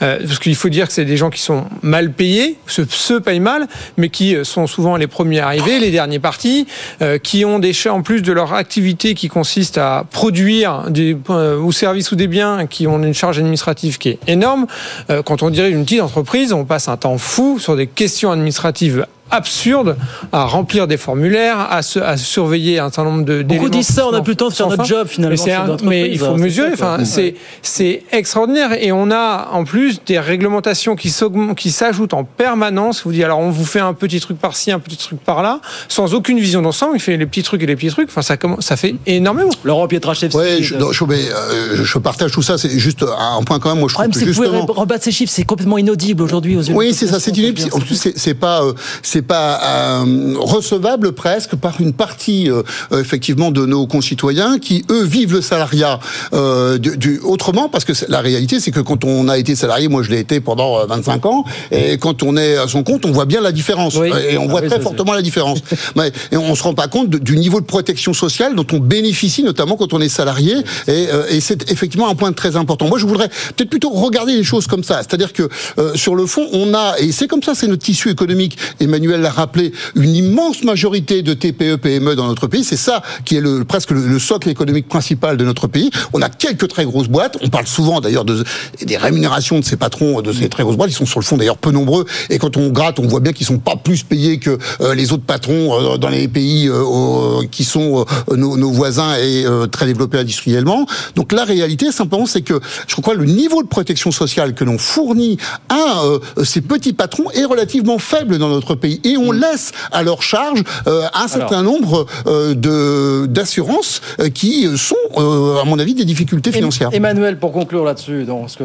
parce 0.00 0.38
qu'il 0.38 0.56
faut 0.56 0.68
dire 0.70 0.86
que 0.86 0.92
c'est 0.92 1.04
des 1.04 1.16
gens 1.16 1.30
qui 1.30 1.40
sont 1.40 1.64
mal 1.82 2.12
payés, 2.12 2.56
se, 2.66 2.82
se 2.88 3.14
payent 3.14 3.40
mal, 3.40 3.66
mais 3.98 4.08
qui 4.08 4.36
sont 4.44 4.66
souvent 4.66 4.96
les 4.96 5.06
premiers 5.06 5.40
arrivés, 5.40 5.78
les 5.78 5.90
derniers 5.90 6.18
partis, 6.18 6.66
euh, 7.02 7.18
ont 7.44 7.58
des 7.58 7.72
chats 7.72 7.92
en 7.92 8.02
plus 8.02 8.22
de 8.22 8.32
leur 8.32 8.54
activité 8.54 9.14
qui 9.14 9.28
consiste 9.28 9.78
à 9.78 10.04
produire 10.10 10.90
des 10.90 11.16
euh, 11.30 11.58
ou 11.58 11.72
services 11.72 12.12
ou 12.12 12.16
des 12.16 12.26
biens 12.26 12.66
qui 12.66 12.86
ont 12.86 13.02
une 13.02 13.14
charge 13.14 13.38
administrative 13.38 13.98
qui 13.98 14.10
est 14.10 14.18
énorme. 14.26 14.66
Euh, 15.10 15.22
quand 15.22 15.42
on 15.42 15.50
dirige 15.50 15.74
une 15.74 15.84
petite 15.84 16.00
entreprise, 16.00 16.52
on 16.52 16.64
passe 16.64 16.88
un 16.88 16.96
temps 16.96 17.18
fou 17.18 17.58
sur 17.58 17.76
des 17.76 17.86
questions 17.86 18.30
administratives 18.30 19.06
absurdes 19.32 19.96
à 20.32 20.44
remplir 20.44 20.86
des 20.86 20.96
formulaires, 20.96 21.58
à, 21.70 21.82
se- 21.82 21.98
à 21.98 22.16
surveiller 22.16 22.78
un 22.78 22.84
certain 22.90 23.04
nombre 23.04 23.24
de 23.24 23.42
Beaucoup 23.42 23.68
disent 23.68 23.88
ça, 23.88 24.06
on 24.06 24.10
a 24.12 24.18
sans- 24.18 24.22
plus 24.22 24.32
le 24.32 24.36
temps 24.36 24.48
de 24.48 24.54
faire 24.54 24.68
notre 24.68 24.82
fin. 24.82 24.88
job, 24.88 25.08
finalement, 25.08 25.36
Mais, 25.82 26.02
un- 26.02 26.06
il 26.06 26.18
faut 26.18 26.36
mesurer. 26.36 26.70
Enfin, 26.74 27.04
c'est 27.04 27.34
c'est 27.62 28.02
extraordinaire 28.12 28.72
et 28.82 28.92
on 28.92 29.10
a 29.10 29.48
en 29.52 29.64
plus 29.64 30.00
des 30.04 30.18
réglementations 30.20 30.94
qui 30.96 31.10
s'augmentent- 31.10 31.56
qui 31.56 31.70
s'ajoutent 31.70 32.14
en 32.14 32.24
permanence. 32.24 33.02
Vous 33.04 33.12
dites 33.12 33.24
alors 33.24 33.38
on 33.40 33.50
vous 33.50 33.64
fait 33.64 33.80
un 33.80 33.94
petit 33.94 34.20
truc 34.20 34.38
par-ci, 34.38 34.70
un 34.70 34.78
petit 34.78 34.96
truc 34.96 35.18
par-là, 35.20 35.60
sans 35.88 36.14
aucune 36.14 36.38
vision 36.38 36.62
d'ensemble. 36.62 36.96
Il 36.96 37.00
fait 37.00 37.16
les 37.16 37.26
petits 37.26 37.42
trucs 37.42 37.62
et 37.62 37.66
les 37.66 37.76
petits 37.76 37.88
trucs. 37.90 38.08
Enfin 38.10 38.22
ça 38.22 38.36
commence, 38.36 38.64
ça 38.66 38.76
fait 38.76 38.94
énormément. 39.06 39.50
Laurent 39.64 39.88
Pietraszewski. 39.88 40.36
Ouais, 40.36 40.58
je, 40.60 40.76
non, 40.76 40.92
je, 40.92 41.04
mais, 41.04 41.16
euh, 41.16 41.82
je- 41.84 41.98
partage 41.98 42.32
tout 42.32 42.42
ça. 42.42 42.58
C'est 42.58 42.78
juste 42.78 43.02
un 43.04 43.42
point 43.44 43.58
quand 43.60 43.70
même. 43.70 43.78
Moi, 43.78 43.88
je 43.88 43.94
trouve 43.94 44.06
c'est 44.12 44.12
que 44.12 44.18
vous 44.30 44.42
justement. 44.42 44.66
pouvez 44.66 44.80
rebattre 44.80 45.04
ces 45.04 45.12
chiffres, 45.12 45.32
c'est 45.32 45.44
complètement 45.44 45.78
inaudible 45.78 46.20
aujourd'hui 46.22 46.56
aux 46.56 46.60
yeux 46.62 46.72
de 46.72 46.78
Oui, 46.78 46.92
c'est 46.94 47.06
ça, 47.06 47.20
c'est 47.20 47.36
une 47.36 47.54
En 47.72 47.78
plus, 47.78 47.94
c'est 47.94 48.18
c'est 48.18 48.34
pas, 48.34 48.62
euh, 48.64 48.72
c'est 49.02 49.21
pas 49.22 49.60
euh, 50.04 50.34
recevable 50.38 51.12
presque 51.12 51.56
par 51.56 51.80
une 51.80 51.92
partie 51.92 52.50
euh, 52.50 52.62
euh, 52.92 53.00
effectivement 53.00 53.50
de 53.50 53.64
nos 53.66 53.86
concitoyens 53.86 54.58
qui 54.58 54.84
eux 54.90 55.04
vivent 55.04 55.32
le 55.34 55.40
salariat 55.42 55.98
euh, 56.32 56.78
du, 56.78 56.96
du- 56.96 57.20
autrement 57.24 57.68
parce 57.68 57.84
que 57.84 57.92
la 58.08 58.20
réalité, 58.20 58.60
c'est 58.60 58.70
que 58.70 58.80
quand 58.80 59.04
on 59.04 59.28
a 59.28 59.38
été 59.38 59.54
salarié, 59.54 59.88
moi 59.88 60.02
je 60.02 60.10
l'ai 60.10 60.18
été 60.20 60.40
pendant 60.40 60.78
euh, 60.78 60.86
25 60.86 61.26
ans, 61.26 61.44
et 61.70 61.98
quand 61.98 62.22
on 62.22 62.36
est 62.36 62.56
à 62.56 62.68
son 62.68 62.82
compte, 62.82 63.04
on 63.06 63.12
voit 63.12 63.24
bien 63.26 63.40
la 63.40 63.52
différence 63.52 63.94
et 63.96 64.36
on 64.38 64.44
Ah 64.44 64.50
voit 64.50 64.60
oui, 64.62 64.68
très 64.68 64.80
fortement 64.80 65.12
la 65.12 65.22
différence. 65.22 65.58
Mais 65.96 66.12
et 66.30 66.36
on 66.36 66.54
se 66.54 66.62
rend 66.62 66.74
pas 66.74 66.88
compte 66.88 67.08
de- 67.10 67.18
du 67.18 67.36
niveau 67.36 67.60
de 67.60 67.66
protection 67.66 68.12
sociale 68.12 68.54
dont 68.54 68.66
on 68.72 68.78
bénéficie, 68.78 69.42
notamment 69.42 69.76
quand 69.76 69.92
on 69.92 70.00
est 70.00 70.08
salarié, 70.08 70.54
et, 70.88 71.08
euh, 71.12 71.24
et 71.30 71.40
c'est 71.40 71.70
effectivement 71.70 72.08
un 72.08 72.14
point 72.14 72.32
très 72.32 72.56
important. 72.56 72.88
Moi, 72.88 72.98
je 72.98 73.06
voudrais 73.06 73.28
peut-être 73.56 73.70
plutôt 73.70 73.90
regarder 73.90 74.34
les 74.34 74.44
choses 74.44 74.66
comme 74.66 74.84
ça, 74.84 74.98
c'est-à-dire 74.98 75.32
que 75.32 75.48
euh, 75.78 75.94
sur 75.94 76.14
le 76.14 76.26
fond, 76.26 76.46
on 76.52 76.74
a, 76.74 76.94
et 76.98 77.12
c'est 77.12 77.28
comme 77.28 77.42
ça, 77.42 77.54
c'est 77.54 77.66
notre 77.68 77.82
tissu 77.82 78.10
économique. 78.10 78.56
Emmanuel 78.80 79.11
Emmanuel 79.12 79.20
l'a 79.22 79.30
rappelé, 79.30 79.72
une 79.94 80.14
immense 80.14 80.64
majorité 80.64 81.22
de 81.22 81.34
TPE, 81.34 81.76
PME 81.76 82.16
dans 82.16 82.26
notre 82.26 82.46
pays. 82.46 82.64
C'est 82.64 82.76
ça 82.76 83.02
qui 83.24 83.36
est 83.36 83.40
le, 83.40 83.64
presque 83.64 83.90
le, 83.90 84.18
socle 84.18 84.48
économique 84.48 84.88
principal 84.88 85.36
de 85.36 85.44
notre 85.44 85.66
pays. 85.66 85.90
On 86.12 86.22
a 86.22 86.28
quelques 86.28 86.68
très 86.68 86.84
grosses 86.84 87.08
boîtes. 87.08 87.36
On 87.42 87.48
parle 87.48 87.66
souvent 87.66 88.00
d'ailleurs 88.00 88.24
de, 88.24 88.44
des 88.82 88.96
rémunérations 88.96 89.58
de 89.58 89.64
ces 89.64 89.76
patrons 89.76 90.22
de 90.22 90.32
ces 90.32 90.48
très 90.48 90.62
grosses 90.62 90.76
boîtes. 90.76 90.90
Ils 90.90 90.94
sont 90.94 91.06
sur 91.06 91.20
le 91.20 91.24
fond 91.24 91.36
d'ailleurs 91.36 91.58
peu 91.58 91.70
nombreux. 91.70 92.06
Et 92.30 92.38
quand 92.38 92.56
on 92.56 92.68
gratte, 92.70 92.98
on 92.98 93.06
voit 93.06 93.20
bien 93.20 93.32
qu'ils 93.32 93.46
sont 93.46 93.58
pas 93.58 93.76
plus 93.76 94.02
payés 94.02 94.38
que 94.38 94.58
euh, 94.80 94.94
les 94.94 95.12
autres 95.12 95.24
patrons 95.24 95.94
euh, 95.94 95.96
dans 95.98 96.08
les 96.08 96.28
pays 96.28 96.68
euh, 96.68 97.46
qui 97.50 97.64
sont 97.64 98.04
nos, 98.34 98.70
voisins 98.70 99.14
et 99.16 99.44
très 99.70 99.86
développés 99.86 100.18
industriellement. 100.18 100.86
Donc 101.16 101.32
la 101.32 101.44
réalité, 101.44 101.92
simplement, 101.92 102.26
c'est 102.26 102.42
que 102.42 102.60
je 102.86 102.94
crois 102.96 103.14
que 103.14 103.20
le 103.20 103.26
niveau 103.26 103.62
de 103.62 103.68
protection 103.68 104.10
sociale 104.10 104.54
que 104.54 104.64
l'on 104.64 104.78
fournit 104.78 105.36
à 105.68 106.02
ces 106.44 106.60
petits 106.60 106.92
patrons 106.92 107.30
est 107.32 107.44
relativement 107.44 107.98
faible 107.98 108.38
dans 108.38 108.48
notre 108.48 108.74
pays. 108.74 109.00
Et 109.04 109.16
on 109.16 109.32
mm. 109.32 109.40
laisse 109.40 109.72
à 109.90 110.02
leur 110.02 110.22
charge 110.22 110.62
un 110.86 111.28
certain 111.28 111.62
nombre 111.62 112.06
de 112.26 113.26
d'assurances 113.26 114.00
qui 114.34 114.68
sont, 114.76 114.96
à 115.16 115.64
mon 115.64 115.78
avis, 115.78 115.94
des 115.94 116.04
difficultés 116.04 116.52
financières. 116.52 116.90
Emmanuel, 116.92 117.38
pour 117.38 117.52
conclure 117.52 117.84
là-dessus, 117.84 118.24
parce 118.26 118.56
que 118.56 118.64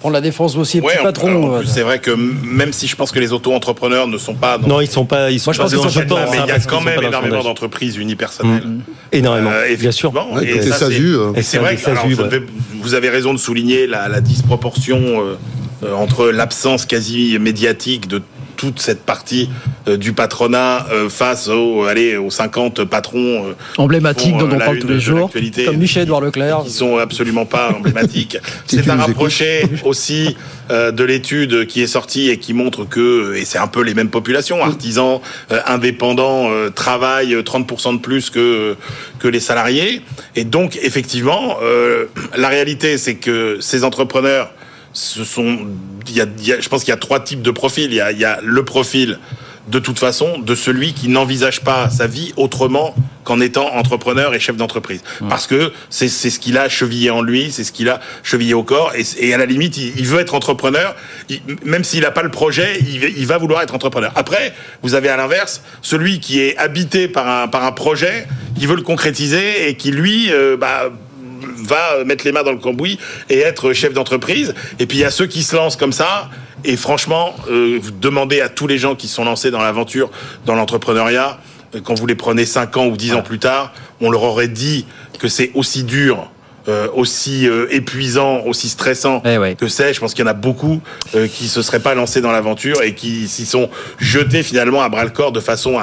prendre 0.00 0.14
la 0.14 0.20
défense 0.20 0.56
aussi, 0.56 0.80
ouais, 0.80 0.92
petits 0.92 1.02
patrons. 1.02 1.62
c'est 1.66 1.82
vrai 1.82 1.98
que 1.98 2.10
même 2.10 2.72
si 2.72 2.86
je 2.86 2.96
pense 2.96 3.12
que 3.12 3.18
les 3.18 3.32
auto-entrepreneurs 3.32 4.06
ne 4.06 4.18
sont 4.18 4.34
pas. 4.34 4.58
non, 4.58 4.80
ils 4.80 4.88
sont 4.88 5.04
pas. 5.04 5.30
Ils 5.30 5.40
sont 5.40 5.50
Moi, 5.50 5.54
je 5.54 5.60
pense 5.60 5.70
qu'ils 5.70 5.90
sont 5.90 6.16
mais 6.30 6.38
il 6.44 6.48
y 6.48 6.50
a 6.50 6.58
quand 6.60 6.80
même 6.80 7.02
énormément 7.02 7.42
d'entreprises 7.42 7.96
unipersonnelles. 7.96 8.66
Mmh. 8.66 8.80
Énormément. 9.12 9.50
Euh, 9.50 9.76
bien 9.76 9.92
sûr. 9.92 10.12
et, 10.42 10.52
euh. 10.52 11.32
c'est 11.42 11.58
vrai 11.58 11.76
que 11.76 12.42
vous 12.80 12.94
avez 12.94 13.08
raison 13.08 13.32
de 13.32 13.38
souligner 13.38 13.86
la, 13.86 14.20
disproportion 14.20 15.00
euh, 15.82 15.94
entre 15.94 16.28
l'absence 16.28 16.86
quasi 16.86 17.38
médiatique 17.40 18.06
de 18.08 18.22
toute 18.62 18.78
cette 18.78 19.02
partie 19.02 19.50
euh, 19.88 19.96
du 19.96 20.12
patronat 20.12 20.86
euh, 20.92 21.08
face 21.08 21.48
aux, 21.48 21.82
allez, 21.82 22.16
aux 22.16 22.30
50 22.30 22.84
patrons 22.84 23.48
euh, 23.48 23.54
emblématiques 23.76 24.36
dont 24.36 24.48
on 24.48 24.56
parle 24.56 24.78
tous 24.78 24.86
les 24.86 25.00
jours, 25.00 25.32
comme 25.66 25.76
Michel-Édouard 25.78 26.20
Leclerc. 26.20 26.62
Qui 26.62 26.70
sont 26.70 26.96
absolument 26.98 27.44
pas 27.44 27.70
emblématiques. 27.76 28.38
c'est 28.68 28.88
à 28.88 28.94
rapprocher 28.94 29.64
aussi 29.84 30.36
de 30.70 31.04
l'étude 31.04 31.66
qui 31.66 31.82
est 31.82 31.86
sortie 31.88 32.30
et 32.30 32.38
qui 32.38 32.54
montre 32.54 32.84
que, 32.84 33.34
et 33.34 33.44
c'est 33.44 33.58
un 33.58 33.66
peu 33.66 33.82
les 33.82 33.92
mêmes 33.92 34.08
populations, 34.08 34.62
artisans, 34.62 35.20
indépendants, 35.66 36.48
travaillent 36.74 37.34
30% 37.34 37.96
de 37.96 37.98
plus 37.98 38.30
que, 38.30 38.76
que 39.18 39.28
les 39.28 39.40
salariés. 39.40 40.00
Et 40.34 40.44
donc, 40.44 40.78
effectivement, 40.80 41.56
la 42.34 42.48
réalité, 42.48 42.96
c'est 42.96 43.16
que 43.16 43.58
ces 43.60 43.84
entrepreneurs 43.84 44.50
ce 44.92 45.24
sont, 45.24 45.58
il 46.08 46.16
y 46.16 46.20
a, 46.20 46.26
je 46.60 46.68
pense 46.68 46.84
qu'il 46.84 46.90
y 46.90 46.94
a 46.94 46.98
trois 46.98 47.20
types 47.20 47.42
de 47.42 47.50
profils. 47.50 47.90
Il 47.90 47.94
y 47.94 48.00
a, 48.00 48.12
y 48.12 48.24
a 48.24 48.40
le 48.42 48.64
profil 48.64 49.18
de 49.68 49.78
toute 49.78 49.98
façon 49.98 50.38
de 50.38 50.54
celui 50.54 50.92
qui 50.92 51.08
n'envisage 51.08 51.60
pas 51.60 51.88
sa 51.88 52.06
vie 52.06 52.32
autrement 52.36 52.94
qu'en 53.24 53.40
étant 53.40 53.74
entrepreneur 53.76 54.34
et 54.34 54.40
chef 54.40 54.56
d'entreprise. 54.56 55.02
Parce 55.28 55.46
que 55.46 55.72
c'est 55.88 56.08
ce 56.08 56.38
qu'il 56.40 56.58
a 56.58 56.68
chevillé 56.68 57.10
en 57.10 57.22
lui, 57.22 57.52
c'est 57.52 57.62
ce 57.62 57.70
qu'il 57.70 57.88
a 57.88 58.00
chevillé 58.24 58.54
au 58.54 58.64
corps, 58.64 58.92
et, 58.96 59.04
et 59.20 59.32
à 59.32 59.38
la 59.38 59.46
limite, 59.46 59.76
il, 59.76 60.06
veut 60.06 60.18
être 60.18 60.34
entrepreneur, 60.34 60.96
même 61.64 61.84
s'il 61.84 62.00
n'a 62.00 62.10
pas 62.10 62.24
le 62.24 62.30
projet, 62.30 62.80
il, 62.80 63.04
il, 63.16 63.26
va 63.26 63.38
vouloir 63.38 63.62
être 63.62 63.74
entrepreneur. 63.74 64.10
Après, 64.16 64.52
vous 64.82 64.94
avez 64.94 65.08
à 65.08 65.16
l'inverse 65.16 65.62
celui 65.80 66.18
qui 66.18 66.40
est 66.40 66.56
habité 66.56 67.06
par 67.06 67.28
un, 67.28 67.46
par 67.46 67.64
un 67.64 67.72
projet, 67.72 68.26
qui 68.58 68.66
veut 68.66 68.76
le 68.76 68.82
concrétiser 68.82 69.68
et 69.68 69.76
qui, 69.76 69.92
lui, 69.92 70.32
euh, 70.32 70.56
bah, 70.56 70.90
va 71.56 72.04
mettre 72.04 72.24
les 72.24 72.32
mains 72.32 72.42
dans 72.42 72.52
le 72.52 72.58
cambouis 72.58 72.98
et 73.28 73.38
être 73.38 73.72
chef 73.72 73.92
d'entreprise. 73.92 74.54
Et 74.78 74.86
puis 74.86 74.98
il 74.98 75.00
y 75.00 75.04
a 75.04 75.10
ceux 75.10 75.26
qui 75.26 75.42
se 75.42 75.54
lancent 75.56 75.76
comme 75.76 75.92
ça. 75.92 76.30
Et 76.64 76.76
franchement, 76.76 77.34
euh, 77.50 77.78
vous 77.82 77.90
demandez 77.90 78.40
à 78.40 78.48
tous 78.48 78.66
les 78.66 78.78
gens 78.78 78.94
qui 78.94 79.08
sont 79.08 79.24
lancés 79.24 79.50
dans 79.50 79.62
l'aventure, 79.62 80.10
dans 80.46 80.54
l'entrepreneuriat, 80.54 81.38
euh, 81.74 81.80
quand 81.82 81.94
vous 81.94 82.06
les 82.06 82.14
prenez 82.14 82.44
5 82.44 82.76
ans 82.76 82.86
ou 82.86 82.96
10 82.96 83.14
ans 83.14 83.22
plus 83.22 83.38
tard, 83.38 83.72
on 84.00 84.10
leur 84.10 84.22
aurait 84.22 84.48
dit 84.48 84.86
que 85.18 85.28
c'est 85.28 85.50
aussi 85.54 85.84
dur 85.84 86.30
euh, 86.68 86.86
aussi 86.94 87.48
euh, 87.48 87.66
épuisant, 87.70 88.42
aussi 88.46 88.68
stressant 88.68 89.20
eh 89.24 89.56
que 89.56 89.66
c'est. 89.66 89.92
Je 89.92 89.98
pense 89.98 90.14
qu'il 90.14 90.24
y 90.24 90.28
en 90.28 90.30
a 90.30 90.34
beaucoup 90.34 90.80
euh, 91.16 91.26
qui 91.26 91.48
se 91.48 91.60
seraient 91.60 91.80
pas 91.80 91.94
lancés 91.94 92.20
dans 92.20 92.30
l'aventure 92.30 92.82
et 92.82 92.94
qui 92.94 93.26
s'y 93.26 93.46
sont 93.46 93.68
jetés 93.98 94.44
finalement 94.44 94.80
à 94.80 94.88
bras 94.88 95.02
le 95.02 95.10
corps 95.10 95.32
de 95.32 95.40
façon 95.40 95.80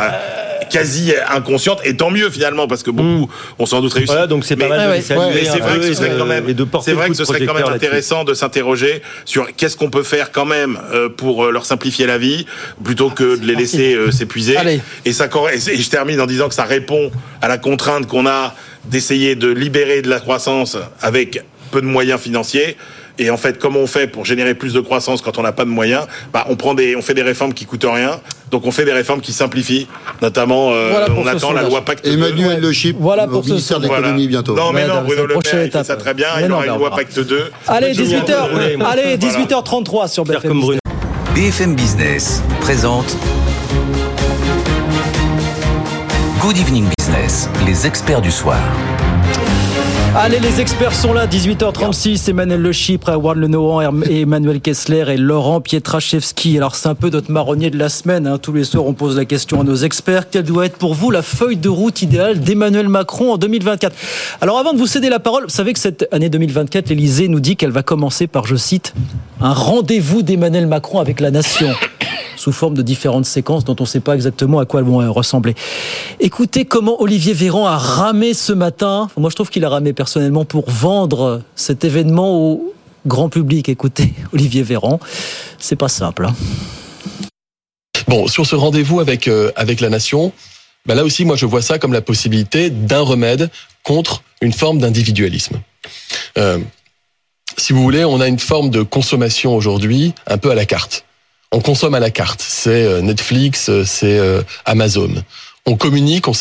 quasi 0.69 1.13
inconsciente. 1.29 1.81
Et 1.83 1.97
tant 1.97 2.11
mieux 2.11 2.29
finalement 2.29 2.65
parce 2.67 2.83
que 2.83 2.91
beaucoup 2.91 3.29
ont 3.57 3.65
sans 3.65 3.81
doute 3.81 3.91
réussi. 3.91 4.07
Voilà, 4.07 4.27
donc 4.27 4.45
c'est 4.45 4.55
pas 4.55 4.69
mal. 4.69 5.01
c'est 5.01 5.15
vrai 5.15 5.79
que 5.79 5.83
ce 5.83 5.93
serait 5.95 6.15
quand 6.17 6.25
même, 6.25 6.45
c'est 6.81 6.93
vrai 6.93 7.09
que 7.09 7.15
ce 7.15 7.25
serait 7.25 7.45
quand 7.45 7.53
même 7.53 7.67
intéressant 7.67 8.23
de 8.23 8.33
s'interroger 8.33 9.01
sur 9.25 9.53
qu'est-ce 9.57 9.75
qu'on 9.75 9.89
peut 9.89 10.03
faire 10.03 10.31
quand 10.31 10.45
même 10.45 10.79
pour 11.17 11.51
leur 11.51 11.65
simplifier 11.65 12.05
la 12.05 12.17
vie 12.17 12.45
plutôt 12.85 13.09
que 13.09 13.35
de 13.37 13.45
les 13.45 13.55
laisser 13.55 13.97
s'épuiser. 14.11 14.55
Et 15.03 15.11
ça 15.11 15.27
et 15.53 15.77
je 15.77 15.89
termine 15.89 16.21
en 16.21 16.25
disant 16.25 16.47
que 16.47 16.55
ça 16.55 16.63
répond 16.63 17.11
à 17.41 17.49
la 17.49 17.57
contrainte 17.57 18.07
qu'on 18.07 18.27
a 18.27 18.53
d'essayer 18.85 19.35
de 19.35 19.49
libérer 19.49 20.01
de 20.01 20.09
la 20.09 20.19
croissance 20.19 20.77
avec 21.01 21.43
peu 21.71 21.81
de 21.81 21.85
moyens 21.85 22.19
financiers. 22.19 22.77
Et 23.21 23.29
en 23.29 23.37
fait, 23.37 23.59
comment 23.59 23.79
on 23.79 23.87
fait 23.87 24.07
pour 24.07 24.23
générer 24.25 24.55
plus 24.55 24.73
de 24.73 24.79
croissance 24.79 25.21
quand 25.21 25.37
on 25.37 25.41
n'a 25.43 25.51
pas 25.51 25.65
de 25.65 25.69
moyens? 25.69 26.07
Bah, 26.31 26.45
on 26.49 26.55
prend 26.55 26.73
des, 26.73 26.95
on 26.95 27.01
fait 27.01 27.13
des 27.13 27.21
réformes 27.21 27.53
qui 27.53 27.65
coûtent 27.65 27.85
rien. 27.85 28.21
Donc 28.49 28.65
on 28.65 28.71
fait 28.71 28.85
des 28.85 28.93
réformes 28.93 29.21
qui 29.21 29.33
simplifient, 29.33 29.87
notamment 30.21 30.71
euh, 30.71 31.05
on 31.15 31.27
attend 31.27 31.51
la 31.51 31.63
loi 31.63 31.81
Pacte 31.81 32.05
2. 32.05 32.13
Emmanuel 32.13 32.59
Le 32.61 32.71
Chip, 32.71 32.95
voilà 32.99 33.27
pour 33.27 33.43
ce 33.43 33.49
ministère 33.49 33.79
de 33.79 33.87
l'économie 33.87 34.27
bientôt. 34.27 34.55
Non 34.55 34.71
mais 34.71 34.87
non, 34.87 35.03
Bruno 35.03 35.27
Le 35.27 35.35
Maire, 35.35 35.65
il 35.65 35.71
fait 35.71 35.83
ça 35.83 35.97
très 35.97 36.13
bien. 36.13 36.27
il 36.39 36.47
y 36.47 36.51
aura 36.51 36.65
une 36.65 36.77
loi 36.77 36.89
Pacte 36.89 37.19
2. 37.19 37.51
Allez, 37.67 37.93
18h, 37.93 38.83
allez, 38.85 39.17
18h33 39.17 40.07
sur 40.07 40.23
BFM. 40.23 40.61
BFM 41.35 41.75
Business 41.75 42.41
présente 42.61 43.15
Good 46.49 46.57
Evening 46.57 46.85
Business, 46.97 47.47
les 47.63 47.85
experts 47.85 48.21
du 48.21 48.31
soir. 48.31 48.57
Allez, 50.15 50.39
les 50.39 50.59
experts 50.59 50.95
sont 50.95 51.13
là, 51.13 51.27
18h36, 51.27 52.27
Emmanuel 52.27 52.59
Le 52.59 52.71
Chypre, 52.71 53.11
Warren 53.15 53.41
Lenohan, 53.41 54.01
Emmanuel 54.09 54.59
Kessler 54.59 55.05
et 55.09 55.17
Laurent 55.17 55.61
Pietraszewski. 55.61 56.57
Alors 56.57 56.75
c'est 56.75 56.89
un 56.89 56.95
peu 56.95 57.11
notre 57.11 57.29
marronnier 57.29 57.69
de 57.69 57.77
la 57.77 57.87
semaine, 57.87 58.25
hein. 58.25 58.39
tous 58.39 58.51
les 58.51 58.63
soirs 58.63 58.87
on 58.87 58.93
pose 58.93 59.15
la 59.15 59.25
question 59.25 59.61
à 59.61 59.63
nos 59.63 59.75
experts, 59.75 60.31
quelle 60.31 60.41
doit 60.41 60.65
être 60.65 60.79
pour 60.79 60.95
vous 60.95 61.11
la 61.11 61.21
feuille 61.21 61.57
de 61.57 61.69
route 61.69 62.01
idéale 62.01 62.39
d'Emmanuel 62.39 62.89
Macron 62.89 63.33
en 63.33 63.37
2024 63.37 63.95
Alors 64.41 64.57
avant 64.57 64.73
de 64.73 64.79
vous 64.79 64.87
céder 64.87 65.09
la 65.09 65.19
parole, 65.19 65.43
vous 65.43 65.49
savez 65.49 65.73
que 65.73 65.79
cette 65.79 66.07
année 66.11 66.29
2024, 66.29 66.89
l'Elysée 66.89 67.27
nous 67.27 67.41
dit 67.41 67.57
qu'elle 67.57 67.69
va 67.69 67.83
commencer 67.83 68.25
par, 68.25 68.47
je 68.47 68.55
cite, 68.55 68.95
un 69.39 69.53
rendez-vous 69.53 70.23
d'Emmanuel 70.23 70.65
Macron 70.65 70.99
avec 70.99 71.19
la 71.19 71.29
nation 71.29 71.75
sous 72.39 72.53
forme 72.53 72.73
de 72.73 72.81
différentes 72.81 73.25
séquences 73.25 73.65
dont 73.65 73.75
on 73.79 73.83
ne 73.83 73.87
sait 73.87 73.99
pas 73.99 74.15
exactement 74.15 74.59
à 74.59 74.65
quoi 74.65 74.79
elles 74.79 74.85
vont 74.85 75.01
euh, 75.01 75.09
ressembler. 75.09 75.55
Écoutez 76.21 76.63
comment 76.63 77.01
Olivier 77.01 77.33
Véran 77.33 77.65
a 77.67 77.77
ramé 77.77 78.33
ce 78.33 78.53
matin. 78.53 79.09
Moi, 79.17 79.29
je 79.29 79.35
trouve 79.35 79.49
qu'il 79.49 79.65
a 79.65 79.69
ramé 79.69 79.91
personnellement 79.91 80.45
pour 80.45 80.69
vendre 80.69 81.41
cet 81.55 81.83
événement 81.83 82.31
au 82.31 82.73
grand 83.05 83.27
public. 83.27 83.67
Écoutez, 83.67 84.13
Olivier 84.33 84.63
Véran, 84.63 85.01
c'est 85.57 85.75
pas 85.75 85.89
simple. 85.89 86.27
Hein. 86.27 86.35
Bon, 88.07 88.27
sur 88.27 88.45
ce 88.45 88.55
rendez-vous 88.55 89.01
avec 89.01 89.27
euh, 89.27 89.51
avec 89.57 89.81
la 89.81 89.89
nation, 89.89 90.31
ben 90.85 90.95
là 90.95 91.03
aussi, 91.03 91.25
moi, 91.25 91.35
je 91.35 91.45
vois 91.45 91.61
ça 91.61 91.77
comme 91.77 91.91
la 91.91 92.01
possibilité 92.01 92.69
d'un 92.69 93.01
remède 93.01 93.49
contre 93.83 94.23
une 94.41 94.53
forme 94.53 94.79
d'individualisme. 94.79 95.59
Euh, 96.37 96.59
si 97.57 97.73
vous 97.73 97.83
voulez, 97.83 98.05
on 98.05 98.21
a 98.21 98.29
une 98.29 98.39
forme 98.39 98.69
de 98.69 98.81
consommation 98.81 99.53
aujourd'hui 99.55 100.13
un 100.25 100.37
peu 100.37 100.49
à 100.51 100.55
la 100.55 100.65
carte. 100.65 101.03
On 101.51 101.61
consomme 101.61 101.95
à 101.95 101.99
la 101.99 102.11
carte. 102.11 102.41
C'est 102.47 102.83
euh, 102.83 103.01
Netflix, 103.01 103.69
euh, 103.69 103.83
c'est 103.83 104.19
euh, 104.19 104.41
Amazon. 104.65 105.11
On 105.65 105.75
communique 105.75 106.27
on 106.27 106.33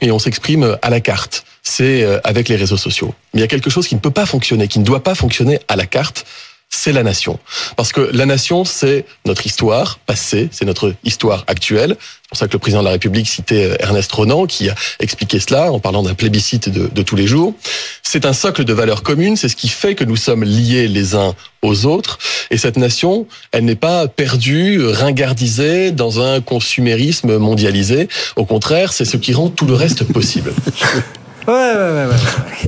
et 0.00 0.10
on 0.10 0.18
s'exprime 0.18 0.78
à 0.80 0.90
la 0.90 1.00
carte. 1.00 1.44
C'est 1.62 2.04
avec 2.24 2.50
les 2.50 2.56
réseaux 2.56 2.76
sociaux. 2.76 3.14
Mais 3.32 3.38
il 3.38 3.42
y 3.42 3.44
a 3.44 3.46
quelque 3.46 3.70
chose 3.70 3.88
qui 3.88 3.94
ne 3.94 4.00
peut 4.00 4.10
pas 4.10 4.26
fonctionner, 4.26 4.68
qui 4.68 4.78
ne 4.78 4.84
doit 4.84 5.02
pas 5.02 5.14
fonctionner 5.14 5.58
à 5.68 5.76
la 5.76 5.86
carte 5.86 6.26
c'est 6.74 6.92
la 6.92 7.02
nation. 7.02 7.38
Parce 7.76 7.92
que 7.92 8.00
la 8.00 8.26
nation, 8.26 8.64
c'est 8.64 9.04
notre 9.24 9.46
histoire 9.46 9.98
passée, 10.06 10.48
c'est 10.52 10.64
notre 10.64 10.94
histoire 11.04 11.44
actuelle. 11.46 11.96
C'est 11.98 12.28
pour 12.28 12.38
ça 12.38 12.48
que 12.48 12.52
le 12.52 12.58
président 12.58 12.80
de 12.80 12.86
la 12.86 12.92
République 12.92 13.28
citait 13.28 13.70
euh, 13.70 13.76
Ernest 13.78 14.10
Renan, 14.12 14.46
qui 14.46 14.68
a 14.68 14.74
expliqué 14.98 15.38
cela 15.38 15.72
en 15.72 15.78
parlant 15.78 16.02
d'un 16.02 16.14
plébiscite 16.14 16.68
de, 16.68 16.88
de, 16.88 17.02
tous 17.02 17.16
les 17.16 17.26
jours. 17.26 17.54
C'est 18.02 18.26
un 18.26 18.32
socle 18.32 18.64
de 18.64 18.72
valeurs 18.72 19.02
communes, 19.02 19.36
c'est 19.36 19.48
ce 19.48 19.56
qui 19.56 19.68
fait 19.68 19.94
que 19.94 20.04
nous 20.04 20.16
sommes 20.16 20.42
liés 20.44 20.88
les 20.88 21.14
uns 21.14 21.34
aux 21.62 21.86
autres. 21.86 22.18
Et 22.50 22.58
cette 22.58 22.76
nation, 22.76 23.26
elle 23.52 23.64
n'est 23.64 23.76
pas 23.76 24.08
perdue, 24.08 24.84
ringardisée 24.84 25.92
dans 25.92 26.20
un 26.20 26.40
consumérisme 26.40 27.38
mondialisé. 27.38 28.08
Au 28.36 28.44
contraire, 28.44 28.92
c'est 28.92 29.04
ce 29.04 29.16
qui 29.16 29.32
rend 29.32 29.48
tout 29.48 29.66
le 29.66 29.74
reste 29.74 30.04
possible. 30.04 30.52
Ouais, 31.46 31.52
ouais, 31.54 31.74
ouais. 31.74 32.06
ouais. 32.06 32.16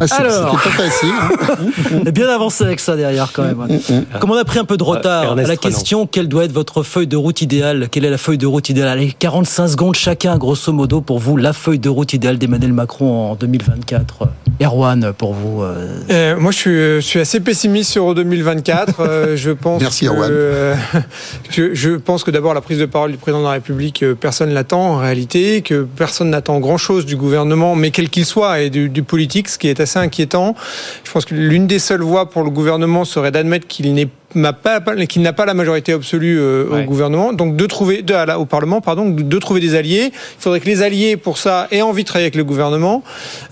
Ah, 0.01 0.07
c'est- 0.07 0.15
Alors, 0.15 0.59
c'était 0.61 0.77
pas 0.77 0.83
facile. 0.85 1.09
hein. 1.19 1.57
on 2.03 2.05
est 2.05 2.13
bien 2.13 2.29
avancé 2.29 2.65
avec 2.65 2.81
ça 2.81 2.97
derrière 2.97 3.31
quand 3.33 3.43
même. 3.45 3.57
Comme 4.21 4.31
on 4.31 4.37
a 4.37 4.45
pris 4.45 4.59
un 4.59 4.65
peu 4.65 4.77
de 4.77 4.83
retard 4.83 5.25
Ernest 5.25 5.47
à 5.49 5.53
la 5.55 5.59
Renan. 5.59 5.61
question 5.77 6.07
quelle 6.07 6.29
doit 6.29 6.45
être 6.45 6.53
votre 6.53 6.83
feuille 6.83 7.07
de 7.07 7.17
route 7.17 7.41
idéale? 7.41 7.89
Quelle 7.91 8.05
est 8.05 8.11
la 8.11 8.19
feuille 8.19 8.37
de 8.39 8.47
route 8.47 8.69
idéale? 8.69 8.89
Allez, 8.89 9.13
45 9.19 9.69
secondes 9.69 9.95
chacun, 9.95 10.37
grosso 10.37 10.73
modo, 10.73 11.01
pour 11.01 11.19
vous, 11.19 11.37
la 11.39 11.53
feuille 11.55 11.79
de 11.79 11.89
route 11.89 12.13
idéale 12.13 12.37
d'Emmanuel 12.39 12.73
Macron 12.75 13.31
en 13.31 13.35
2024. 13.37 14.29
Erwan, 14.63 15.13
pour 15.17 15.33
vous. 15.35 15.63
euh, 15.63 15.87
Euh, 16.11 16.37
moi, 16.39 16.51
je 16.53 16.57
suis, 16.57 16.71
je 16.71 17.01
suis 17.01 17.21
assez 17.21 17.41
pessimiste 17.41 17.91
sur 17.93 18.15
2024. 18.15 19.01
Euh, 19.01 19.37
je 19.37 19.51
pense 19.51 19.81
Merci, 19.81 20.07
que, 20.07 20.11
Erwan. 20.11 20.29
euh, 20.31 20.75
je, 21.51 21.75
je 21.75 21.91
pense 21.93 22.25
que 22.25 22.31
d'abord 22.31 22.53
la 22.55 22.61
prise 22.61 22.79
de 22.79 22.87
parole 22.87 23.13
du 23.13 23.19
président 23.19 23.41
de 23.41 23.47
la 23.47 23.53
République, 23.53 24.03
euh, 24.03 24.15
personne 24.15 24.53
l'attend 24.53 24.95
en 24.95 24.97
réalité, 24.99 25.63
que 25.63 25.87
personne 25.97 26.31
n'attend 26.31 26.59
grand-chose 26.61 27.07
du 27.07 27.17
gouvernement, 27.17 27.75
mais 27.75 27.91
quel 27.91 28.09
qu'il 28.11 28.25
soit, 28.25 28.61
et 28.61 28.66
du, 28.71 28.89
du 28.89 29.03
politique, 29.03 29.49
ce 29.49 29.59
qui 29.59 29.69
est 29.69 29.81
assez 29.81 29.99
inquiétant. 29.99 30.55
Je 31.05 31.11
pense 31.11 31.25
que 31.25 31.35
l'une 31.35 31.67
des 31.67 31.79
seules 31.79 32.03
voies 32.03 32.31
pour 32.31 32.43
le 32.43 32.51
gouvernement 32.51 33.05
serait 33.05 33.31
d'admettre 33.31 33.67
qu'il 33.67 33.93
n'est 33.95 34.09
n'a 34.35 34.53
pas 34.53 34.81
qu'il 35.07 35.23
n'a 35.23 35.33
pas 35.33 35.47
la 35.47 35.55
majorité 35.55 35.93
absolue 35.93 36.39
euh, 36.41 36.65
au 36.69 36.83
gouvernement. 36.85 37.33
Donc 37.33 37.57
de 37.57 37.67
trouver 37.67 38.03
de, 38.03 38.13
à 38.13 38.27
la- 38.27 38.39
au 38.39 38.45
parlement 38.45 38.81
pardon 38.81 39.09
de, 39.09 39.39
trouver 39.39 39.61
des 39.61 39.75
alliés. 39.75 40.11
Il 40.13 40.41
faudrait 40.43 40.61
que 40.61 40.67
les 40.67 40.83
alliés 40.83 41.17
pour 41.17 41.39
ça 41.39 41.69
aient 41.71 41.81
envie 41.83 42.03
de 42.03 42.09
travailler 42.09 42.25
avec 42.27 42.35
le 42.35 42.45
gouvernement. 42.45 43.03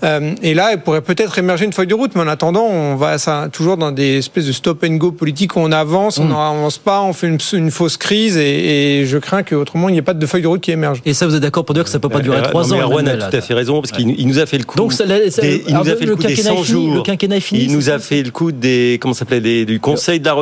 Euh, 0.03 0.33
et 0.43 0.53
là 0.53 0.71
il 0.73 0.79
pourrait 0.79 1.01
peut-être 1.01 1.37
émerger 1.39 1.65
une 1.65 1.73
feuille 1.73 1.87
de 1.87 1.93
route. 1.95 2.11
Mais 2.15 2.21
en 2.21 2.27
attendant 2.27 2.65
on 2.65 2.95
va 2.95 3.17
ça, 3.17 3.47
toujours 3.51 3.77
dans 3.77 3.91
des 3.91 4.17
espèces 4.17 4.45
de 4.45 4.51
stop 4.51 4.83
and 4.83 4.95
go 4.95 5.11
politiques. 5.11 5.55
Où 5.55 5.59
on 5.59 5.71
avance 5.71 6.17
on 6.19 6.25
n'avance 6.25 6.77
pas 6.77 7.01
on 7.01 7.13
fait 7.13 7.27
une, 7.27 7.37
une 7.53 7.71
fausse 7.71 7.97
crise. 7.97 8.37
Et, 8.37 8.99
et 9.01 9.05
je 9.05 9.17
crains 9.17 9.43
qu'autrement 9.43 9.89
il 9.89 9.93
n'y 9.93 9.97
ait 9.99 10.03
pas 10.03 10.13
de 10.13 10.25
feuille 10.25 10.41
de 10.41 10.47
route 10.47 10.61
qui 10.61 10.71
émerge. 10.71 11.01
Et 11.05 11.13
ça, 11.13 11.25
vous 11.27 11.35
êtes 11.35 11.41
d'accord 11.41 11.65
pour 11.65 11.73
dire 11.75 11.83
que 11.83 11.89
ça 11.89 11.99
peut 11.99 12.09
pas 12.09 12.19
durer 12.19 12.37
Euh, 12.37 12.41
trois 12.41 12.63
non, 12.63 12.75
mais 12.75 12.81
ans 12.83 12.89
Erwan 12.89 13.07
a 13.07 13.17
tout 13.17 13.35
à 13.35 13.41
fait 13.41 13.53
raison 13.53 13.81
parce 13.81 13.91
qu'il 13.91 14.09
il 14.19 14.27
nous 14.27 14.39
a 14.39 14.45
fait 14.45 14.57
le 14.57 14.63
coup. 14.65 14.77
Donc, 14.77 14.93
ça- 14.93 15.05
ça- 15.29 15.41
des, 15.41 15.63
il 15.67 15.73
nous 15.73 15.81
a 15.89 15.95
fait 15.95 16.05
le, 16.05 16.11
le 16.11 16.15
coup 16.15 16.23
des 16.23 16.33
quinquennat 16.35 16.49
100 16.49 16.61
est 16.61 16.63
fini, 16.63 16.85
jours. 16.85 16.95
le 16.95 17.01
quinquennat 17.01 17.37
est 17.37 17.39
fini, 17.39 17.63
il 17.63 17.71
nous 17.75 17.89
a 17.89 17.99
fait 17.99 18.21
le 18.23 18.31
coup 18.31 18.51
des 18.51 18.97
comment 19.01 19.13
ça 19.13 19.19
s'appelait 19.19 19.65
du 19.65 19.79
Conseil 19.79 20.19
de 20.19 20.25
la 20.25 20.33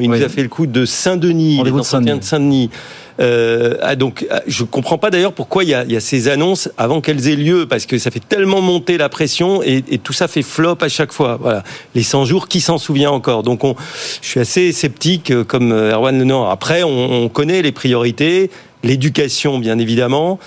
Il 0.00 0.10
nous 0.10 0.22
a 0.22 0.28
fait 0.28 0.42
le 0.42 0.48
coup 0.48 0.66
de 0.66 0.84
Saint-Denis, 0.84 1.62
les 1.62 1.70
entretiens 1.70 2.16
de 2.16 2.24
Saint-Denis. 2.24 2.70
Euh, 3.18 3.76
ah, 3.82 3.96
donc, 3.96 4.26
ah, 4.30 4.42
je 4.46 4.64
comprends 4.64 4.98
pas 4.98 5.10
d'ailleurs 5.10 5.32
pourquoi 5.32 5.64
il 5.64 5.70
y, 5.70 5.74
a, 5.74 5.84
il 5.84 5.92
y 5.92 5.96
a 5.96 6.00
ces 6.00 6.28
annonces 6.28 6.68
avant 6.76 7.00
qu'elles 7.00 7.28
aient 7.28 7.36
lieu, 7.36 7.66
parce 7.66 7.86
que 7.86 7.98
ça 7.98 8.10
fait 8.10 8.20
tellement 8.20 8.60
monter 8.60 8.98
la 8.98 9.08
pression 9.08 9.62
et, 9.62 9.82
et 9.90 9.98
tout 9.98 10.12
ça 10.12 10.28
fait 10.28 10.42
flop 10.42 10.78
à 10.80 10.88
chaque 10.88 11.12
fois. 11.12 11.38
Voilà, 11.40 11.64
les 11.94 12.02
100 12.02 12.26
jours, 12.26 12.48
qui 12.48 12.60
s'en 12.60 12.78
souvient 12.78 13.10
encore? 13.10 13.42
Donc, 13.42 13.64
on, 13.64 13.74
je 14.20 14.28
suis 14.28 14.40
assez 14.40 14.72
sceptique, 14.72 15.30
euh, 15.30 15.44
comme 15.44 15.72
euh, 15.72 15.92
Erwan 15.92 16.18
Lenor. 16.18 16.50
Après, 16.50 16.82
on, 16.82 17.24
on 17.24 17.28
connaît 17.28 17.62
les 17.62 17.72
priorités, 17.72 18.50
l'éducation, 18.82 19.58
bien 19.58 19.78
évidemment. 19.78 20.38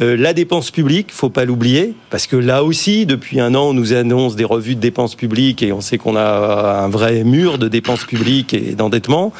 Euh, 0.00 0.16
la 0.16 0.32
dépense 0.32 0.70
publique, 0.70 1.12
faut 1.12 1.28
pas 1.28 1.44
l'oublier, 1.44 1.94
parce 2.08 2.26
que 2.26 2.36
là 2.36 2.64
aussi, 2.64 3.06
depuis 3.06 3.40
un 3.40 3.54
an, 3.54 3.68
on 3.68 3.72
nous 3.74 3.92
annonce 3.92 4.34
des 4.34 4.44
revues 4.44 4.74
de 4.74 4.80
dépenses 4.80 5.14
publiques 5.14 5.62
et 5.62 5.72
on 5.72 5.80
sait 5.80 5.98
qu'on 5.98 6.16
a 6.16 6.82
un 6.84 6.88
vrai 6.88 7.22
mur 7.24 7.58
de 7.58 7.68
dépenses 7.68 8.04
publiques 8.04 8.54
et 8.54 8.74
d'endettement. 8.74 9.32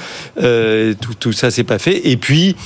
Euh, 0.43 0.95
tout, 1.01 1.15
tout 1.15 1.33
ça, 1.33 1.51
c'est 1.51 1.65
pas 1.65 1.79
fait. 1.79 2.09
Et 2.11 2.17
puis, 2.17 2.57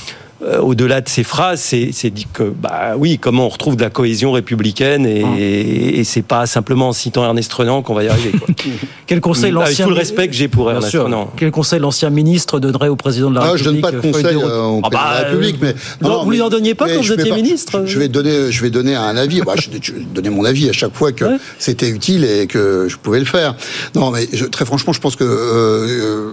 euh, 0.45 0.59
au-delà 0.59 1.01
de 1.01 1.09
ces 1.09 1.23
phrases, 1.23 1.59
c'est 1.61 2.09
dit 2.09 2.27
que, 2.31 2.43
bah 2.43 2.93
oui, 2.97 3.17
comment 3.19 3.45
on 3.45 3.49
retrouve 3.49 3.75
de 3.75 3.81
la 3.81 3.89
cohésion 3.89 4.31
républicaine 4.31 5.05
et, 5.05 5.99
et 5.99 6.03
c'est 6.03 6.21
pas 6.21 6.45
simplement 6.45 6.89
en 6.89 6.93
citant 6.93 7.23
Ernest 7.23 7.51
Renan 7.53 7.81
qu'on 7.81 7.93
va 7.93 8.03
y 8.03 8.07
arriver. 8.07 8.31
Quoi. 8.31 8.47
Quel 9.07 9.21
conseil 9.21 9.45
Avec 9.45 9.53
l'ancien 9.69 9.85
tout 9.85 9.91
le 9.91 9.97
respect 9.97 10.27
que 10.27 10.33
j'ai 10.33 10.47
pour 10.47 10.69
Ernest 10.71 10.89
sûr. 10.89 11.05
Renan. 11.05 11.31
Quel 11.37 11.51
conseil 11.51 11.79
l'ancien 11.79 12.09
ministre 12.09 12.59
donnerait 12.59 12.87
au 12.89 12.95
président 12.95 13.29
de 13.29 13.35
la 13.35 13.41
Ah, 13.41 13.51
République 13.51 13.65
je 13.65 13.71
donne 13.71 13.81
pas 13.81 13.91
de 13.91 14.01
feuille 14.01 14.11
conseils 14.11 14.35
route 14.35 14.45
euh, 14.45 14.61
au 14.61 14.81
Ah 14.83 14.89
président 14.89 14.89
de 14.89 14.93
la 14.93 15.21
bah, 15.21 15.27
République, 15.29 15.55
mais 15.61 15.75
non, 16.01 16.23
vous 16.23 16.31
lui 16.31 16.41
en 16.41 16.49
donniez 16.49 16.75
pas 16.75 16.87
quand 16.87 17.01
je 17.01 17.13
vous 17.13 17.19
étiez 17.19 17.29
pas- 17.31 17.35
ministre 17.35 17.83
Je 17.85 17.99
vais 17.99 18.07
donner, 18.07 18.51
je 18.51 18.61
vais 18.61 18.69
donner 18.69 18.95
un 18.95 19.17
avis. 19.17 19.41
Bah, 19.41 19.53
je, 19.57 19.69
je 19.81 19.91
vais 19.93 19.99
donner 20.13 20.29
mon 20.29 20.45
avis 20.45 20.69
à 20.69 20.73
chaque 20.73 20.93
fois 20.95 21.11
que 21.11 21.25
c'était 21.59 21.89
utile 21.89 22.23
et 22.23 22.47
que 22.47 22.87
je 22.89 22.97
pouvais 22.97 23.19
le 23.19 23.25
faire. 23.25 23.55
Non, 23.95 24.11
mais 24.11 24.27
je- 24.33 24.45
très 24.45 24.65
franchement, 24.65 24.93
je 24.93 25.01
pense 25.01 25.15
que 25.15 25.23
euh, 25.23 25.87
euh, 25.87 26.31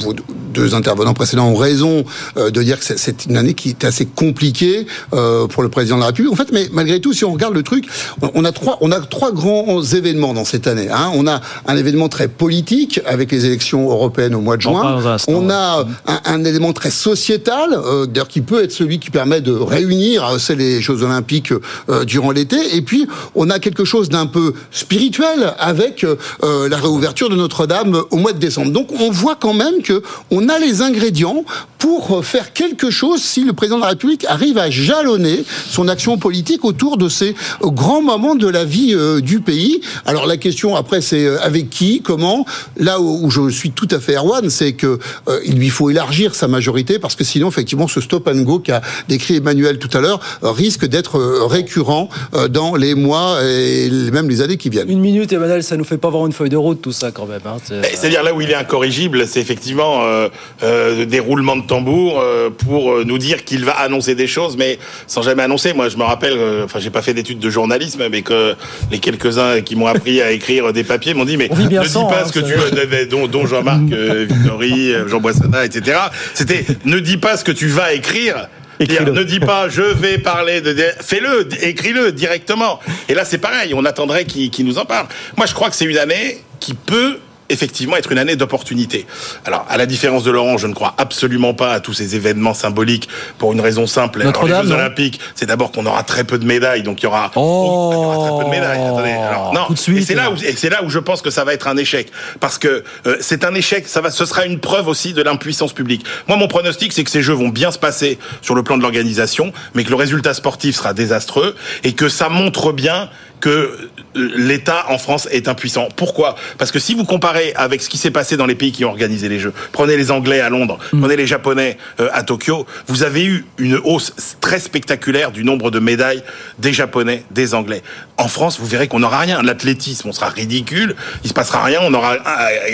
vos 0.00 0.14
deux 0.54 0.74
intervenants 0.74 1.14
précédents 1.14 1.48
ont 1.48 1.54
raison 1.56 2.04
euh, 2.36 2.50
de 2.50 2.62
dire 2.62 2.78
que 2.78 2.84
c'est- 2.84 3.26
une 3.26 3.36
année 3.36 3.54
qui 3.54 3.70
est 3.70 3.84
assez 3.84 4.06
compliquée 4.06 4.86
euh, 5.12 5.46
pour 5.46 5.62
le 5.62 5.68
président 5.68 5.96
de 5.96 6.00
la 6.00 6.06
République. 6.08 6.32
En 6.32 6.36
fait, 6.36 6.50
mais 6.52 6.68
malgré 6.72 7.00
tout, 7.00 7.12
si 7.12 7.24
on 7.24 7.32
regarde 7.32 7.54
le 7.54 7.62
truc, 7.62 7.86
on- 8.34 8.44
a 8.44 8.52
trois, 8.52 8.78
on 8.80 8.90
a 8.92 9.00
trois 9.00 9.32
grands 9.32 9.82
événements 9.82 10.34
dans 10.34 10.44
cette 10.44 10.66
année. 10.66 10.88
Hein. 10.90 11.10
On 11.14 11.26
a 11.26 11.40
un 11.66 11.76
événement 11.76 12.08
très 12.08 12.28
politique 12.28 13.00
avec 13.06 13.30
les 13.32 13.44
élections 13.46 13.88
européennes 13.90 14.34
au 14.34 14.40
mois 14.40 14.56
de 14.56 14.62
juin. 14.62 14.82
On 15.28 15.50
a 15.50 15.84
un, 16.06 16.20
un 16.24 16.44
élément 16.44 16.72
très 16.72 16.90
sociétal, 16.90 17.70
euh, 17.74 18.06
d'ailleurs 18.06 18.28
qui 18.28 18.40
peut 18.40 18.62
être 18.64 18.72
celui 18.72 18.98
qui 18.98 19.10
permet 19.10 19.40
de 19.40 19.52
réunir, 19.52 20.36
c'est 20.38 20.54
les 20.56 20.80
Jeux 20.80 21.02
Olympiques 21.02 21.52
euh, 21.88 22.04
durant 22.04 22.30
l'été. 22.30 22.56
Et 22.76 22.82
puis 22.82 23.06
on 23.34 23.50
a 23.50 23.58
quelque 23.58 23.84
chose 23.84 24.08
d'un 24.08 24.26
peu 24.26 24.54
spirituel 24.70 25.54
avec 25.58 26.04
euh, 26.04 26.68
la 26.68 26.76
réouverture 26.78 27.28
de 27.30 27.36
Notre-Dame 27.36 28.02
au 28.10 28.16
mois 28.16 28.32
de 28.32 28.38
décembre. 28.38 28.70
Donc 28.72 28.88
on 29.00 29.10
voit 29.10 29.36
quand 29.38 29.54
même 29.54 29.77
que 29.82 30.02
on 30.30 30.48
a 30.48 30.58
les 30.58 30.82
ingrédients 30.82 31.44
pour 31.78 32.18
euh, 32.18 32.22
faire 32.22 32.52
quelque 32.52 32.90
chose 32.90 33.22
si 33.22 33.44
le 33.44 33.52
président 33.52 33.76
de 33.76 33.82
la 33.82 33.88
République 33.88 34.24
arrive 34.26 34.58
à 34.58 34.68
jalonner 34.70 35.44
son 35.68 35.86
action 35.88 36.18
politique 36.18 36.64
autour 36.64 36.96
de 36.96 37.08
ces 37.08 37.34
euh, 37.62 37.68
grands 37.68 38.02
moments 38.02 38.34
de 38.34 38.48
la 38.48 38.64
vie 38.64 38.94
euh, 38.94 39.20
du 39.20 39.40
pays. 39.40 39.80
Alors 40.06 40.26
la 40.26 40.36
question 40.36 40.74
après 40.76 41.00
c'est 41.00 41.24
euh, 41.24 41.38
avec 41.42 41.70
qui, 41.70 42.00
comment? 42.02 42.44
Là 42.76 43.00
où, 43.00 43.24
où 43.24 43.30
je 43.30 43.48
suis 43.50 43.70
tout 43.70 43.88
à 43.90 44.00
fait 44.00 44.14
Erwan, 44.16 44.50
c'est 44.50 44.72
que 44.72 44.98
euh, 45.28 45.40
il 45.44 45.54
lui 45.56 45.68
faut 45.70 45.90
élargir 45.90 46.34
sa 46.34 46.48
majorité 46.48 46.98
parce 46.98 47.14
que 47.14 47.24
sinon 47.24 47.48
effectivement 47.48 47.86
ce 47.88 48.00
stop 48.00 48.26
and 48.28 48.42
go 48.42 48.58
qu'a 48.58 48.80
décrit 49.08 49.36
Emmanuel 49.36 49.78
tout 49.78 49.96
à 49.96 50.00
l'heure 50.00 50.20
euh, 50.42 50.50
risque 50.50 50.86
d'être 50.86 51.16
euh, 51.18 51.44
récurrent 51.46 52.08
euh, 52.34 52.48
dans 52.48 52.74
les 52.74 52.94
mois 52.94 53.38
et 53.44 53.88
même 54.12 54.28
les 54.28 54.40
années 54.42 54.56
qui 54.56 54.68
viennent. 54.70 54.90
Une 54.90 55.00
minute, 55.00 55.32
Emmanuel, 55.32 55.62
ça 55.62 55.76
nous 55.76 55.84
fait 55.84 55.98
pas 55.98 56.10
voir 56.10 56.26
une 56.26 56.32
feuille 56.32 56.48
de 56.50 56.56
route, 56.56 56.80
tout 56.82 56.92
ça, 56.92 57.10
quand 57.12 57.26
même. 57.26 57.40
hein. 57.46 57.56
Eh, 57.70 57.96
C'est-à-dire 57.96 58.22
là 58.22 58.34
où 58.34 58.40
il 58.40 58.50
est 58.50 58.54
incorrigible, 58.54 59.26
c'est 59.26 59.40
effectivement 59.40 59.67
euh, 59.76 60.28
euh, 60.62 61.04
des 61.04 61.20
roulements 61.20 61.56
de 61.56 61.66
tambour 61.66 62.20
euh, 62.20 62.50
pour 62.50 63.04
nous 63.04 63.18
dire 63.18 63.44
qu'il 63.44 63.64
va 63.64 63.72
annoncer 63.72 64.14
des 64.14 64.26
choses, 64.26 64.56
mais 64.56 64.78
sans 65.06 65.22
jamais 65.22 65.42
annoncer. 65.42 65.72
Moi, 65.72 65.88
je 65.88 65.96
me 65.96 66.02
rappelle, 66.02 66.38
enfin, 66.64 66.78
j'ai 66.78 66.90
pas 66.90 67.02
fait 67.02 67.14
d'études 67.14 67.38
de 67.38 67.50
journalisme, 67.50 68.08
mais 68.10 68.22
que 68.22 68.54
les 68.90 68.98
quelques-uns 68.98 69.60
qui 69.60 69.76
m'ont 69.76 69.86
appris 69.86 70.20
à 70.22 70.30
écrire 70.30 70.72
des 70.72 70.84
papiers 70.84 71.14
m'ont 71.14 71.24
dit, 71.24 71.36
mais 71.36 71.48
ne 71.48 71.80
dis 71.80 71.88
sans, 71.88 72.06
pas 72.06 72.22
hein, 72.22 72.26
ce 72.26 72.32
que 72.32 72.40
tu, 72.40 72.52
euh, 72.54 73.06
dont, 73.06 73.26
dont 73.26 73.46
Jean-Marc 73.46 73.82
Victory, 74.28 74.92
Jean 75.06 75.20
Boissonnat, 75.20 75.64
etc. 75.64 75.98
C'était, 76.34 76.64
ne 76.84 76.98
dis 76.98 77.16
pas 77.16 77.36
ce 77.36 77.44
que 77.44 77.52
tu 77.52 77.68
vas 77.68 77.92
écrire. 77.92 78.48
Ne 78.80 79.24
dis 79.24 79.40
pas 79.40 79.68
je 79.68 79.82
vais 79.82 80.18
parler 80.18 80.60
de 80.60 80.72
fais-le 81.00 81.48
écris-le 81.62 82.12
directement 82.12 82.78
et 83.08 83.14
là 83.14 83.24
c'est 83.24 83.38
pareil 83.38 83.74
on 83.74 83.84
attendrait 83.84 84.24
qu'il 84.24 84.50
qu'il 84.50 84.66
nous 84.66 84.78
en 84.78 84.84
parle 84.84 85.08
moi 85.36 85.46
je 85.46 85.54
crois 85.54 85.68
que 85.68 85.74
c'est 85.74 85.84
une 85.84 85.98
année 85.98 86.38
qui 86.60 86.74
peut 86.74 87.18
effectivement 87.48 87.96
être 87.96 88.12
une 88.12 88.18
année 88.18 88.36
d'opportunité. 88.36 89.06
Alors, 89.44 89.64
à 89.68 89.76
la 89.76 89.86
différence 89.86 90.24
de 90.24 90.30
Laurent, 90.30 90.58
je 90.58 90.66
ne 90.66 90.74
crois 90.74 90.94
absolument 90.98 91.54
pas 91.54 91.72
à 91.72 91.80
tous 91.80 91.94
ces 91.94 92.16
événements 92.16 92.54
symboliques 92.54 93.08
pour 93.38 93.52
une 93.52 93.60
raison 93.60 93.86
simple. 93.86 94.22
Alors, 94.22 94.44
les 94.44 94.54
Jeux 94.54 94.72
Olympiques, 94.72 95.20
c'est 95.34 95.46
d'abord 95.46 95.72
qu'on 95.72 95.86
aura 95.86 96.02
très 96.02 96.24
peu 96.24 96.38
de 96.38 96.44
médailles, 96.44 96.82
donc 96.82 97.00
il 97.00 97.04
y 97.04 97.06
aura, 97.06 97.30
il 97.34 97.38
y 97.38 97.42
aura 97.42 98.28
très 98.28 98.38
peu 98.38 98.44
de 98.44 98.50
médailles. 98.50 98.82
Attendez, 98.82 99.10
alors, 99.10 99.54
non, 99.54 99.66
tout 99.66 99.74
de 99.74 99.78
suite. 99.78 99.98
et 99.98 100.02
c'est 100.02 100.14
là 100.14 100.30
où 100.30 100.36
et 100.36 100.56
c'est 100.56 100.70
là 100.70 100.82
où 100.84 100.90
je 100.90 100.98
pense 100.98 101.22
que 101.22 101.30
ça 101.30 101.44
va 101.44 101.54
être 101.54 101.68
un 101.68 101.76
échec, 101.76 102.10
parce 102.40 102.58
que 102.58 102.84
euh, 103.06 103.16
c'est 103.20 103.44
un 103.44 103.54
échec. 103.54 103.88
Ça 103.88 104.00
va, 104.00 104.10
ce 104.10 104.24
sera 104.26 104.44
une 104.44 104.60
preuve 104.60 104.88
aussi 104.88 105.12
de 105.12 105.22
l'impuissance 105.22 105.72
publique. 105.72 106.04
Moi, 106.26 106.36
mon 106.36 106.48
pronostic, 106.48 106.92
c'est 106.92 107.04
que 107.04 107.10
ces 107.10 107.22
Jeux 107.22 107.34
vont 107.34 107.48
bien 107.48 107.70
se 107.70 107.78
passer 107.78 108.18
sur 108.42 108.54
le 108.54 108.62
plan 108.62 108.76
de 108.76 108.82
l'organisation, 108.82 109.52
mais 109.74 109.84
que 109.84 109.90
le 109.90 109.96
résultat 109.96 110.34
sportif 110.34 110.76
sera 110.76 110.92
désastreux 110.92 111.54
et 111.84 111.92
que 111.92 112.08
ça 112.08 112.28
montre 112.28 112.72
bien 112.72 113.08
que 113.40 113.90
l'État 114.18 114.84
en 114.88 114.98
France 114.98 115.28
est 115.30 115.48
impuissant. 115.48 115.88
Pourquoi? 115.96 116.34
Parce 116.58 116.70
que 116.72 116.78
si 116.78 116.94
vous 116.94 117.04
comparez 117.04 117.52
avec 117.56 117.80
ce 117.82 117.88
qui 117.88 117.98
s'est 117.98 118.10
passé 118.10 118.36
dans 118.36 118.46
les 118.46 118.54
pays 118.54 118.72
qui 118.72 118.84
ont 118.84 118.90
organisé 118.90 119.28
les 119.28 119.38
Jeux, 119.38 119.52
prenez 119.72 119.96
les 119.96 120.10
Anglais 120.10 120.40
à 120.40 120.48
Londres, 120.50 120.78
prenez 121.00 121.16
les 121.16 121.26
Japonais 121.26 121.78
euh, 122.00 122.08
à 122.12 122.22
Tokyo, 122.22 122.66
vous 122.86 123.02
avez 123.02 123.24
eu 123.24 123.44
une 123.58 123.78
hausse 123.84 124.12
très 124.40 124.58
spectaculaire 124.58 125.30
du 125.30 125.44
nombre 125.44 125.70
de 125.70 125.78
médailles 125.78 126.22
des 126.58 126.72
Japonais, 126.72 127.22
des 127.30 127.54
Anglais. 127.54 127.82
En 128.16 128.28
France, 128.28 128.58
vous 128.60 128.66
verrez 128.66 128.88
qu'on 128.88 129.00
n'aura 129.00 129.18
rien. 129.20 129.42
L'athlétisme, 129.42 130.08
on 130.08 130.12
sera 130.12 130.28
ridicule, 130.28 130.96
il 131.24 131.28
se 131.28 131.34
passera 131.34 131.62
rien, 131.62 131.80
on 131.82 131.94
aura 131.94 132.14
euh, 132.14 132.18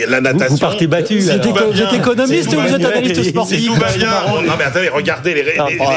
la 0.08 0.20
natation. 0.20 0.54
vous 0.54 0.58
partez 0.60 0.86
battu, 0.86 1.18
Vous 1.18 1.26
bien, 1.26 1.34
êtes 1.36 1.94
économiste 1.94 2.52
ou 2.54 2.60
vous 2.60 2.74
êtes 2.74 2.84
analyste 2.84 3.22
si 3.22 3.28
sportif 3.30 3.66
tout 3.66 3.74
va 3.74 3.92
bien, 3.92 4.10
on- 4.28 4.42
non 4.42 4.52
mais 4.58 4.64
attendez, 4.64 4.88
regardez 4.88 5.34
les, 5.34 5.42
les- 5.42 5.52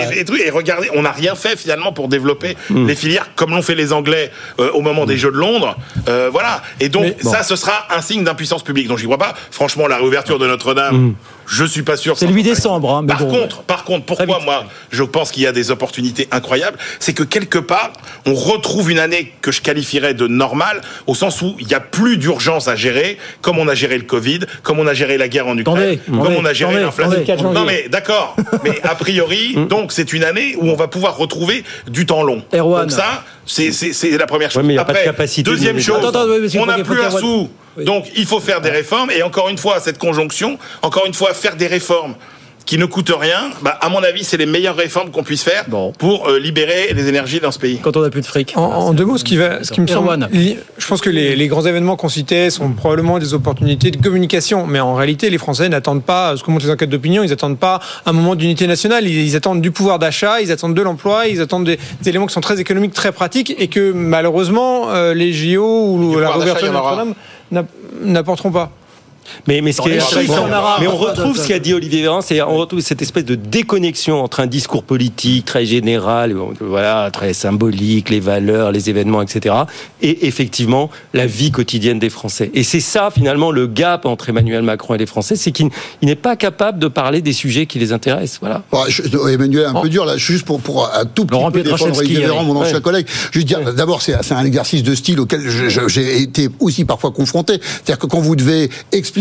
les- 0.10 0.16
les 0.16 0.26
trucs 0.26 0.41
et 0.41 0.50
regardez, 0.50 0.89
on 0.95 1.02
n'a 1.04 1.12
rien 1.12 1.36
fait 1.36 1.58
finalement 1.58 1.93
pour 1.93 2.08
développer 2.08 2.58
les 2.70 2.95
filières 2.95 3.30
comme 3.36 3.52
l'ont 3.52 3.62
fait 3.62 3.76
les 3.76 3.93
Anglais 3.93 4.32
euh, 4.60 4.70
au 4.72 4.82
moment 4.82 5.06
des 5.06 5.18
Jeux 5.18 5.32
de 5.32 5.37
Londres. 5.38 5.78
Euh, 6.08 6.30
voilà. 6.32 6.62
Et 6.80 6.90
donc 6.90 7.16
bon. 7.24 7.32
ça, 7.32 7.44
ce 7.44 7.56
sera 7.56 7.88
un 7.96 8.02
signe 8.02 8.24
d'impuissance 8.24 8.64
publique. 8.64 8.88
Donc 8.88 8.98
j'y 8.98 9.06
crois 9.06 9.18
pas. 9.18 9.34
Franchement, 9.52 9.88
la 9.88 9.98
réouverture 9.98 10.40
de 10.40 10.48
Notre-Dame, 10.48 11.16
je 11.48 11.64
suis 11.64 11.84
pas 11.84 11.98
sûr. 11.98 12.18
C'est 12.18 12.28
le 12.28 12.34
8 12.34 12.44
décembre, 12.44 12.94
hein, 12.94 13.02
mais 13.04 13.14
Par 13.14 13.20
bon, 13.20 13.40
contre, 13.42 13.62
par 13.64 13.84
contre, 13.84 14.06
pourquoi 14.06 14.40
moi 14.44 14.66
je 14.92 15.04
pense 15.04 15.32
qu'il 15.32 15.44
y 15.44 15.48
a 15.48 15.52
des 15.52 15.72
opportunités 15.72 16.28
incroyables, 16.32 16.78
c'est 17.00 17.14
que 17.14 17.24
quelque 17.24 17.60
part 17.60 17.94
on 18.26 18.34
retrouve 18.34 18.92
une 18.92 19.00
année 19.00 19.34
que 19.42 19.52
je 19.52 19.62
qualifierais 19.62 20.14
de 20.14 20.28
normale, 20.28 20.82
au 21.08 21.16
sens 21.16 21.42
où 21.42 21.56
il 21.60 21.68
n'y 21.68 21.74
a 21.74 21.80
plus 21.80 22.18
d'urgence 22.18 22.68
à 22.68 22.76
gérer, 22.76 23.18
comme 23.42 23.58
on 23.58 23.68
a 23.68 23.76
géré 23.76 23.98
le 23.98 24.04
Covid, 24.04 24.42
comme 24.64 24.80
on 24.80 24.88
a 24.88 24.94
géré 24.94 25.18
la 25.18 25.28
guerre 25.28 25.48
en 25.48 25.58
Ukraine, 25.58 26.00
comme 26.08 26.36
on 26.36 26.46
a 26.46 26.54
géré 26.54 26.80
l'inflation. 26.82 27.54
Non 27.54 27.64
mais 27.66 27.88
d'accord, 27.90 28.36
mais 28.64 28.80
a 28.84 28.96
priori, 28.96 29.56
donc 29.70 29.92
c'est 29.92 30.14
une 30.14 30.24
année 30.24 30.56
où 30.60 30.70
on 30.70 30.76
va 30.76 30.88
pouvoir 30.88 31.18
retrouver 31.18 31.64
du 31.90 32.06
temps 32.06 32.24
long. 32.24 32.44
Erwan. 32.54 32.84
Donc 32.84 32.92
ça, 32.92 33.24
C'est 33.48 34.18
la 34.18 34.28
première 34.28 34.52
chose. 34.52 34.62
Ouais, 34.62 34.68
mais 34.68 34.74
il 34.74 34.78
y 34.78 34.80
a 34.80 34.86
pas 34.86 34.93
de 34.93 34.98
Après, 34.98 35.10
capacité 35.10 35.50
deuxième 35.50 35.80
chose, 35.80 35.98
Attends, 35.98 36.10
attends, 36.10 36.60
on 36.60 36.66
n'a 36.66 36.80
plus 36.80 37.02
un 37.02 37.12
sou. 37.12 37.50
Donc 37.78 38.06
il 38.16 38.26
faut 38.26 38.39
faire 38.39 38.62
des 38.62 38.70
réformes 38.70 39.12
et 39.12 39.24
encore 39.24 39.50
une 39.50 39.58
fois 39.58 39.80
cette 39.80 39.98
conjonction, 39.98 40.58
encore 40.82 41.06
une 41.06 41.14
fois 41.14 41.34
faire 41.34 41.56
des 41.56 41.68
réformes 41.68 42.16
qui 42.68 42.78
ne 42.78 42.86
coûtent 42.86 43.13
rien. 43.18 43.49
Bah, 43.63 43.78
à 43.82 43.88
mon 43.89 44.03
avis, 44.03 44.24
c'est 44.26 44.36
les 44.38 44.45
meilleures 44.45 44.76
réformes 44.76 45.09
qu'on 45.09 45.24
puisse 45.24 45.41
faire 45.41 45.65
pour 45.97 46.28
euh, 46.28 46.38
libérer 46.38 46.93
les 46.93 47.07
énergies 47.07 47.39
dans 47.39 47.51
ce 47.51 47.57
pays. 47.59 47.80
Quand 47.82 47.95
on 47.97 48.01
n'a 48.01 48.09
plus 48.11 48.20
de 48.22 48.26
fric. 48.26 48.53
En, 48.57 48.61
en 48.61 48.93
deux 48.93 49.05
mots, 49.05 49.18
ce 49.18 49.24
qui, 49.24 49.38
va, 49.38 49.63
ce 49.63 49.72
qui 49.72 49.80
me 49.82 49.88
semble, 49.88 50.09
je 50.78 50.86
pense 50.88 50.99
que 51.01 51.09
les, 51.09 51.36
les 51.38 51.47
grands 51.47 51.65
événements 51.65 51.95
qu'on 51.95 52.09
citait 52.09 52.49
sont 52.49 52.70
probablement 52.74 53.20
des 53.20 53.34
opportunités 53.34 53.89
de 53.89 53.97
communication, 53.97 54.68
mais 54.68 54.82
en 54.82 54.95
réalité, 54.95 55.30
les 55.30 55.38
Français 55.38 55.70
n'attendent 55.70 56.03
pas, 56.03 56.36
ce 56.36 56.43
que 56.43 56.51
montrent 56.51 56.65
les 56.65 56.72
enquêtes 56.72 56.89
d'opinion, 56.89 57.24
ils 57.24 57.30
n'attendent 57.30 57.57
pas 57.57 57.80
un 58.05 58.11
moment 58.11 58.36
d'unité 58.36 58.68
nationale, 58.68 59.07
ils, 59.07 59.18
ils 59.26 59.36
attendent 59.38 59.61
du 59.61 59.72
pouvoir 59.72 59.97
d'achat, 59.97 60.41
ils 60.41 60.51
attendent 60.51 60.76
de 60.76 60.82
l'emploi, 60.82 61.28
ils 61.28 61.39
attendent 61.39 61.63
des, 61.65 61.78
des 62.01 62.09
éléments 62.09 62.26
qui 62.28 62.34
sont 62.34 62.41
très 62.41 62.59
économiques, 62.59 62.93
très 62.93 63.13
pratiques, 63.13 63.55
et 63.57 63.70
que 63.70 63.93
malheureusement, 63.93 64.89
euh, 64.89 65.13
les 65.13 65.32
JO 65.32 65.63
ou 65.93 66.20
la 66.20 66.32
réouverture 66.32 66.68
de. 66.68 66.74
Notre-Dame 66.74 67.13
n'app- 67.51 67.70
n'apporteront 68.03 68.51
pas. 68.51 68.72
Mais, 69.48 69.62
mais 69.62 69.72
ce 69.72 69.82
qui 69.82 69.90
est 69.90 70.00
on 70.02 70.80
mais 70.80 70.88
retrouve 70.88 71.38
ce 71.38 71.48
qu'a 71.48 71.60
dit 71.60 71.74
Olivier 71.74 72.02
Véran, 72.02 72.22
c'est 72.22 72.42
on 72.42 72.58
retrouve 72.58 72.80
cette 72.82 73.02
espèce 73.02 73.26
de 73.26 73.36
déconnexion 73.36 74.22
entre 74.24 74.40
un 74.40 74.48
discours 74.48 74.84
politique 74.84 75.46
très 75.46 75.66
général, 75.66 76.32
euh, 76.32 76.44
voilà, 76.62 77.10
très 77.12 77.34
symbolique, 77.34 78.10
les 78.10 78.20
valeurs, 78.20 78.72
les 78.72 78.90
événements, 78.90 79.22
etc., 79.22 79.56
et 80.02 80.28
effectivement 80.28 80.90
la 81.14 81.26
vie 81.26 81.52
quotidienne 81.52 82.00
des 82.00 82.10
Français. 82.10 82.52
Et 82.54 82.64
c'est 82.64 82.80
ça 82.80 83.10
finalement 83.12 83.52
le 83.52 83.68
gap 83.68 84.06
entre 84.06 84.30
Emmanuel 84.30 84.62
Macron 84.62 84.96
et 84.96 84.98
les 84.98 85.06
Français, 85.06 85.36
c'est 85.36 85.52
qu'il 85.52 85.70
il 86.02 86.08
n'est 86.08 86.16
pas 86.16 86.36
capable 86.36 86.80
de 86.80 86.88
parler 86.88 87.22
des 87.22 87.34
sujets 87.34 87.66
qui 87.66 87.80
les 87.80 87.92
intéressent. 87.94 88.40
Voilà. 88.42 88.64
Bon, 88.72 88.84
je- 88.88 89.02
Emmanuel, 89.32 89.66
un 89.66 89.82
peu 89.82 89.90
dur 89.90 90.06
là, 90.06 90.18
juste 90.18 90.46
pour, 90.46 90.60
pour 90.62 90.86
un 90.94 91.06
tout 91.06 91.26
petit 91.26 91.34
Laurent 91.34 91.52
peu 91.52 91.64
défendre 91.64 91.98
Olivier 91.98 92.20
Véran, 92.22 92.44
mon 92.44 92.56
ancien 92.56 92.76
Ouais. 92.76 92.82
collègue. 92.82 93.08
Je 93.32 93.40
veux 93.40 93.46
dire, 93.46 93.74
d'abord, 93.74 94.02
c'est 94.02 94.16
c'est 94.22 94.34
un 94.34 94.46
exercice 94.46 94.84
de 94.84 94.94
style 94.96 95.20
auquel 95.20 95.42
j'ai 95.88 96.22
été 96.22 96.50
aussi 96.60 96.86
parfois 96.86 97.12
confronté. 97.12 97.60
C'est-à-dire 97.62 98.00
que 98.00 98.08
quand 98.08 98.20
vous 98.20 98.36
devez 98.36 98.70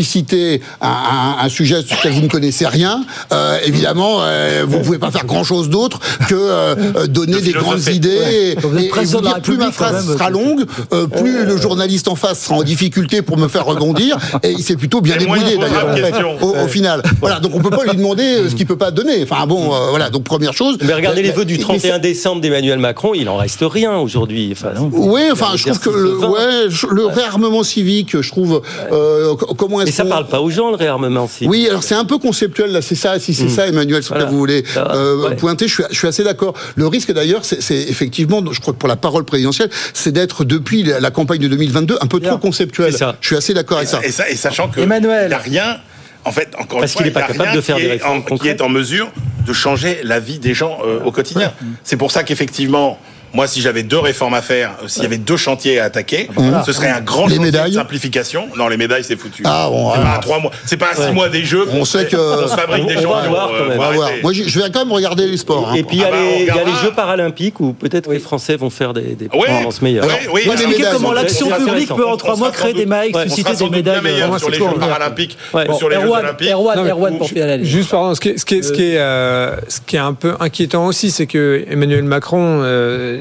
expliciter 0.01 0.61
un, 0.81 0.89
un- 0.89 1.45
un 1.45 1.49
sujet 1.49 1.83
sur 1.83 1.97
lequel 1.97 2.13
vous 2.13 2.21
ne 2.23 2.29
connaissez 2.29 2.67
rien, 2.67 3.05
euh, 3.33 3.59
évidemment, 3.65 4.19
euh, 4.21 4.65
vous 4.69 4.81
pouvez 4.81 4.99
pas 4.99 5.11
faire 5.11 5.25
grand-chose 5.25 5.71
d'autre 5.71 6.01
que 6.29 6.35
euh, 6.35 7.07
donner 7.07 7.41
des 7.41 7.53
grandes 7.53 7.87
idées 7.89 8.07
Ouais. 8.17 8.55
et, 8.55 9.05
vous 9.05 9.21
dire 9.21 9.41
plus 9.43 9.57
ma 9.57 9.71
phrase 9.73 10.07
même, 10.07 10.17
sera 10.19 10.31
longue, 10.31 10.65
euh, 10.93 11.07
plus 11.07 11.45
le 11.45 11.57
journaliste 11.57 12.09
en 12.09 12.15
face 12.15 12.41
sera 12.45 12.57
en 12.57 12.63
difficulté 12.63 13.23
pour 13.23 13.37
me 13.39 13.49
faire 13.49 13.65
rebondir, 13.65 14.19
et 14.43 14.51
il 14.53 14.63
s'est 14.63 14.77
plutôt 14.77 15.01
bien 15.01 15.17
débrouillé 15.17 15.57
d'ailleurs 15.57 15.89
en 15.89 15.95
fait, 15.97 16.45
au, 16.45 16.65
au 16.65 16.69
final. 16.69 17.03
Voilà, 17.21 17.41
donc 17.41 17.55
on 17.55 17.61
peut 17.61 17.71
pas 17.71 17.85
lui 17.85 17.97
demander 17.97 18.49
ce 18.49 18.55
qu'il 18.55 18.67
peut 18.67 18.77
pas 18.77 18.91
donner. 18.91 19.23
Enfin 19.23 19.47
bon, 19.47 19.73
euh, 19.75 19.91
voilà. 19.91 20.11
Donc 20.11 20.25
première 20.25 20.53
chose. 20.53 20.77
Mais 20.83 20.93
regardez 20.93 21.23
les 21.23 21.31
vœux 21.31 21.45
du 21.45 21.55
mais 21.55 21.61
31 21.61 21.99
décembre 21.99 22.41
d'Emmanuel 22.41 22.79
Macron, 22.79 23.13
il 23.15 23.29
en 23.29 23.37
reste 23.37 23.63
rien 23.63 23.97
aujourd'hui. 23.97 24.51
Enfin, 24.53 24.73
Oui, 24.93 25.23
enfin, 25.33 25.53
je 25.57 25.65
trouve 25.65 25.79
que 25.81 25.91
le, 25.91 26.17
ouais, 26.19 26.69
le 26.91 27.07
réarmement 27.07 27.63
civique, 27.63 28.21
je 28.21 28.29
trouve, 28.31 28.63
euh, 28.93 29.35
co- 29.37 29.55
comment 29.55 29.81
est-ce 29.87 29.95
Et 29.95 29.97
ça 29.97 30.05
parle 30.05 30.27
pas 30.27 30.41
aux 30.41 30.51
gens 30.51 30.71
le 30.71 30.77
réarmement 30.77 31.27
civique. 31.29 31.51
Oui, 31.51 31.67
alors 31.69 31.83
c'est 31.83 31.95
un 31.95 32.05
peu 32.05 32.19
conceptuel 32.19 32.71
là, 32.73 32.83
c'est 32.83 32.95
ça, 32.95 33.19
si 33.19 33.33
c'est 33.35 33.45
Mm. 33.45 33.51
ça, 33.51 33.67
Emmanuel, 33.69 34.03
sur 34.03 34.15
Voilà. 34.15 34.25
lequel 34.25 34.33
vous 34.35 34.39
voulez 34.41 34.65
euh, 34.77 35.29
ouais. 35.29 35.37
pointer, 35.37 35.69
je 35.69 35.75
suis, 35.75 35.83
je 35.91 35.97
suis 35.97 36.09
assez 36.09 36.25
d'accord. 36.25 36.55
Le 36.75 36.87
risque 36.87 37.13
d'ailleurs, 37.13 37.45
c'est 37.45 37.75
effectivement, 37.75 38.43
je 38.53 38.61
crois 38.61 38.73
que 38.75 38.79
pour 38.79 38.89
la 38.89 38.97
parole 38.97 39.25
présidentielle, 39.25 39.71
c'est 39.95 40.13
d'être 40.13 40.45
depuis 40.45 40.83
la, 40.83 41.11
campagne 41.11 41.41
de 41.41 41.49
2022 41.49 41.99
un 42.01 42.07
peu 42.07 42.21
trop 42.21 42.39
conceptuel. 42.39 42.95
Je 43.21 43.27
suis 43.27 43.37
assez 43.37 43.55
d'accord 43.55 43.79
avec 43.79 43.89
ça. 43.89 44.01
Et, 44.05 44.11
ça, 44.13 44.29
et 44.29 44.37
sachant 44.37 44.69
que 44.69 44.81
Emmanuel. 44.81 45.25
il 45.25 45.29
n'y 45.29 45.35
a 45.35 45.39
rien, 45.39 45.77
en 46.25 46.33
fait, 46.33 46.49
encore 46.59 46.81
Parce 46.81 46.93
une 46.93 46.99
fois, 46.99 47.03
qu'il 47.03 47.11
est 47.11 47.15
pas 47.15 47.21
il 47.21 47.23
y 47.23 47.25
a 47.25 47.27
capable 47.33 47.49
rien 47.51 47.57
de 47.57 47.61
faire 47.61 47.77
qui 47.77 47.83
des 47.83 47.89
est 47.89 47.93
réformes 47.93 48.23
en, 48.31 48.37
qui 48.37 48.49
est 48.49 48.61
en 48.61 48.69
mesure 48.69 49.11
de 49.47 49.53
changer 49.53 50.01
la 50.03 50.19
vie 50.21 50.39
des 50.39 50.55
gens 50.55 50.79
euh, 50.85 50.99
au 51.05 51.13
quotidien. 51.13 51.53
C'est 51.85 51.97
pour 51.97 52.11
ça 52.11 52.23
qu'effectivement. 52.25 52.99
Moi, 53.33 53.47
si 53.47 53.61
j'avais 53.61 53.83
deux 53.83 53.99
réformes 53.99 54.35
à 54.35 54.43
faire, 54.43 54.73
euh, 54.83 54.89
s'il 54.89 55.03
y 55.03 55.07
avait 55.07 55.19
deux 55.19 55.37
chantiers 55.37 55.79
à 55.81 55.85
attaquer, 55.85 56.29
Voilà. 56.35 56.63
ce 56.65 56.73
serait 56.73 56.89
un 56.89 57.01
grand 57.01 57.27
Les 57.27 57.37
chantier 57.37 57.51
de 57.51 57.71
simplification. 57.73 58.49
Non, 58.57 58.69
les 58.69 58.77
médailles, 58.77 59.05
c'est 59.05 59.17
foutu. 59.17 59.43
Ah, 59.45 59.69
bon, 59.71 59.93
c'est 59.93 59.99
ah. 60.01 60.05
pas 60.05 60.15
à 60.15 60.19
trois 60.19 60.41
mois, 60.41 60.51
c'est 60.65 60.77
pas 60.77 60.91
à 60.93 60.95
six 60.95 61.01
Ouais. 61.03 61.13
mois 61.13 61.29
des 61.29 61.45
jeux. 61.45 61.67
On 61.73 61.85
sait 61.85 62.07
que 62.07 62.17
on 62.17 62.49
se 62.49 62.55
fabrique 62.57 62.87
des 62.87 62.95
gens. 63.03 63.13
va 63.15 63.29
voir, 63.29 63.49
quand 63.49 63.69
même. 63.69 63.79
On 63.79 63.83
va 63.83 63.91
voir. 63.93 64.11
Moi, 64.23 64.33
je 64.33 64.59
vais 64.61 64.71
quand 64.71 64.81
même 64.85 64.93
regarder 64.93 65.27
les 65.27 65.37
sports. 65.37 65.73
Et 65.75 65.81
hein. 65.81 65.85
puis 65.87 65.99
il 65.99 66.01
y 66.01 66.05
a, 66.05 66.09
Ah 66.09 66.11
bah, 66.13 66.17
les, 66.21 66.41
il 66.43 66.47
y 66.47 66.51
a 66.51 66.55
les 66.55 66.61
regardera. 66.61 66.83
Jeux 66.83 66.93
paralympiques 66.93 67.61
où 67.61 67.73
peut-être 67.73 68.11
les 68.11 68.19
Français 68.19 68.57
vont 68.57 68.71
faire 68.71 68.95
des, 68.95 69.15
des 69.15 69.27
Ouais. 69.27 69.41
performances 69.47 69.83
meilleures. 69.83 70.07
Ouais, 70.07 70.13
oui, 70.33 70.43
médailles, 70.47 70.87
comment 70.93 71.13
l'action 71.13 71.49
publique 71.51 71.89
peut 71.95 72.07
en 72.07 72.17
trois 72.17 72.37
mois 72.37 72.51
créer 72.51 72.73
des 72.73 72.87
mailles, 72.87 73.13
susciter 73.29 73.55
des 73.57 73.71
médailles. 73.71 74.01
euh, 74.07 74.39
sur 74.39 74.51
les 74.51 74.59
Jeux 74.59 74.65
paralympiques 74.79 75.37
sur 75.79 75.89
les 75.89 75.97
Jeux 76.01 76.09
olympiques. 76.11 76.51
Erwan, 76.51 77.19
pour 77.19 77.29
finir. 77.29 77.59
Juste 77.63 77.91
pardon, 77.91 78.15
ce 78.15 78.21
qui 78.21 78.29
est, 78.31 78.99
euh, 78.99 79.57
ce 79.69 79.81
qui 79.87 79.97
est 79.97 80.01
un 80.01 80.15
peu 80.15 80.35
inquiétant 80.41 80.87
aussi, 80.87 81.11
c'est 81.11 81.27
que 81.27 81.65
Emmanuel 81.71 82.05
Macron, 82.05 82.61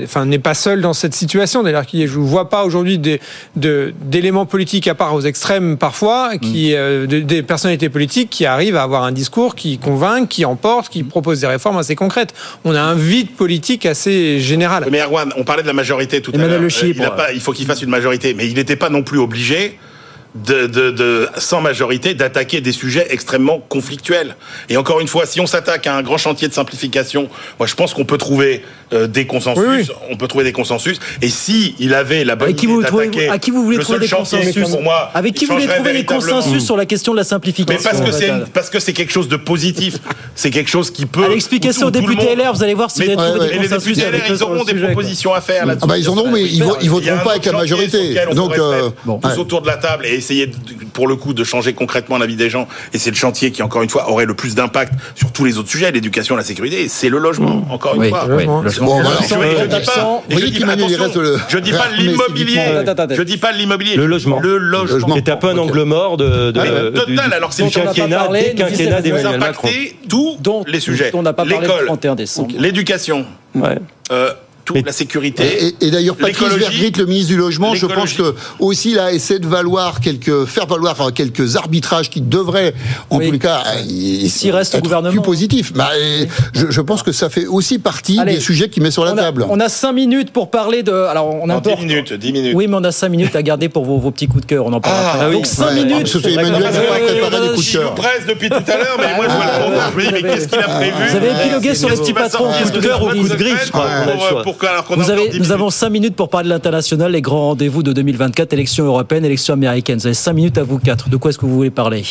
enfin, 0.03 0.25
n'est 0.25 0.39
pas 0.39 0.53
seul 0.53 0.81
dans 0.81 0.93
cette 0.93 1.15
situation. 1.15 1.63
D'ailleurs, 1.63 1.85
qui, 1.85 2.05
je 2.07 2.19
ne 2.19 2.23
vois 2.25 2.49
pas 2.49 2.63
aujourd'hui 2.65 2.97
de- 2.99 3.19
d'éléments 4.01 4.45
politiques 4.45 4.87
à 4.87 4.95
part 4.95 5.13
aux 5.15 5.21
extrêmes 5.21 5.77
parfois, 5.77 6.37
qui, 6.37 6.73
euh, 6.75 7.07
de- 7.07 7.19
des 7.21 7.41
personnalités 7.43 7.89
politiques 7.89 8.29
qui 8.29 8.45
arrivent 8.45 8.75
à 8.75 8.83
avoir 8.83 9.03
un 9.03 9.11
discours 9.11 9.55
qui 9.55 9.77
convainc, 9.77 10.27
qui 10.29 10.45
emporte, 10.45 10.89
qui 10.89 11.03
propose 11.03 11.41
des 11.41 11.47
réformes 11.47 11.77
assez 11.77 11.95
concrètes. 11.95 12.33
On 12.63 12.75
a 12.75 12.81
un 12.81 12.95
vide 12.95 13.31
politique 13.31 13.85
assez 13.85 14.39
général. 14.39 14.85
Mais 14.91 15.01
Erwan, 15.01 15.31
on 15.37 15.43
parlait 15.43 15.63
de 15.63 15.67
la 15.67 15.73
majorité 15.73 16.21
tout 16.21 16.31
à 16.31 16.37
l'heure. 16.47 16.61
Euh, 17.29 17.33
il 17.33 17.39
faut 17.41 17.51
qu'il 17.53 17.65
fasse 17.65 17.81
une 17.81 17.89
majorité, 17.89 18.33
mais 18.33 18.47
il 18.47 18.55
n'était 18.55 18.75
pas 18.75 18.89
non 18.89 19.03
plus 19.03 19.19
obligé. 19.19 19.77
De, 20.35 20.67
de- 20.67 20.91
de- 20.91 21.29
sans 21.37 21.61
majorité, 21.61 22.13
d'attaquer 22.13 22.59
des 22.59 22.73
sujets 22.73 23.07
extrêmement 23.09 23.59
conflictuels. 23.69 24.35
Et 24.67 24.75
encore 24.75 24.99
une 24.99 25.07
fois, 25.07 25.25
si 25.25 25.39
on 25.39 25.45
s'attaque 25.47 25.87
à 25.87 25.95
un 25.95 26.01
grand 26.01 26.17
chantier 26.17 26.49
de 26.49 26.53
simplification, 26.53 27.29
moi 27.57 27.67
je 27.67 27.73
pense 27.75 27.93
qu'on 27.93 28.03
peut 28.03 28.17
trouver 28.17 28.61
euh, 28.91 29.07
des 29.07 29.25
consensus. 29.25 29.91
On 30.11 30.17
peut 30.17 30.27
trouver 30.27 30.43
des 30.43 30.51
consensus. 30.51 30.99
Et 31.21 31.29
si 31.29 31.73
il 31.79 31.93
avait 31.93 32.25
la 32.25 32.35
bonne 32.35 32.47
Avec 32.49 32.57
qui 32.57 32.65
idée 32.65 32.73
vous 32.73 32.83
trouvez- 32.83 33.29
à 33.29 33.39
qui 33.39 33.49
vous 33.51 33.63
voulez 33.63 33.77
le 33.77 33.83
trouver 33.83 33.99
des 33.99 34.09
consensus 34.09 34.69
pour 34.69 34.81
moi, 34.81 35.09
Avec 35.13 35.35
qui 35.35 35.45
vous 35.45 35.53
voulez 35.53 35.67
trouver 35.67 35.93
des 35.93 36.03
consensus 36.03 36.65
sur 36.65 36.75
la 36.75 36.85
question 36.85 37.13
de 37.13 37.17
la 37.19 37.23
simplification 37.23 37.79
mais 37.81 37.89
parce 37.97 38.05
que 38.05 38.11
c'est 38.11 38.31
parce 38.53 38.69
que 38.69 38.79
c'est 38.79 38.91
quelque 38.93 39.13
chose 39.13 39.29
de 39.29 39.37
positif, 39.37 39.95
c'est 40.35 40.51
quelque 40.51 40.69
chose 40.69 40.91
qui 40.91 41.05
peut. 41.05 41.21
Ça 41.71 41.85
où 41.85 41.87
aux 41.87 41.91
députés 41.91 42.35
LR, 42.35 42.51
vous 42.53 42.61
allez 42.63 42.73
voir 42.73 42.91
si 42.91 42.99
Mais, 42.99 43.05
vous 43.15 43.21
allez 43.21 43.31
trouver 43.31 43.39
mais 43.39 43.53
des 43.53 43.59
les 43.63 43.69
consensus 43.69 43.97
députés 43.97 44.05
avec 44.07 44.27
LR, 44.27 44.35
ils 44.35 44.43
auront 44.43 44.63
des 44.65 44.71
sujet, 44.73 44.85
propositions 44.87 45.33
à 45.33 45.39
faire 45.41 45.65
là-dessus. 45.65 45.83
Ah 45.85 45.87
bah, 45.87 45.97
ils 45.97 46.09
en 46.09 46.17
auront, 46.17 46.31
mais 46.31 46.43
ils 46.43 46.61
voteront 46.89 47.23
pas 47.23 47.31
avec 47.31 47.45
la 47.45 47.53
majorité. 47.53 48.15
Donc, 48.33 48.57
euh, 48.57 48.89
tous 49.05 49.11
Ouais. 49.11 49.37
autour 49.37 49.61
de 49.61 49.67
la 49.67 49.77
table 49.77 50.05
et 50.05 50.19
essayer 50.25 50.47
de- 50.47 50.55
pour 50.93 51.07
le 51.07 51.15
coup 51.15 51.33
de 51.33 51.43
changer 51.43 51.73
concrètement 51.73 52.17
la 52.17 52.25
vie 52.25 52.35
des 52.35 52.49
gens. 52.49 52.67
Et 52.93 52.97
c'est 52.97 53.11
le 53.11 53.15
chantier 53.15 53.51
qui 53.51 53.61
encore 53.61 53.83
une 53.83 53.89
fois 53.89 54.09
aurait 54.09 54.25
le 54.25 54.33
plus 54.33 54.55
d'impact 54.55 54.93
sur 55.15 55.31
tous 55.31 55.45
les 55.45 55.57
autres 55.57 55.69
sujets, 55.69 55.91
l'éducation, 55.91 56.35
la 56.35 56.43
sécurité. 56.43 56.87
C'est 56.89 57.09
le 57.09 57.17
logement. 57.19 57.65
Encore 57.69 57.95
une 57.95 58.01
Oui, 58.01 58.09
fois. 58.09 58.25
oui, 58.29 58.43
le. 58.43 58.45
Bon. 58.47 58.63
Je, 58.63 58.69
je 58.69 60.45
dis 60.45 60.59
pas, 60.59 60.71
je 60.77 60.85
dis, 60.85 60.95
attention, 60.95 61.21
le- 61.21 61.37
je 61.49 61.57
dis 61.59 61.71
l'immobilier. 61.97 62.61
Je 63.15 63.23
dis 63.23 63.37
pas 63.37 63.51
l'immobilier. 63.51 63.95
Le 63.95 64.05
logement. 64.05 64.39
Le 64.39 64.57
logement. 64.57 65.15
Est 65.15 65.29
un 65.29 65.37
peu 65.37 65.47
un 65.49 65.57
angle 65.57 65.83
mort 65.83 66.17
de, 66.17 66.51
de, 66.51 66.59
Ah, 66.59 66.99
total, 66.99 67.33
alors 67.33 67.53
c'est 67.53 67.63
pas 67.63 67.69
quinquennat, 67.93 68.27
des 68.29 68.53
quinquennats 68.55 69.01
d'Emmanuel 69.01 69.39
Macron. 69.39 69.67
impacter 69.67 69.95
tous 70.09 70.37
les 70.67 70.79
sujets. 70.79 71.11
on 71.13 71.21
n'a 71.21 71.33
pas 71.33 71.43
parlé 71.43 71.55
le 71.55 71.61
L'école, 71.61 71.85
31 71.85 72.15
décembre. 72.15 72.53
l'éducation, 72.57 73.25
Ouais. 73.53 73.77
euh, 74.11 74.31
toute 74.65 74.85
la 74.85 74.91
sécurité. 74.91 75.43
Et, 75.79 75.87
et 75.87 75.91
d'ailleurs, 75.91 76.15
Patrice 76.15 76.53
Vergrit, 76.53 76.91
le 76.97 77.05
ministre 77.05 77.29
du 77.29 77.37
Logement, 77.37 77.75
je 77.75 77.85
pense 77.85 78.13
que 78.13 78.35
aussi 78.59 78.93
là 78.93 79.11
essaie 79.13 79.39
de 79.39 79.47
valoir 79.47 79.99
quelques, 80.01 80.45
faire 80.45 80.65
valoir 80.65 81.13
quelques 81.13 81.55
arbitrages 81.55 82.09
qui 82.09 82.21
devraient, 82.21 82.73
en 83.09 83.19
tous 83.19 83.31
les 83.31 83.39
cas, 83.39 83.63
euh, 83.77 84.27
S'il 84.27 84.51
reste 84.51 84.73
au 84.73 84.77
être 84.79 84.83
gouvernement. 84.83 85.11
plus 85.13 85.21
positifs. 85.21 85.71
Bah, 85.73 85.89
et 85.97 86.27
je, 86.53 86.69
je 86.71 86.81
pense 86.81 87.03
que 87.03 87.11
ça 87.11 87.29
fait 87.29 87.45
aussi 87.45 87.79
partie 87.79 88.19
Allez. 88.19 88.35
des 88.35 88.39
sujets 88.39 88.69
qu'il 88.69 88.81
met 88.83 88.91
sur 88.91 89.05
la 89.05 89.13
on 89.13 89.17
a, 89.17 89.21
table. 89.21 89.45
On 89.49 89.59
a 89.59 89.69
5 89.69 89.91
minutes 89.93 90.31
pour 90.31 90.49
parler 90.49 90.83
de. 90.83 90.91
Alors, 90.91 91.27
on 91.33 91.43
a 91.49 91.53
Non, 91.53 91.55
un 91.57 91.61
peu. 91.61 91.71
10 91.75 91.85
minutes, 91.85 92.13
10 92.13 92.31
minutes. 92.33 92.53
Oui, 92.55 92.67
mais 92.67 92.75
on 92.77 92.83
a 92.83 92.91
5 92.91 93.09
minutes 93.09 93.35
à 93.35 93.43
garder 93.43 93.69
pour 93.69 93.85
vos, 93.85 93.97
vos 93.99 94.11
petits 94.11 94.27
coups 94.27 94.41
de 94.41 94.47
cœur. 94.47 94.65
On 94.65 94.73
en 94.73 94.81
parlera 94.81 95.03
Ah, 95.05 95.11
après. 95.13 95.25
ah 95.25 95.29
oui. 95.29 95.35
Donc 95.35 95.45
5 95.45 95.65
Ouais, 95.67 95.75
minutes. 95.75 95.99
parce 96.01 96.11
que 96.13 96.19
c'est 96.21 96.31
Emmanuel 96.33 96.61
D'accord. 96.63 96.81
qui 96.81 96.87
va 96.87 97.05
préparer 97.19 97.41
des 97.41 97.53
coups 97.53 97.57
de 97.59 97.71
Je 97.71 97.77
cœur. 97.77 97.89
nous 97.91 97.95
presse 98.01 98.25
depuis 98.27 98.49
tout 98.49 98.55
à 98.67 98.77
l'heure, 98.77 98.97
mais 98.99 99.15
moi 99.15 99.25
je 99.29 99.35
vois 99.35 99.45
le 99.45 99.65
compteur. 99.65 99.91
Je 99.91 99.97
me 99.97 100.01
dis, 100.01 100.23
mais 100.23 100.29
qu'est-ce 100.33 100.47
qu'il 100.47 100.59
a 100.59 100.63
prévu 100.63 100.93
Vous 101.09 101.15
avez 101.15 101.29
épilogué 101.31 101.75
sur 101.75 101.89
les 101.89 101.97
petits 101.97 102.13
patrons. 102.13 102.51
Coup 102.63 102.69
de 102.71 102.79
cœur 102.81 103.03
ou 103.03 103.09
coup 103.09 103.27
de 103.27 103.35
griffe, 103.35 103.65
je 103.67 103.71
crois. 103.71 103.85
Vous 104.89 105.09
avez, 105.09 105.39
nous 105.39 105.51
avons 105.51 105.69
5 105.69 105.89
minutes 105.89 106.15
pour 106.15 106.29
parler 106.29 106.45
de 106.45 106.53
l'international, 106.53 107.11
les 107.11 107.21
grands 107.21 107.47
rendez-vous 107.49 107.83
de 107.83 107.93
2024, 107.93 108.53
élections 108.53 108.85
européennes, 108.85 109.25
élections 109.25 109.53
américaines. 109.53 109.99
Vous 109.99 110.07
avez 110.07 110.13
5 110.13 110.33
minutes 110.33 110.57
à 110.57 110.63
vous 110.63 110.79
quatre. 110.79 111.09
De 111.09 111.17
quoi 111.17 111.29
est-ce 111.29 111.37
que 111.37 111.45
vous 111.45 111.55
voulez 111.55 111.71
parler? 111.71 112.03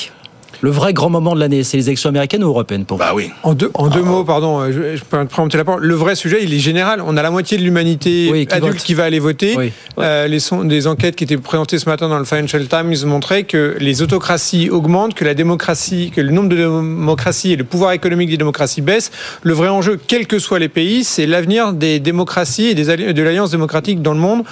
Le 0.65 0.71
vrai 0.71 0.95
grand 0.95 1.11
moment 1.11 1.35
de 1.35 1.41
l'année, 1.41 1.63
c'est 1.63 1.77
les 1.77 1.89
élections 1.89 2.09
américaines 2.09 2.43
ou 2.43 2.47
européennes 2.49 2.87
pour 2.87 2.97
vous 2.97 3.05
Bah 3.05 3.13
oui. 3.15 3.31
En 3.43 3.53
deux, 3.53 3.71
en 3.75 3.89
deux 3.89 4.01
mots, 4.03 4.25
pardon, 4.25 4.61
euh, 4.63 4.73
je, 4.73 4.97
je 4.97 5.05
peux 5.05 5.19
te 5.19 5.31
présenter 5.31 5.59
la 5.59 5.65
parole. 5.67 5.85
Le 5.85 5.95
vrai 5.95 6.15
sujet, 6.15 6.39
il 6.43 6.55
est 6.55 6.59
général. 6.59 7.03
On 7.07 7.19
a 7.19 7.23
la 7.23 7.31
moitié 7.31 7.59
de 7.59 7.63
l'humanité 7.63 8.31
Oui, 8.33 8.47
qui 8.47 8.55
adulte 8.55 8.77
vote. 8.77 8.83
qui 8.83 8.95
va 8.95 9.05
aller 9.05 9.19
voter. 9.19 9.55
Oui. 9.59 9.73
Euh, 9.99 10.27
les 10.27 10.39
son- 10.41 10.65
des 10.65 10.87
enquêtes 10.87 11.17
qui 11.17 11.25
étaient 11.25 11.37
présentées 11.37 11.79
ce 11.79 11.87
matin 11.87 12.09
dans 12.09 12.19
le 12.19 12.25
Financial 12.25 12.67
Times 12.67 12.95
montraient 13.05 13.43
que 13.45 13.77
les 13.79 14.01
autocraties 14.01 14.71
augmentent, 14.71 15.13
que 15.13 15.25
la 15.27 15.35
démocratie, 15.35 16.11
que 16.17 16.23
le 16.23 16.31
nombre 16.31 16.49
de 16.49 16.57
démocraties 16.57 17.53
et 17.53 17.57
le 17.57 17.65
pouvoir 17.65 17.93
économique 17.93 18.31
des 18.31 18.39
démocraties 18.39 18.81
baissent. 18.81 19.11
Le 19.43 19.53
vrai 19.53 19.69
enjeu, 19.69 19.99
quels 20.07 20.27
que 20.27 20.39
soient 20.39 20.59
les 20.61 20.71
pays, 20.71 21.05
c'est 21.05 21.27
l'avenir 21.27 21.75
des 21.75 22.01
démocraties 22.01 22.69
et 22.69 22.75
des 22.75 22.85
de 23.13 23.23
l'alliance 23.23 23.51
démocratique 23.51 24.01
dans 24.01 24.15
le 24.15 24.21
monde. 24.21 24.45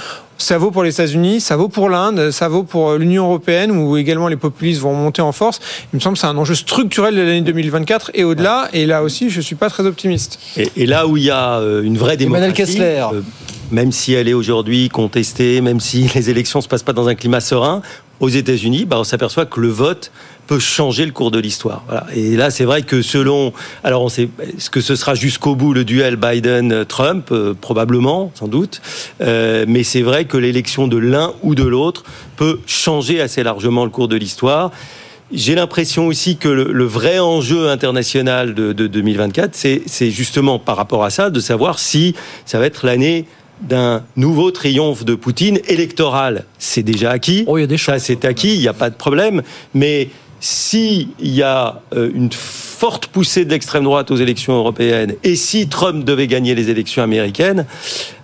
Ça 0.43 0.59
vaut 0.59 0.73
pour 0.73 0.83
les 0.83 0.91
États-Unis, 0.91 1.41
ça 1.41 1.55
vaut 1.57 1.69
pour 1.69 1.89
l'Inde, 1.89 2.33
ça 2.33 2.49
vaut 2.49 2.65
pour 2.65 2.95
l'Union 2.95 3.27
européenne, 3.27 3.71
où 3.71 3.97
également 3.97 4.27
les 4.27 4.35
populistes 4.37 4.81
vont 4.81 4.93
monter 4.93 5.23
en 5.23 5.31
force. 5.31 5.61
Il 5.93 5.97
me 5.99 6.01
semble 6.01 6.15
que 6.15 6.21
c'est 6.21 6.27
un 6.27 6.37
enjeu 6.37 6.57
structurel 6.57 7.15
de 7.15 7.21
l'année 7.21 7.43
2024 7.43 8.11
et 8.15 8.25
au-delà. 8.25 8.69
Et 8.73 8.85
là 8.85 9.05
aussi, 9.05 9.31
je 9.31 9.41
suis 9.41 9.55
pas 9.55 9.71
très 9.71 9.87
optimiste. 9.87 10.41
Et, 10.57 10.69
et 10.75 10.87
là 10.87 11.07
où 11.07 11.17
il 11.17 11.23
y 11.23 11.31
a 11.31 11.61
euh, 11.61 11.85
une 11.85 11.97
vraie 11.97 12.15
Emmanuel 12.21 12.53
démocratie, 12.53 12.73
Kessler. 12.73 13.05
euh, 13.15 13.21
même 13.71 13.93
si 13.93 14.15
elle 14.15 14.27
est 14.27 14.35
aujourd'hui 14.35 14.89
contestée, 14.89 15.61
même 15.61 15.79
si 15.79 16.11
les 16.15 16.29
élections 16.29 16.59
ne 16.59 16.65
se 16.65 16.69
passent 16.69 16.83
pas 16.83 16.93
dans 16.93 17.07
un 17.07 17.15
climat 17.15 17.41
serein, 17.41 17.81
aux 18.19 18.29
États-Unis, 18.29 18.85
bah, 18.85 18.97
on 18.99 19.05
s'aperçoit 19.05 19.47
que 19.47 19.61
le 19.61 19.69
vote 19.69 20.11
peut 20.53 20.59
changer 20.59 21.07
le 21.07 21.13
cours 21.13 21.31
de 21.31 21.39
l'histoire. 21.39 21.83
Voilà. 21.87 22.05
Et 22.15 22.37
là, 22.37 22.51
c'est 22.51 22.67
vrai 22.67 22.83
que 22.83 23.01
selon, 23.01 23.55
alors 23.85 24.03
on 24.03 24.11
sait 24.11 24.29
ce 24.59 24.69
que 24.69 24.83
ce 24.83 24.97
sera 24.97 25.15
jusqu'au 25.15 25.55
bout 25.55 25.73
le 25.73 25.83
duel 25.83 26.17
Biden-Trump, 26.17 27.29
euh, 27.33 27.55
probablement, 27.59 28.31
sans 28.35 28.49
doute, 28.49 28.83
euh, 29.23 29.65
mais 29.67 29.83
c'est 29.83 30.03
vrai 30.03 30.27
que 30.27 30.37
l'élection 30.37 30.89
de 30.89 30.99
l'un 30.99 31.33
ou 31.43 31.55
de 31.55 31.63
l'autre 31.63 32.05
peut 32.37 32.61
changer 32.67 33.23
assez 33.23 33.43
largement 33.43 33.87
le 33.87 33.91
cours 33.91 34.09
de 34.09 34.17
l'histoire. 34.17 34.73
J'ai 35.33 35.55
l'impression 35.55 36.07
aussi 36.07 36.37
que 36.37 36.49
le, 36.49 36.71
le, 36.71 36.85
vrai 36.85 37.19
enjeu 37.19 37.71
international 37.71 38.53
de, 38.53 38.75
de 38.75 38.87
2024, 38.87 39.55
c'est 39.55 40.11
justement 40.11 40.59
par 40.59 40.77
rapport 40.77 41.03
à 41.03 41.09
ça, 41.09 41.31
de 41.31 41.41
savoir 41.41 41.79
si 41.79 42.15
ça 42.45 42.59
va 42.59 42.67
être 42.67 42.85
l'année 42.85 43.25
d'un 43.63 44.05
nouveau 44.17 44.51
triomphe 44.51 45.05
de 45.05 45.15
Poutine 45.15 45.59
électoral. 45.69 46.45
C'est 46.59 46.83
déjà 46.83 47.11
acquis. 47.13 47.45
Oh, 47.47 47.59
il 47.59 47.63
y 47.63 47.65
a 47.65 47.67
des 47.67 47.79
Ça, 47.79 47.99
c'est 47.99 48.25
acquis, 48.25 48.55
il 48.55 48.61
n'y 48.61 48.69
a 48.69 48.73
pas 48.73 48.91
de 48.91 48.95
problème. 48.95 49.43
Mais 49.75 50.09
s'il 50.43 51.11
y 51.21 51.41
a 51.41 51.81
euh, 51.95 52.11
une 52.13 52.33
forte 52.33 53.07
poussée 53.07 53.45
de 53.45 53.51
l'extrême 53.51 53.85
droite 53.85 54.11
aux 54.11 54.17
élections 54.17 54.55
européennes 54.55 55.15
et 55.23 55.37
si 55.37 55.69
Trump 55.69 56.05
devait 56.05 56.27
gagner 56.27 56.57
les 56.57 56.69
élections 56.69 57.01
américaines, 57.01 57.65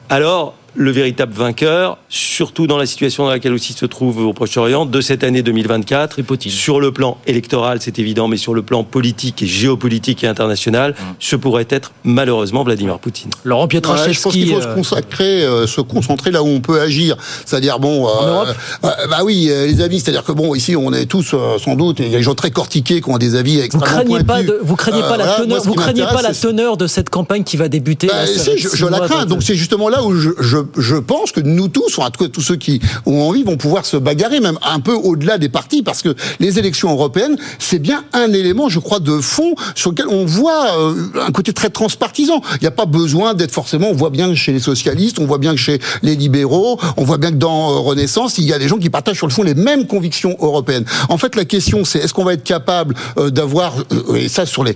alors 0.09 0.55
le 0.75 0.91
véritable 0.91 1.33
vainqueur, 1.33 1.99
surtout 2.09 2.67
dans 2.67 2.79
la 2.79 2.87
situation 2.87 3.25
dans 3.25 3.31
laquelle 3.31 3.53
aussi 3.53 3.73
se 3.73 3.87
trouve 3.87 4.19
au 4.19 4.33
Proche-Orient, 4.33 4.87
de 4.87 5.01
cette 5.01 5.25
année 5.25 5.43
2024. 5.43 6.19
Sur 6.49 6.81
le 6.81 6.93
plan 6.93 7.19
électoral, 7.27 7.79
c'est 7.81 7.99
évident, 7.99 8.29
mais 8.29 8.37
sur 8.37 8.55
le 8.55 8.63
plan 8.63 8.85
politique 8.85 9.43
et 9.43 9.47
géopolitique 9.47 10.25
et 10.25 10.27
international, 10.27 10.93
mmh. 10.93 11.05
ce 11.19 11.37
pourrait 11.37 11.67
être 11.71 11.93
malheureusement 12.05 12.63
Vladimir 12.65 12.99
Poutine. 12.99 13.31
Laurent 13.45 13.69
Pietraszewski... 13.69 14.13
je 14.15 14.23
pense 14.23 14.33
qu'il 14.33 14.49
faut 14.49 14.61
se 14.61 14.69
euh, 14.69 14.75
consacrer, 14.75 15.43
euh, 15.43 15.67
se 15.67 15.81
concentrer 15.81 16.31
là 16.31 16.43
où 16.43 16.47
on 16.47 16.61
peut 16.61 16.81
agir. 16.81 17.17
C'est-à-dire, 17.45 17.79
bon... 17.79 18.07
en 18.07 18.25
euh, 18.25 18.31
Europe 18.31 18.49
Bah 18.83 19.21
oui, 19.25 19.51
les 19.51 19.81
amis, 19.81 20.01
c'est-à-dire 20.01 20.25
que 20.25 20.33
bon, 20.33 20.55
ici, 20.55 20.77
on 20.77 20.93
est 20.93 21.07
tous, 21.07 21.35
sans 21.59 21.75
doute, 21.75 21.99
il 22.01 22.09
y 22.09 22.15
a 22.15 22.19
des 22.19 22.23
gens 22.23 22.35
très 22.35 22.51
cortiqués 22.51 23.01
qui 23.01 23.11
ont 23.11 23.19
des 23.19 23.35
avis 23.35 23.61
extrêmement 23.61 23.89
vous 23.89 24.25
craignez. 24.25 24.25
Pas 24.25 24.43
de, 24.43 24.59
vous 24.63 24.77
craignez 24.77 25.01
pas 25.01 25.17
la 25.17 25.39
teneur, 25.39 25.63
vous 25.63 25.75
craignez 25.75 26.03
pas 26.03 26.23
la 26.23 26.35
teneur 26.35 26.77
de 26.77 26.87
cette 26.87 27.11
campagne 27.11 27.45
qui 27.45 27.57
va 27.57 27.69
débuter 27.69 28.07
bah, 28.07 28.27
si, 28.27 28.59
je, 28.59 28.69
je 28.75 28.87
la 28.87 29.01
crains. 29.01 29.27
Donc 29.27 29.43
c'est 29.43 29.55
justement 29.55 29.89
là 29.89 30.03
où 30.03 30.15
je, 30.15 30.31
je, 30.41 30.58
je 30.77 30.97
pense 30.97 31.33
que 31.33 31.41
nous 31.41 31.69
tous, 31.69 31.99
en 31.99 32.11
tout 32.11 32.25
cas 32.25 32.31
tous 32.31 32.41
ceux 32.41 32.57
qui 32.57 32.81
ont 33.07 33.23
envie, 33.23 33.43
vont 33.43 33.57
pouvoir 33.57 33.87
se 33.87 33.97
bagarrer, 33.97 34.41
même 34.41 34.59
un 34.63 34.81
peu 34.81 34.93
au-delà 34.93 35.39
des 35.39 35.49
partis, 35.49 35.83
parce 35.83 36.03
que 36.03 36.15
les 36.41 36.59
élections 36.59 36.91
européennes, 36.91 37.37
c'est 37.59 37.79
bien 37.79 38.05
un 38.13 38.33
élément, 38.33 38.69
je 38.69 38.79
crois, 38.79 39.01
de 39.01 39.21
fond 39.21 39.55
sur 39.75 39.91
lequel 39.91 40.09
on 40.09 40.25
voit 40.25 40.79
euh, 40.79 40.95
un 41.27 41.33
côté 41.33 41.53
très 41.53 41.71
transpartisan. 41.71 42.41
Il 42.55 42.63
n'y 42.63 42.67
a 42.67 42.73
pas 42.73 42.87
besoin 42.87 43.35
d'être 43.35 43.53
forcément, 43.53 43.89
on 43.91 43.95
voit 43.95 44.11
bien 44.11 44.29
que 44.29 44.35
chez 44.35 44.53
les 44.53 44.61
socialistes, 44.61 45.19
on 45.19 45.27
voit 45.27 45.39
bien 45.39 45.53
que 45.53 45.61
chez 45.61 45.81
les 46.03 46.17
libéraux, 46.17 46.79
on 46.97 47.05
voit 47.05 47.19
bien 47.19 47.31
que 47.31 47.37
dans 47.37 47.71
euh, 47.71 47.79
Renaissance, 47.79 48.39
il 48.39 48.45
y 48.45 48.53
a 48.53 48.59
des 48.59 48.69
gens 48.69 48.79
qui 48.79 48.91
partagent 48.91 49.17
sur 49.17 49.27
le 49.27 49.33
fond 49.33 49.43
les 49.43 49.55
mêmes 49.55 49.87
convictions 49.87 50.37
européennes. 50.41 50.85
En 51.09 51.19
fait, 51.19 51.37
la 51.37 51.45
question, 51.45 51.85
c'est 51.85 51.99
est-ce 51.99 52.15
qu'on 52.15 52.25
va 52.25 52.35
être 52.35 52.45
capable 52.45 52.95
euh, 53.19 53.31
d'avoir, 53.31 53.75
et 54.17 54.29
ça 54.29 54.47
sur 54.47 54.65
les 54.65 54.75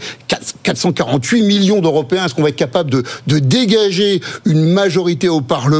448 0.62 1.42
millions 1.42 1.80
d'Européens, 1.80 2.26
est-ce 2.26 2.34
qu'on 2.34 2.42
va 2.42 2.50
être 2.50 2.56
capable 2.56 2.90
de, 2.90 3.02
de 3.26 3.38
dégager 3.38 4.20
une 4.44 4.72
majorité 4.72 5.28
au 5.28 5.40
Parlement 5.40 5.71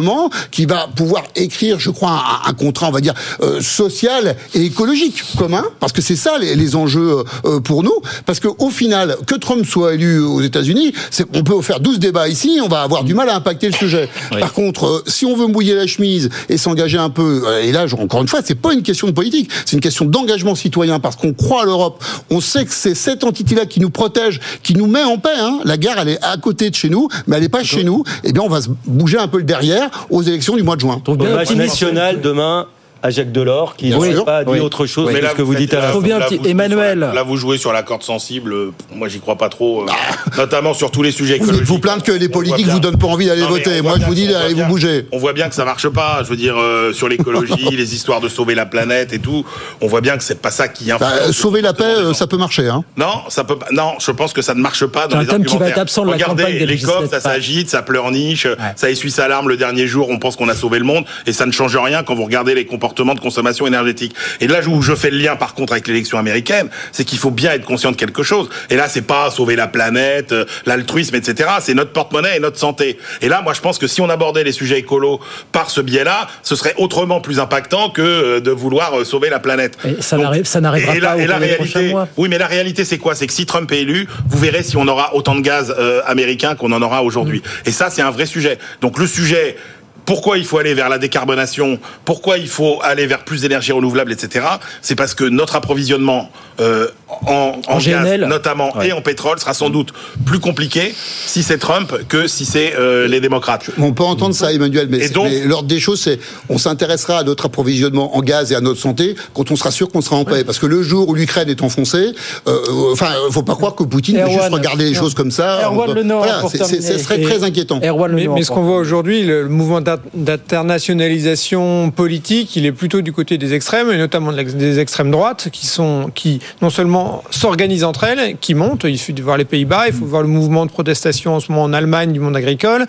qui 0.51 0.67
va 0.67 0.89
pouvoir 0.95 1.25
écrire, 1.37 1.79
je 1.79 1.91
crois, 1.91 2.11
un, 2.11 2.51
un 2.51 2.53
contrat, 2.55 2.89
on 2.89 2.93
va 2.93 3.01
dire, 3.01 3.15
euh, 3.41 3.61
social 3.61 4.37
et 4.55 4.65
écologique 4.65 5.23
commun, 5.37 5.65
parce 5.81 5.93
que 5.93 6.03
c'est 6.03 6.17
ça 6.17 6.39
les, 6.39 6.55
les 6.55 6.77
enjeux 6.77 7.25
euh, 7.45 7.61
pour 7.61 7.83
nous, 7.83 7.95
parce 8.27 8.41
que 8.41 8.49
au 8.59 8.71
final, 8.71 9.17
que 9.27 9.35
Trump 9.35 9.65
soit 9.67 9.95
élu 9.95 10.21
aux 10.21 10.41
États-Unis, 10.41 10.93
on 11.35 11.43
peut 11.43 11.61
faire 11.63 11.81
12 11.81 11.99
débats 11.99 12.29
ici, 12.29 12.61
on 12.63 12.69
va 12.69 12.83
avoir 12.83 13.05
du 13.05 13.15
mal 13.15 13.29
à 13.29 13.37
impacter 13.37 13.69
le 13.69 13.75
sujet. 13.75 14.09
Oui. 14.33 14.41
Par 14.41 14.53
contre, 14.53 14.87
euh, 14.87 15.03
si 15.07 15.27
on 15.27 15.37
veut 15.37 15.47
mouiller 15.47 15.75
la 15.75 15.87
chemise 15.87 16.31
et 16.49 16.57
s'engager 16.57 16.99
un 16.99 17.11
peu, 17.11 17.43
euh, 17.47 17.63
et 17.63 17.73
là, 17.73 17.87
encore 17.99 18.23
une 18.23 18.29
fois, 18.29 18.41
c'est 18.45 18.55
pas 18.55 18.73
une 18.73 18.83
question 18.83 19.07
de 19.07 19.13
politique, 19.13 19.51
c'est 19.65 19.75
une 19.75 19.81
question 19.81 20.05
d'engagement 20.05 20.55
citoyen, 20.55 21.01
parce 21.01 21.17
qu'on 21.17 21.33
croit 21.33 21.63
à 21.63 21.65
l'Europe, 21.65 22.03
on 22.31 22.41
sait 22.41 22.65
que 22.65 22.73
c'est 22.73 22.95
cette 22.95 23.25
entité-là 23.25 23.67
qui 23.67 23.81
nous 23.81 23.91
protège, 23.91 24.41
qui 24.63 24.75
nous 24.75 24.87
met 24.87 25.03
en 25.03 25.19
paix. 25.19 25.31
Hein. 25.39 25.61
La 25.65 25.77
guerre, 25.77 25.99
elle 25.99 26.11
est 26.11 26.23
à 26.23 26.37
côté 26.37 26.71
de 26.71 26.75
chez 26.75 26.89
nous, 26.89 27.09
mais 27.27 27.37
elle 27.37 27.43
n'est 27.43 27.49
pas 27.49 27.65
chez 27.65 27.85
nous. 27.85 28.05
Eh 28.25 28.33
bien, 28.33 28.43
on 28.43 28.49
va 28.49 28.63
se 28.63 28.69
bouger 28.87 29.19
un 29.19 29.29
peu 29.29 29.39
le 29.39 29.45
derrière 29.45 29.82
aux 30.11 30.23
élections 30.23 30.57
du 30.57 30.63
mois 30.63 30.77
de 30.77 30.81
juin. 30.81 31.01
Donc, 31.05 31.19
bien 31.19 31.55
national 31.55 32.21
demain 32.21 32.67
à 33.03 33.11
Jacques 33.11 33.33
Delors, 33.33 33.75
qui 33.77 33.91
n'a 33.91 34.23
pas 34.23 34.45
dit 34.45 34.51
oui. 34.53 34.61
autre 34.61 34.87
chose 34.87 35.09
mais 35.13 35.19
que 35.19 35.25
là, 35.25 35.31
ce 35.31 35.35
que 35.35 35.43
vous 35.43 35.57
dites 35.57 35.75
à 35.75 35.81
la 35.81 35.89
Faut 35.89 36.01
bien, 36.01 36.21
petit 36.21 36.41
Emmanuel. 36.49 37.01
Là, 37.01 37.13
là, 37.13 37.23
vous 37.25 37.37
jouez 37.37 37.59
sur 37.59 37.73
la 37.73 37.83
corde 37.83 38.05
sensible. 38.05 38.55
Moi, 38.95 39.09
j'y 39.09 39.19
crois 39.19 39.37
pas 39.37 39.49
trop, 39.49 39.83
euh, 39.83 39.87
notamment 40.39 40.73
sur 40.73 40.93
tous 40.93 41.03
les 41.03 41.11
sujets 41.11 41.37
écologiques. 41.37 41.65
Vous 41.65 41.75
vous 41.75 41.81
plaindre 41.81 42.05
que 42.05 42.13
les 42.13 42.29
politiques 42.29 42.69
vous 42.69 42.79
donnent 42.79 42.99
pas 42.99 43.09
envie 43.09 43.27
d'aller 43.27 43.43
voter. 43.43 43.83
Moi, 43.83 43.95
je 44.01 44.07
vous 44.07 44.15
dis 44.15 44.29
d'aller 44.29 44.55
vous 44.55 44.65
bouger. 44.67 45.07
On 45.11 45.19
voit 45.19 45.33
bien 45.33 45.49
que 45.49 45.55
ça 45.55 45.65
marche 45.65 45.89
pas. 45.89 46.21
Je 46.23 46.29
veux 46.29 46.37
dire, 46.37 46.57
euh, 46.57 46.93
sur 46.93 47.09
l'écologie, 47.09 47.71
les 47.73 47.95
histoires 47.95 48.21
de 48.21 48.29
sauver 48.29 48.55
la 48.55 48.67
planète 48.67 49.13
et 49.13 49.19
tout, 49.19 49.45
on 49.81 49.89
voit 49.89 50.01
bien 50.01 50.17
que 50.17 50.23
c'est 50.23 50.41
pas 50.41 50.53
ça 50.53 50.69
qui 50.69 50.93
influence. 50.93 51.13
Bah, 51.13 51.33
sauver 51.33 51.61
la 51.61 51.73
paix, 51.73 51.85
euh, 51.85 52.15
ça 52.15 52.29
peut 52.29 52.39
marcher. 52.39 52.69
Hein. 52.69 52.85
Non, 52.97 53.23
ça 53.29 53.43
peut. 53.43 53.59
Non, 53.73 53.95
je 53.99 54.13
pense 54.13 54.33
que 54.33 54.43
ça 54.43 54.55
ne 54.55 54.61
marche 54.61 54.87
pas 54.87 55.09
dans 55.09 55.17
un 55.17 55.23
les 55.23 55.27
thème 55.27 55.45
qui 55.45 55.57
va 55.57 55.69
être 55.69 55.79
absent 55.79 56.05
de 56.05 56.11
Regardez, 56.11 56.43
la 56.45 56.51
campagne 56.51 56.67
les 56.69 56.79
COP, 56.79 57.11
ça 57.11 57.21
s'agite, 57.21 57.69
ça 57.69 57.83
pleurniche, 57.83 58.47
ça 58.77 58.91
essuie 58.91 59.11
sa 59.11 59.27
larme 59.27 59.49
le 59.49 59.57
dernier 59.57 59.89
jour. 59.89 60.09
On 60.09 60.19
pense 60.19 60.37
qu'on 60.37 60.49
a 60.49 60.55
sauvé 60.55 60.79
le 60.79 60.85
monde 60.85 61.05
et 61.27 61.33
ça 61.33 61.47
ne 61.47 61.53
change 61.53 61.77
rien 61.77 62.05
quand 62.05 62.15
vous 62.15 62.25
regardez 62.25 62.55
les 62.55 62.65
comportements 62.65 62.92
de 62.93 63.21
consommation 63.21 63.67
énergétique. 63.67 64.15
Et 64.41 64.47
là 64.47 64.61
où 64.67 64.83
je 64.83 64.95
fais 64.95 65.11
le 65.11 65.19
lien 65.19 65.37
par 65.37 65.55
contre 65.55 65.73
avec 65.73 65.89
l'élection 65.89 66.19
américaine, 66.19 66.69
c'est 66.93 67.05
qu'il 67.05 67.19
faut 67.19 67.31
bien 67.31 67.53
être 67.53 67.65
conscient 67.65 67.91
de 67.91 67.97
quelque 67.97 68.23
chose. 68.23 68.49
Et 68.71 68.77
là, 68.77 68.89
c'est 68.89 69.03
pas 69.03 69.31
sauver 69.31 69.57
la 69.57 69.67
planète, 69.67 70.33
euh, 70.33 70.45
l'altruisme, 70.67 71.15
etc. 71.15 71.51
C'est 71.61 71.75
notre 71.75 71.93
porte-monnaie 71.93 72.37
et 72.37 72.41
notre 72.41 72.59
santé. 72.59 72.99
Et 73.21 73.29
là, 73.29 73.43
moi, 73.43 73.55
je 73.55 73.61
pense 73.61 73.79
que 73.79 73.87
si 73.87 74.01
on 74.01 74.09
abordait 74.09 74.45
les 74.45 74.53
sujets 74.53 74.79
écolos 74.79 75.21
par 75.53 75.71
ce 75.71 75.81
biais-là, 75.81 76.29
ce 76.43 76.55
serait 76.55 76.75
autrement 76.77 77.21
plus 77.21 77.41
impactant 77.41 77.91
que 77.91 78.03
euh, 78.03 78.41
de 78.41 78.51
vouloir 78.51 78.99
euh, 78.99 79.05
sauver 79.05 79.31
la 79.31 79.39
planète. 79.39 79.79
Et 79.85 80.03
ça 80.03 80.19
n'arrive, 80.19 80.45
ça 80.45 80.61
n'arrivera 80.61 80.97
et 80.97 81.01
la, 81.01 81.09
pas. 81.09 81.19
Et 81.19 81.27
la 81.27 81.39
réalité, 81.39 81.91
mois. 81.91 82.09
oui, 82.17 82.29
mais 82.29 82.39
la 82.39 82.47
réalité, 82.47 82.85
c'est 82.85 82.99
quoi? 82.99 83.15
C'est 83.15 83.27
que 83.27 83.33
si 83.33 83.47
Trump 83.47 83.71
est 83.73 83.83
élu, 83.83 84.07
vous 84.29 84.39
verrez 84.39 84.63
si 84.63 84.77
on 84.77 84.87
aura 84.87 85.15
autant 85.15 85.35
de 85.35 85.41
gaz 85.41 85.75
euh, 85.79 86.03
américain 86.07 86.55
qu'on 86.55 86.73
en 86.73 86.83
aura 86.83 87.03
aujourd'hui. 87.03 87.41
Mmh. 87.41 87.69
Et 87.69 87.73
ça, 87.73 87.91
c'est 87.91 88.03
un 88.03 88.11
vrai 88.11 88.27
sujet. 88.27 88.59
Donc 88.81 88.99
le 88.99 89.07
sujet 89.07 89.57
pourquoi 90.05 90.39
il 90.39 90.45
faut 90.45 90.59
aller 90.59 90.75
vers 90.75 90.89
la 90.89 90.99
décarbonation, 90.99 91.79
pourquoi 92.05 92.39
il 92.39 92.49
faut 92.49 92.81
aller 92.83 93.07
vers 93.07 93.25
plus 93.25 93.43
d'énergie 93.43 93.73
renouvelable, 93.73 94.13
etc. 94.13 94.47
C'est 94.81 94.97
parce 94.97 95.15
que 95.15 95.25
notre 95.25 95.57
approvisionnement 95.57 96.31
euh, 96.61 96.89
en, 97.09 97.61
en, 97.67 97.73
en 97.73 97.79
gaz, 97.79 98.05
GNL. 98.05 98.27
notamment, 98.27 98.77
ouais. 98.77 98.89
et 98.89 98.93
en 98.93 99.01
pétrole 99.01 99.39
sera 99.39 99.55
sans 99.55 99.71
doute 99.71 99.93
plus 100.27 100.39
compliqué 100.39 100.95
si 101.27 101.43
c'est 101.43 101.59
Trump 101.59 101.93
que 102.09 102.27
si 102.27 102.45
c'est 102.45 102.75
euh, 102.79 103.07
les 103.09 103.21
démocrates. 103.21 103.71
On 103.79 103.93
peut 103.93 104.03
entendre 104.03 104.35
ça, 104.35 104.53
Emmanuel, 104.53 104.89
mais, 104.91 104.99
mais 105.15 105.45
l'ordre 105.45 105.69
des 105.69 105.81
choses, 105.81 106.01
c'est 106.01 106.19
on 106.49 106.59
s'intéressera 106.59 107.19
à 107.19 107.23
notre 107.25 107.47
approvisionnement 107.47 108.17
en 108.17 108.21
gaz 108.21 108.53
et 108.53 108.55
à 108.55 108.61
notre 108.61 108.81
santé 108.81 109.15
quand 109.35 109.51
on 109.51 109.57
sera 109.57 109.71
sûr 109.71 109.91
qu'on 109.91 110.01
sera 110.01 110.17
en 110.17 110.25
paix. 110.25 110.33
Ouais. 110.33 110.45
Parce 110.45 110.59
que 110.59 110.67
le 110.67 110.83
jour 110.83 111.09
où 111.09 111.15
l'Ukraine 111.15 111.49
est 111.49 111.63
enfoncée, 111.63 112.13
euh, 112.49 112.93
enfin, 112.93 113.11
faut 113.31 113.43
pas 113.43 113.55
croire 113.55 113.75
que 113.75 113.85
Poutine 113.85 114.17
Erwan, 114.17 114.29
peut 114.29 114.41
juste 114.43 114.53
regarder 114.53 114.85
les 114.85 114.95
choses 114.95 115.15
comme 115.15 115.31
ça. 115.31 115.65
Erwan 115.65 115.91
on, 115.91 115.95
le 115.95 116.03
Nord, 116.03 116.25
voilà, 116.25 116.43
ce 116.49 116.99
serait 116.99 117.21
très 117.21 117.45
inquiétant. 117.45 117.81
mais, 117.81 118.29
mais 118.29 118.43
ce 118.43 118.51
qu'on 118.51 118.63
voit 118.63 118.77
aujourd'hui, 118.77 119.23
le 119.23 119.49
mouvement 119.49 119.81
d'internationalisation 120.15 121.91
politique, 121.91 122.57
il 122.57 122.67
est 122.67 122.73
plutôt 122.73 123.01
du 123.01 123.13
côté 123.13 123.39
des 123.39 123.55
extrêmes, 123.55 123.91
et 123.91 123.99
notamment 123.99 124.33
des 124.33 124.79
extrêmes 124.79 125.11
droites, 125.11 125.49
qui 125.53 125.67
sont, 125.67 126.11
qui 126.15 126.41
non 126.61 126.71
seulement 126.71 127.23
s'organisent 127.31 127.85
entre 127.85 128.05
elles, 128.05 128.37
qui 128.39 128.55
montent. 128.55 128.85
Il 128.85 128.99
suffit 128.99 129.13
de 129.13 129.23
voir 129.23 129.37
les 129.37 129.45
Pays-Bas, 129.45 129.89
il 129.89 129.95
faut 129.95 130.05
voir 130.05 130.23
le 130.23 130.29
mouvement 130.29 130.67
de 130.67 130.71
protestation 130.71 131.37
en 131.37 131.41
ce 131.41 131.51
moment 131.51 131.65
en 131.65 131.73
Allemagne 131.73 132.13
du 132.13 132.21
monde 132.21 132.37
agricole. 132.37 132.87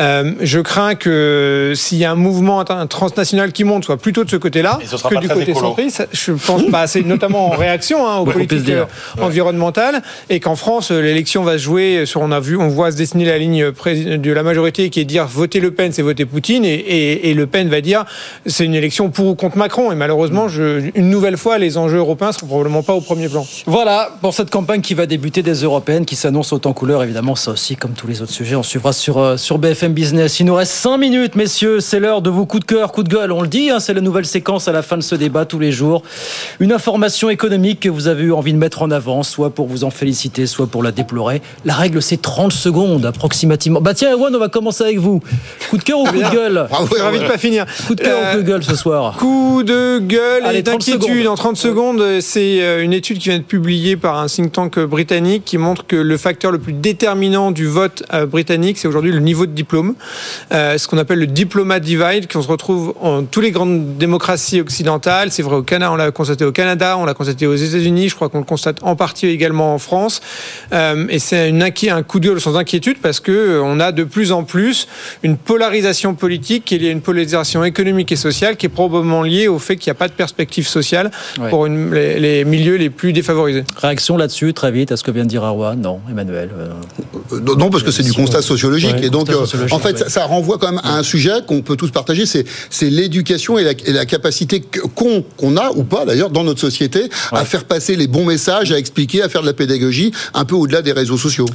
Euh, 0.00 0.32
je 0.40 0.60
crains 0.60 0.94
que 0.94 1.72
s'il 1.74 1.98
y 1.98 2.04
a 2.04 2.10
un 2.10 2.16
mouvement 2.16 2.64
transnational 2.86 3.52
qui 3.52 3.64
monte, 3.64 3.84
soit 3.84 3.96
plutôt 3.96 4.24
de 4.24 4.30
ce 4.30 4.36
côté-là 4.36 4.78
que 4.80 5.18
du 5.20 5.28
côté 5.28 5.54
centriste. 5.54 6.08
Je 6.12 6.32
pense 6.32 6.64
pas. 6.70 6.86
C'est 6.86 7.02
notamment 7.02 7.48
en 7.48 7.56
réaction 7.56 8.08
hein, 8.08 8.18
aux 8.18 8.26
ouais, 8.26 8.32
politiques 8.32 8.64
dire. 8.64 8.86
environnementales, 9.20 10.02
et 10.30 10.40
qu'en 10.40 10.56
France, 10.56 10.90
l'élection 10.90 11.42
va 11.42 11.58
se 11.58 11.62
jouer 11.62 12.06
sur. 12.06 12.22
On 12.22 12.30
a 12.30 12.38
vu, 12.38 12.56
on 12.56 12.68
voit 12.68 12.92
se 12.92 12.96
dessiner 12.96 13.24
la 13.24 13.36
ligne 13.36 13.72
de 13.72 14.32
la 14.32 14.42
majorité 14.44 14.90
qui 14.90 15.00
est 15.00 15.04
de 15.04 15.08
dire 15.08 15.26
voter 15.26 15.58
Le 15.58 15.72
Pen, 15.72 15.92
c'est 15.92 16.02
voter 16.02 16.24
Poutine, 16.24 16.41
et, 16.50 16.56
et, 16.56 17.30
et, 17.30 17.34
Le 17.34 17.46
Pen 17.46 17.68
va 17.68 17.80
dire 17.80 18.04
c'est 18.46 18.64
une 18.64 18.74
élection 18.74 19.10
pour 19.10 19.26
ou 19.26 19.34
contre 19.34 19.56
Macron. 19.56 19.92
Et 19.92 19.94
malheureusement, 19.94 20.48
je, 20.48 20.90
une 20.94 21.10
nouvelle 21.10 21.36
fois, 21.36 21.58
les 21.58 21.76
enjeux 21.78 21.98
européens 21.98 22.32
seront 22.32 22.46
probablement 22.46 22.82
pas 22.82 22.94
au 22.94 23.00
premier 23.00 23.28
plan. 23.28 23.46
Voilà 23.66 24.10
pour 24.20 24.34
cette 24.34 24.50
campagne 24.50 24.80
qui 24.80 24.94
va 24.94 25.06
débuter 25.06 25.42
des 25.42 25.62
européennes, 25.62 26.04
qui 26.04 26.16
s'annonce 26.16 26.52
autant 26.52 26.72
couleur. 26.72 27.02
Évidemment, 27.02 27.34
ça 27.34 27.52
aussi, 27.52 27.76
comme 27.76 27.92
tous 27.92 28.06
les 28.06 28.22
autres 28.22 28.32
sujets, 28.32 28.56
on 28.56 28.62
suivra 28.62 28.92
sur, 28.92 29.18
euh, 29.18 29.36
sur 29.36 29.58
BFM 29.58 29.92
Business. 29.92 30.40
Il 30.40 30.46
nous 30.46 30.54
reste 30.54 30.72
5 30.72 30.98
minutes, 30.98 31.36
messieurs. 31.36 31.80
C'est 31.80 32.00
l'heure 32.00 32.22
de 32.22 32.30
vos 32.30 32.46
coups 32.46 32.66
de 32.66 32.66
cœur, 32.66 32.92
coups 32.92 33.08
de 33.08 33.14
gueule. 33.14 33.32
On 33.32 33.42
le 33.42 33.48
dit, 33.48 33.70
hein, 33.70 33.80
c'est 33.80 33.94
la 33.94 34.00
nouvelle 34.00 34.26
séquence 34.26 34.68
à 34.68 34.72
la 34.72 34.82
fin 34.82 34.96
de 34.96 35.02
ce 35.02 35.14
débat 35.14 35.44
tous 35.44 35.58
les 35.58 35.72
jours. 35.72 36.02
Une 36.60 36.72
information 36.72 37.30
économique 37.30 37.80
que 37.80 37.88
vous 37.88 38.08
avez 38.08 38.24
eu 38.24 38.32
envie 38.32 38.52
de 38.52 38.58
mettre 38.58 38.82
en 38.82 38.90
avant, 38.90 39.22
soit 39.22 39.50
pour 39.50 39.66
vous 39.66 39.84
en 39.84 39.90
féliciter, 39.90 40.46
soit 40.46 40.66
pour 40.66 40.82
la 40.82 40.92
déplorer. 40.92 41.42
La 41.64 41.74
règle, 41.74 42.02
c'est 42.02 42.20
30 42.20 42.52
secondes 42.52 43.06
approximativement. 43.06 43.80
Bah 43.80 43.94
tiens, 43.94 44.12
Erwan, 44.12 44.34
on 44.34 44.38
va 44.38 44.48
commencer 44.48 44.84
avec 44.84 44.98
vous. 44.98 45.20
Coup 45.70 45.78
de 45.78 45.82
cœur 45.82 46.00
ou 46.00 46.04
coup 46.06 46.12
de 46.16 46.30
gueule 46.30 46.31
ah, 46.38 46.78
Je 46.82 46.94
suis 46.94 47.02
ravi 47.02 47.18
de 47.18 47.26
pas 47.26 47.38
finir. 47.38 47.66
Coup 47.86 47.94
de 47.94 48.02
cœur 48.02 48.18
euh, 48.18 48.32
ou 48.32 48.36
coup 48.36 48.42
de 48.42 48.48
gueule 48.48 48.64
ce 48.64 48.76
soir 48.76 49.16
Coup 49.16 49.62
de 49.62 49.98
gueule 49.98 50.44
Allez, 50.44 50.58
et 50.58 50.62
d'inquiétude 50.62 51.26
en 51.26 51.34
30 51.34 51.56
secondes. 51.56 52.20
C'est 52.20 52.62
euh, 52.62 52.82
une 52.82 52.92
étude 52.92 53.18
qui 53.18 53.28
vient 53.28 53.38
d'être 53.38 53.46
publié 53.46 53.96
par 53.96 54.18
un 54.18 54.26
think 54.26 54.52
tank 54.52 54.78
britannique 54.78 55.44
qui 55.44 55.58
montre 55.58 55.86
que 55.86 55.96
le 55.96 56.16
facteur 56.16 56.52
le 56.52 56.58
plus 56.58 56.72
déterminant 56.72 57.50
du 57.50 57.66
vote 57.66 58.02
britannique, 58.28 58.78
c'est 58.78 58.88
aujourd'hui 58.88 59.12
le 59.12 59.20
niveau 59.20 59.46
de 59.46 59.52
diplôme, 59.52 59.94
ce 60.50 60.86
qu'on 60.86 60.98
appelle 60.98 61.18
le 61.18 61.26
diploma 61.26 61.80
divide, 61.80 62.30
qu'on 62.30 62.42
se 62.42 62.48
retrouve 62.48 62.94
en 63.00 63.24
toutes 63.24 63.42
les 63.42 63.50
grandes 63.50 63.96
démocraties 63.96 64.60
occidentales. 64.60 65.30
C'est 65.30 65.42
vrai 65.42 65.56
au 65.56 65.62
Canada, 65.62 65.92
on 65.92 65.96
l'a 65.96 66.10
constaté 66.10 66.44
au 66.44 66.52
Canada, 66.52 66.96
on 66.98 67.04
l'a 67.04 67.14
constaté 67.14 67.46
aux 67.46 67.54
États-Unis, 67.54 68.08
je 68.08 68.14
crois 68.14 68.28
qu'on 68.28 68.38
le 68.38 68.44
constate 68.44 68.78
en 68.82 68.96
partie 68.96 69.26
également 69.26 69.74
en 69.74 69.78
France. 69.78 70.20
et 70.72 71.18
c'est 71.18 71.48
une 71.48 71.62
un 71.90 72.02
coup 72.02 72.20
de 72.20 72.28
gueule 72.28 72.40
sans 72.40 72.56
inquiétude 72.56 72.98
parce 73.00 73.20
que 73.20 73.60
on 73.62 73.80
a 73.80 73.92
de 73.92 74.04
plus 74.04 74.32
en 74.32 74.44
plus 74.44 74.88
une 75.22 75.36
polarisation 75.36 76.14
politique, 76.22 76.70
il 76.70 76.84
y 76.84 76.86
a 76.86 76.92
une 76.92 77.00
polarisation 77.00 77.64
économique 77.64 78.12
et 78.12 78.16
sociale 78.16 78.56
qui 78.56 78.66
est 78.66 78.68
probablement 78.68 79.24
liée 79.24 79.48
au 79.48 79.58
fait 79.58 79.74
qu'il 79.74 79.90
n'y 79.90 79.96
a 79.96 79.98
pas 79.98 80.06
de 80.06 80.12
perspective 80.12 80.68
sociale 80.68 81.10
pour 81.50 81.66
les, 81.66 82.44
milieux 82.44 82.76
les 82.76 82.90
plus 82.90 83.12
défavorisés. 83.12 83.64
Réaction 83.76 84.16
là-dessus, 84.16 84.54
très 84.54 84.70
vite, 84.70 84.92
à 84.92 84.96
ce 84.96 85.02
que 85.02 85.10
vient 85.10 85.24
de 85.24 85.28
dire 85.28 85.42
Arwa 85.42 85.74
Non, 85.74 85.98
Emmanuel 86.08 86.50
euh, 86.56 87.40
Non, 87.58 87.70
parce 87.70 87.82
que 87.82 87.90
c'est 87.90 88.04
du 88.04 88.12
constat 88.12 88.40
sociologique. 88.40 88.94
et 89.02 89.10
donc, 89.10 89.30
euh, 89.30 89.44
en 89.72 89.80
fait, 89.80 90.08
ça, 90.08 90.26
renvoie 90.26 90.58
quand 90.58 90.70
même 90.70 90.80
à 90.84 90.96
un 90.96 91.02
sujet 91.02 91.32
qu'on 91.44 91.62
peut 91.62 91.74
tous 91.74 91.90
partager, 91.90 92.24
c'est 92.24 92.44
l'éducation 92.88 93.58
et, 93.58 93.64
la, 93.64 94.06
capacité 94.06 94.62
qu'on 94.94 95.56
a, 95.56 95.70
ou 95.74 95.82
pas 95.82 96.04
d'ailleurs, 96.04 96.30
dans 96.30 96.44
notre 96.44 96.60
société, 96.60 97.10
à 97.32 97.44
faire 97.44 97.64
passer 97.64 97.96
les 97.96 98.06
bons 98.06 98.26
messages, 98.26 98.70
à 98.70 98.78
expliquer, 98.78 99.22
à 99.22 99.28
faire 99.28 99.40
de 99.40 99.48
la 99.48 99.54
pédagogie, 99.54 100.12
un 100.34 100.44
peu 100.44 100.54
au-delà 100.54 100.82
des 100.82 100.92
réseaux 100.92 101.18
sociaux. 101.18 101.46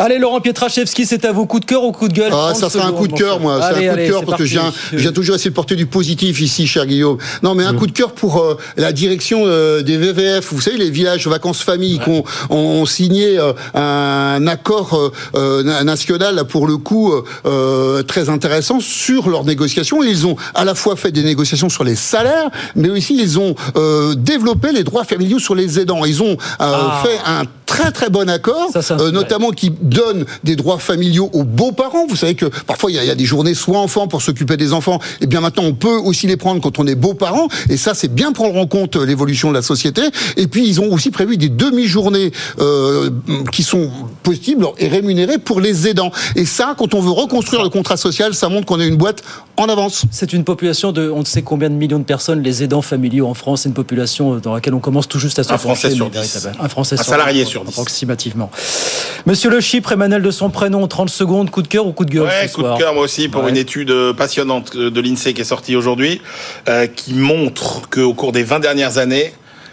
Allez, 0.00 0.18
Laurent 0.18 0.40
Pietraszewski, 0.40 1.06
c'est 1.06 1.24
à 1.24 1.30
vous. 1.30 1.46
Coup 1.46 1.60
de 1.60 1.64
cœur 1.64 1.84
ou 1.84 1.92
coup 1.92 2.08
de 2.08 2.14
gueule 2.14 2.32
Ah, 2.34 2.54
ça 2.54 2.68
sera 2.70 2.88
un 2.88 2.92
coup 2.92 3.06
de 3.06 3.12
cœur, 3.12 3.38
moi. 3.38 3.60
C'est 3.72 3.88
un 3.88 3.94
coup 3.94 3.99
de 4.06 4.10
cœur 4.10 4.24
parce 4.24 4.38
que 4.38 4.44
je 4.44 4.58
viens, 4.98 5.12
toujours 5.12 5.36
essayer 5.36 5.50
de 5.50 5.54
porter 5.54 5.76
du 5.76 5.86
positif 5.86 6.40
ici, 6.40 6.66
cher 6.66 6.86
Guillaume. 6.86 7.18
Non, 7.42 7.54
mais 7.54 7.64
un 7.64 7.72
mm. 7.72 7.76
coup 7.76 7.86
de 7.86 7.92
cœur 7.92 8.12
pour 8.12 8.38
euh, 8.38 8.56
la 8.76 8.92
direction 8.92 9.42
euh, 9.44 9.82
des 9.82 9.96
VVF. 9.96 10.52
Vous 10.52 10.60
savez, 10.60 10.76
les 10.76 10.90
villages 10.90 11.26
vacances 11.26 11.62
familles 11.62 12.00
qui 12.00 12.10
ont, 12.50 12.86
signé 12.86 13.38
euh, 13.38 13.52
un 13.74 14.46
accord 14.46 15.12
national, 15.34 16.44
pour 16.44 16.66
le 16.66 16.76
coup, 16.76 17.12
très 18.06 18.28
intéressant 18.28 18.80
sur 18.80 19.28
leurs 19.28 19.44
négociations. 19.44 20.02
Ils 20.02 20.26
ont 20.26 20.36
à 20.54 20.64
la 20.64 20.74
fois 20.74 20.96
fait 20.96 21.12
des 21.12 21.22
négociations 21.22 21.68
sur 21.68 21.84
les 21.84 21.94
salaires, 21.94 22.50
mais 22.74 22.90
aussi 22.90 23.16
ils 23.16 23.38
ont 23.38 23.54
développé 24.16 24.72
les 24.72 24.84
droits 24.84 25.04
familiaux 25.04 25.38
sur 25.38 25.54
les 25.54 25.78
aidants. 25.78 26.04
Ils 26.04 26.22
ont 26.22 26.36
ah. 26.58 27.02
fait 27.04 27.18
un 27.26 27.44
très 27.70 27.92
très 27.92 28.10
bon 28.10 28.28
accord, 28.28 28.68
notamment 29.12 29.50
qui 29.50 29.70
donne 29.70 30.26
des 30.42 30.56
droits 30.56 30.80
familiaux 30.80 31.30
aux 31.32 31.44
beaux-parents. 31.44 32.06
Vous 32.08 32.16
savez 32.16 32.34
que 32.34 32.46
parfois 32.66 32.90
il 32.90 32.96
y, 32.96 33.10
a, 33.10 33.14
des 33.14 33.24
journées 33.24 33.54
soit 33.54 33.78
enfants 33.78 34.08
pour 34.08 34.22
s'occuper 34.22 34.56
des 34.56 34.72
enfants, 34.72 34.98
et 35.20 35.26
bien 35.28 35.40
maintenant 35.40 35.62
on 35.62 35.72
peut 35.72 35.96
aussi 35.96 36.26
les 36.26 36.36
prendre 36.36 36.60
quand 36.60 36.80
on 36.80 36.86
est 36.88 36.96
beaux-parents, 36.96 37.46
et 37.68 37.76
ça 37.76 37.94
c'est 37.94 38.12
bien 38.12 38.32
prendre 38.32 38.56
en 38.56 38.66
compte 38.66 38.96
l'évolution 38.96 39.50
de 39.50 39.54
la 39.54 39.62
société. 39.62 40.02
Et 40.36 40.48
puis 40.48 40.66
ils 40.66 40.80
ont 40.80 40.92
aussi 40.92 41.12
prévu 41.12 41.36
des 41.36 41.48
demi-journées 41.48 42.32
euh, 42.58 43.08
qui 43.52 43.62
sont 43.62 43.88
possibles 44.24 44.66
et 44.78 44.88
rémunérées 44.88 45.38
pour 45.38 45.60
les 45.60 45.86
aidants. 45.86 46.10
Et 46.34 46.46
ça, 46.46 46.74
quand 46.76 46.94
on 46.94 47.00
veut 47.00 47.12
reconstruire 47.12 47.62
le 47.62 47.68
contrat 47.68 47.96
social, 47.96 48.34
ça 48.34 48.48
montre 48.48 48.66
qu'on 48.66 48.80
a 48.80 48.84
une 48.84 48.96
boîte 48.96 49.22
en 49.60 49.68
avance. 49.68 50.04
C'est 50.10 50.32
une 50.32 50.44
population 50.44 50.92
de, 50.92 51.10
on 51.10 51.20
ne 51.20 51.24
sait 51.24 51.42
combien 51.42 51.70
de 51.70 51.74
millions 51.74 51.98
de 51.98 52.04
personnes, 52.04 52.42
les 52.42 52.62
aidants 52.62 52.82
familiaux 52.82 53.26
en 53.26 53.34
France. 53.34 53.62
C'est 53.62 53.68
une 53.68 53.74
population 53.74 54.36
dans 54.36 54.54
laquelle 54.54 54.74
on 54.74 54.80
commence 54.80 55.08
tout 55.08 55.18
juste 55.18 55.38
à 55.38 55.44
se 55.44 55.52
un 55.52 55.58
Français 55.58 55.90
sur 55.90 56.10
10. 56.10 56.48
Un 56.58 56.68
Français 56.68 56.98
un 56.98 57.02
salarié 57.02 57.44
sur 57.44 57.64
10. 57.64 57.70
Approximativement. 57.70 58.50
Monsieur 59.26 59.50
Le 59.50 59.60
Chypre, 59.60 59.92
Emmanuel 59.92 60.22
de 60.22 60.30
son 60.30 60.50
prénom, 60.50 60.86
30 60.86 61.10
secondes, 61.10 61.50
coup 61.50 61.62
de 61.62 61.68
cœur 61.68 61.86
ou 61.86 61.92
coup 61.92 62.04
de 62.04 62.10
gueule 62.10 62.24
Ouais, 62.24 62.48
coup 62.48 62.62
de 62.62 62.78
cœur 62.78 62.94
moi 62.94 63.02
aussi 63.02 63.28
pour 63.28 63.48
une 63.48 63.56
étude 63.56 63.92
passionnante 64.16 64.76
de 64.76 65.00
l'INSEE 65.00 65.34
qui 65.34 65.42
est 65.42 65.44
sortie 65.44 65.76
aujourd'hui, 65.76 66.20
euh, 66.68 66.86
qui 66.86 67.14
montre 67.14 67.88
qu'au 67.88 68.14
cours 68.14 68.32
des 68.32 68.42
20 68.42 68.60
dernières 68.60 68.98
années, 68.98 69.32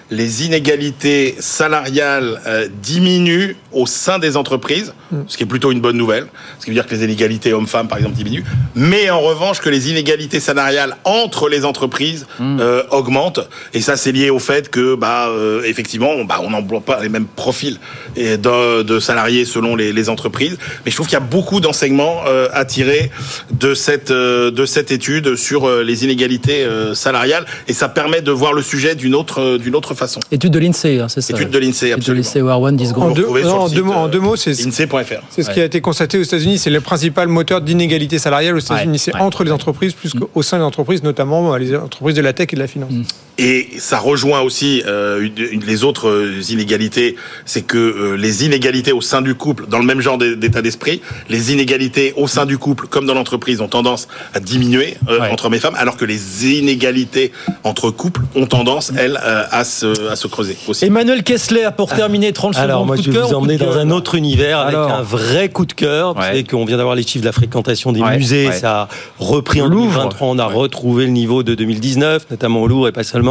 les 0.09 0.45
inégalités 0.45 1.35
salariales 1.39 2.41
euh, 2.47 2.67
diminuent 2.81 3.55
au 3.73 3.85
sein 3.85 4.19
des 4.19 4.37
entreprises, 4.37 4.93
mm. 5.11 5.23
ce 5.27 5.37
qui 5.37 5.43
est 5.43 5.47
plutôt 5.47 5.71
une 5.71 5.81
bonne 5.81 5.97
nouvelle, 5.97 6.27
ce 6.59 6.65
qui 6.65 6.71
veut 6.71 6.75
dire 6.75 6.87
que 6.87 6.95
les 6.95 7.03
inégalités 7.03 7.53
hommes-femmes, 7.53 7.87
par 7.87 7.97
exemple, 7.97 8.15
diminuent, 8.15 8.45
mais 8.75 9.09
en 9.09 9.19
revanche 9.19 9.59
que 9.59 9.69
les 9.69 9.89
inégalités 9.89 10.39
salariales 10.39 10.95
entre 11.03 11.49
les 11.49 11.65
entreprises 11.65 12.25
mm. 12.39 12.59
euh, 12.61 12.83
augmentent, 12.91 13.47
et 13.73 13.81
ça 13.81 13.97
c'est 13.97 14.11
lié 14.11 14.29
au 14.29 14.39
fait 14.39 14.69
que, 14.69 14.95
bah, 14.95 15.27
euh, 15.27 15.63
effectivement, 15.63 16.23
bah, 16.23 16.39
on 16.41 16.51
n'emploie 16.51 16.81
pas 16.81 17.01
les 17.01 17.09
mêmes 17.09 17.27
profils 17.27 17.79
de, 18.15 18.81
de 18.83 18.99
salariés 18.99 19.45
selon 19.45 19.75
les, 19.75 19.91
les, 19.91 20.09
entreprises, 20.09 20.57
mais 20.85 20.91
je 20.91 20.95
trouve 20.95 21.07
qu'il 21.07 21.15
y 21.15 21.21
a 21.21 21.25
beaucoup 21.25 21.59
d'enseignements 21.59 22.23
à 22.53 22.63
tirer 22.63 23.11
de 23.51 23.73
cette, 23.73 24.11
de 24.11 24.65
cette 24.65 24.91
étude 24.91 25.35
sur 25.35 25.69
les 25.69 26.05
inégalités 26.05 26.65
salariales, 26.93 27.45
et 27.67 27.73
ça 27.73 27.89
permet 27.89 28.21
de 28.21 28.31
voir 28.31 28.53
le 28.53 28.61
sujet 28.61 28.95
d'une 28.95 29.15
autre, 29.15 29.57
d'une 29.57 29.75
autre 29.75 29.95
façon. 29.97 30.19
Étude 30.31 30.51
de 30.51 30.59
l'INSEE, 30.59 30.99
hein, 30.99 31.07
c'est 31.09 31.21
ça 31.21 31.33
Étude 31.33 31.49
de 31.49 31.57
l'INSEE, 31.57 31.93
absolument. 31.93 32.21
Étude 32.21 32.33
de 32.33 32.39
l'INSEE, 32.41 32.77
10 32.77 32.87
secondes. 32.89 33.11
En 33.11 33.13
deux, 33.13 33.25
en, 33.25 33.69
deux 33.69 33.83
mots, 33.83 33.93
en 33.93 34.07
deux 34.07 34.19
mots, 34.19 34.35
c'est 34.35 34.51
l'INSEE.fr. 34.51 35.21
C'est 35.29 35.43
ce 35.43 35.49
qui 35.49 35.59
a 35.59 35.65
été 35.65 35.81
constaté 35.81 36.17
aux 36.17 36.23
États-Unis, 36.23 36.57
c'est 36.57 36.69
le 36.69 36.81
principal 36.81 37.27
moteur 37.27 37.61
d'inégalité 37.61 38.19
salariale 38.19 38.55
aux 38.55 38.59
États-Unis. 38.59 38.99
c'est 38.99 39.15
entre 39.15 39.43
les 39.43 39.51
entreprises 39.51 39.93
plus 39.93 40.15
mm. 40.15 40.19
qu'au 40.19 40.41
sein 40.41 40.57
des 40.57 40.63
entreprises, 40.63 41.03
notamment 41.03 41.55
les 41.55 41.75
entreprises 41.75 42.15
de 42.15 42.21
la 42.21 42.33
tech 42.33 42.47
et 42.51 42.55
de 42.55 42.61
la 42.61 42.67
finance. 42.67 42.91
Mm. 42.91 43.03
Et 43.39 43.67
ça 43.77 43.99
rejoint 43.99 44.41
aussi 44.41 44.81
euh, 44.87 45.29
les 45.37 45.83
autres 45.83 46.31
inégalités, 46.49 47.15
c'est 47.45 47.61
que 47.61 47.77
euh, 47.77 48.17
les 48.17 48.45
inégalités 48.45 48.91
au 48.91 49.01
sein 49.01 49.21
du 49.21 49.35
couple, 49.35 49.67
dans 49.67 49.77
le 49.77 49.85
même 49.85 50.01
genre 50.01 50.17
d'état 50.17 50.63
d'esprit, 50.63 51.01
les 51.29 51.51
inégalités 51.53 52.13
au 52.15 52.27
sein 52.27 52.47
du 52.47 52.57
couple, 52.57 52.87
comme 52.87 53.05
dans 53.05 53.13
l'entreprise, 53.13 53.61
ont 53.61 53.67
tendance 53.67 54.07
à 54.33 54.39
diminuer 54.39 54.97
euh, 55.07 55.19
entre 55.31 55.45
hommes 55.45 55.53
et 55.53 55.59
femmes, 55.59 55.75
alors 55.77 55.97
que 55.97 56.05
les 56.05 56.57
inégalités 56.57 57.31
entre 57.63 57.91
couples 57.91 58.21
ont 58.35 58.47
tendance, 58.47 58.91
elles, 58.97 59.17
à 59.17 59.63
se, 59.63 60.09
à 60.09 60.15
se 60.15 60.27
creuser 60.27 60.57
aussi. 60.67 60.85
Emmanuel 60.85 61.23
Kessler, 61.23 61.69
pour 61.75 61.93
terminer, 61.93 62.33
30 62.33 62.55
secondes. 62.55 62.69
Alors, 62.69 62.85
moi, 62.87 62.95
je 62.95 63.11
vais 63.11 63.19
vous 63.19 63.33
emmener 63.35 63.57
dans 63.57 63.77
un 63.77 63.91
autre 63.91 64.15
univers 64.15 64.59
avec 64.61 64.75
un 64.75 65.03
vrai 65.03 65.49
coup 65.49 65.65
de 65.65 65.73
cœur. 65.73 66.15
Vous 66.15 66.21
savez 66.21 66.43
qu'on 66.43 66.65
vient 66.65 66.77
d'avoir 66.77 66.95
les 66.95 67.03
chiffres 67.03 67.21
de 67.21 67.25
la 67.25 67.31
fréquentation 67.31 67.91
des 67.91 68.01
musées. 68.01 68.51
Ça 68.51 68.81
a 68.81 68.87
repris 69.19 69.61
en 69.61 69.69
2023. 69.69 70.27
On 70.27 70.39
a 70.39 70.45
retrouvé 70.45 71.05
le 71.05 71.11
niveau 71.11 71.43
de 71.43 71.53
2019, 71.53 72.27
notamment 72.31 72.61
au 72.61 72.67
Louvre 72.67 72.87
et 72.87 72.91
pas 72.91 73.03
seulement. 73.03 73.26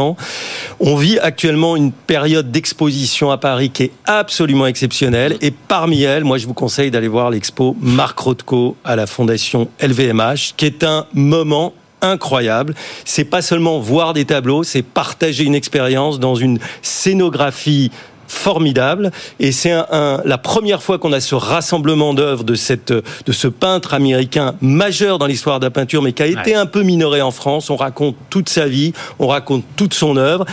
On 0.79 0.95
vit 0.95 1.19
actuellement 1.19 1.75
une 1.75 1.91
période 1.91 2.51
d'exposition 2.51 3.31
à 3.31 3.37
Paris 3.37 3.69
qui 3.69 3.83
est 3.83 3.91
absolument 4.05 4.67
exceptionnelle. 4.67 5.37
Et 5.41 5.51
parmi 5.51 6.03
elles, 6.03 6.23
moi, 6.23 6.37
je 6.37 6.47
vous 6.47 6.53
conseille 6.53 6.91
d'aller 6.91 7.07
voir 7.07 7.29
l'expo 7.29 7.75
Marc 7.81 8.17
Rothko 8.19 8.77
à 8.83 8.95
la 8.95 9.07
Fondation 9.07 9.69
LVMH, 9.81 10.53
qui 10.55 10.65
est 10.65 10.83
un 10.83 11.05
moment 11.13 11.73
incroyable. 12.01 12.75
C'est 13.05 13.25
pas 13.25 13.41
seulement 13.41 13.79
voir 13.79 14.13
des 14.13 14.25
tableaux, 14.25 14.63
c'est 14.63 14.83
partager 14.83 15.43
une 15.43 15.55
expérience 15.55 16.19
dans 16.19 16.35
une 16.35 16.59
scénographie 16.81 17.91
formidable. 18.27 19.11
Et 19.39 19.51
c'est 19.51 19.71
un, 19.71 20.21
la 20.23 20.37
première 20.37 20.83
fois 20.83 20.97
qu'on 20.99 21.13
a 21.13 21.19
ce 21.19 21.35
rassemblement 21.35 22.13
d'œuvres 22.13 22.43
de, 22.43 22.55
cette, 22.55 22.91
de 22.91 23.31
ce 23.31 23.47
peintre 23.47 23.93
américain 23.93 24.55
majeur 24.61 25.17
dans 25.17 25.25
l'histoire 25.25 25.59
de 25.59 25.65
la 25.65 25.71
peinture, 25.71 26.01
mais 26.01 26.13
qui 26.13 26.23
a 26.23 26.27
été 26.27 26.55
un 26.55 26.65
peu 26.65 26.83
minoré 26.83 27.21
en 27.21 27.31
France. 27.31 27.69
On 27.69 27.75
raconte 27.75 28.15
toute 28.29 28.49
sa 28.49 28.67
vie, 28.67 28.93
on 29.19 29.27
raconte 29.27 29.63
toute 29.75 29.93
son 29.93 30.17
œuvre 30.17 30.45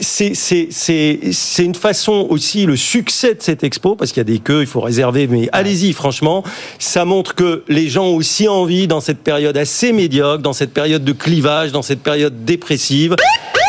c'est 0.00 1.64
une 1.64 1.74
façon 1.74 2.26
aussi, 2.30 2.66
le 2.66 2.76
succès 2.76 3.34
de 3.34 3.42
cette 3.42 3.64
expo, 3.64 3.94
parce 3.94 4.12
qu'il 4.12 4.20
y 4.20 4.22
a 4.22 4.24
des 4.24 4.38
queues, 4.38 4.62
il 4.62 4.66
faut 4.66 4.80
réserver, 4.80 5.26
mais 5.26 5.48
allez-y, 5.52 5.92
franchement, 5.92 6.44
ça 6.78 7.04
montre 7.04 7.34
que 7.34 7.62
les 7.68 7.88
gens 7.88 8.06
ont 8.06 8.16
aussi 8.16 8.48
envie, 8.48 8.86
dans 8.86 9.00
cette 9.00 9.18
période 9.18 9.56
assez 9.56 9.92
médiocre, 9.92 10.42
dans 10.42 10.52
cette 10.52 10.72
période 10.72 11.04
de 11.04 11.12
clivage, 11.12 11.72
dans 11.72 11.82
cette 11.82 12.00
période 12.00 12.44
dépressive, 12.44 13.16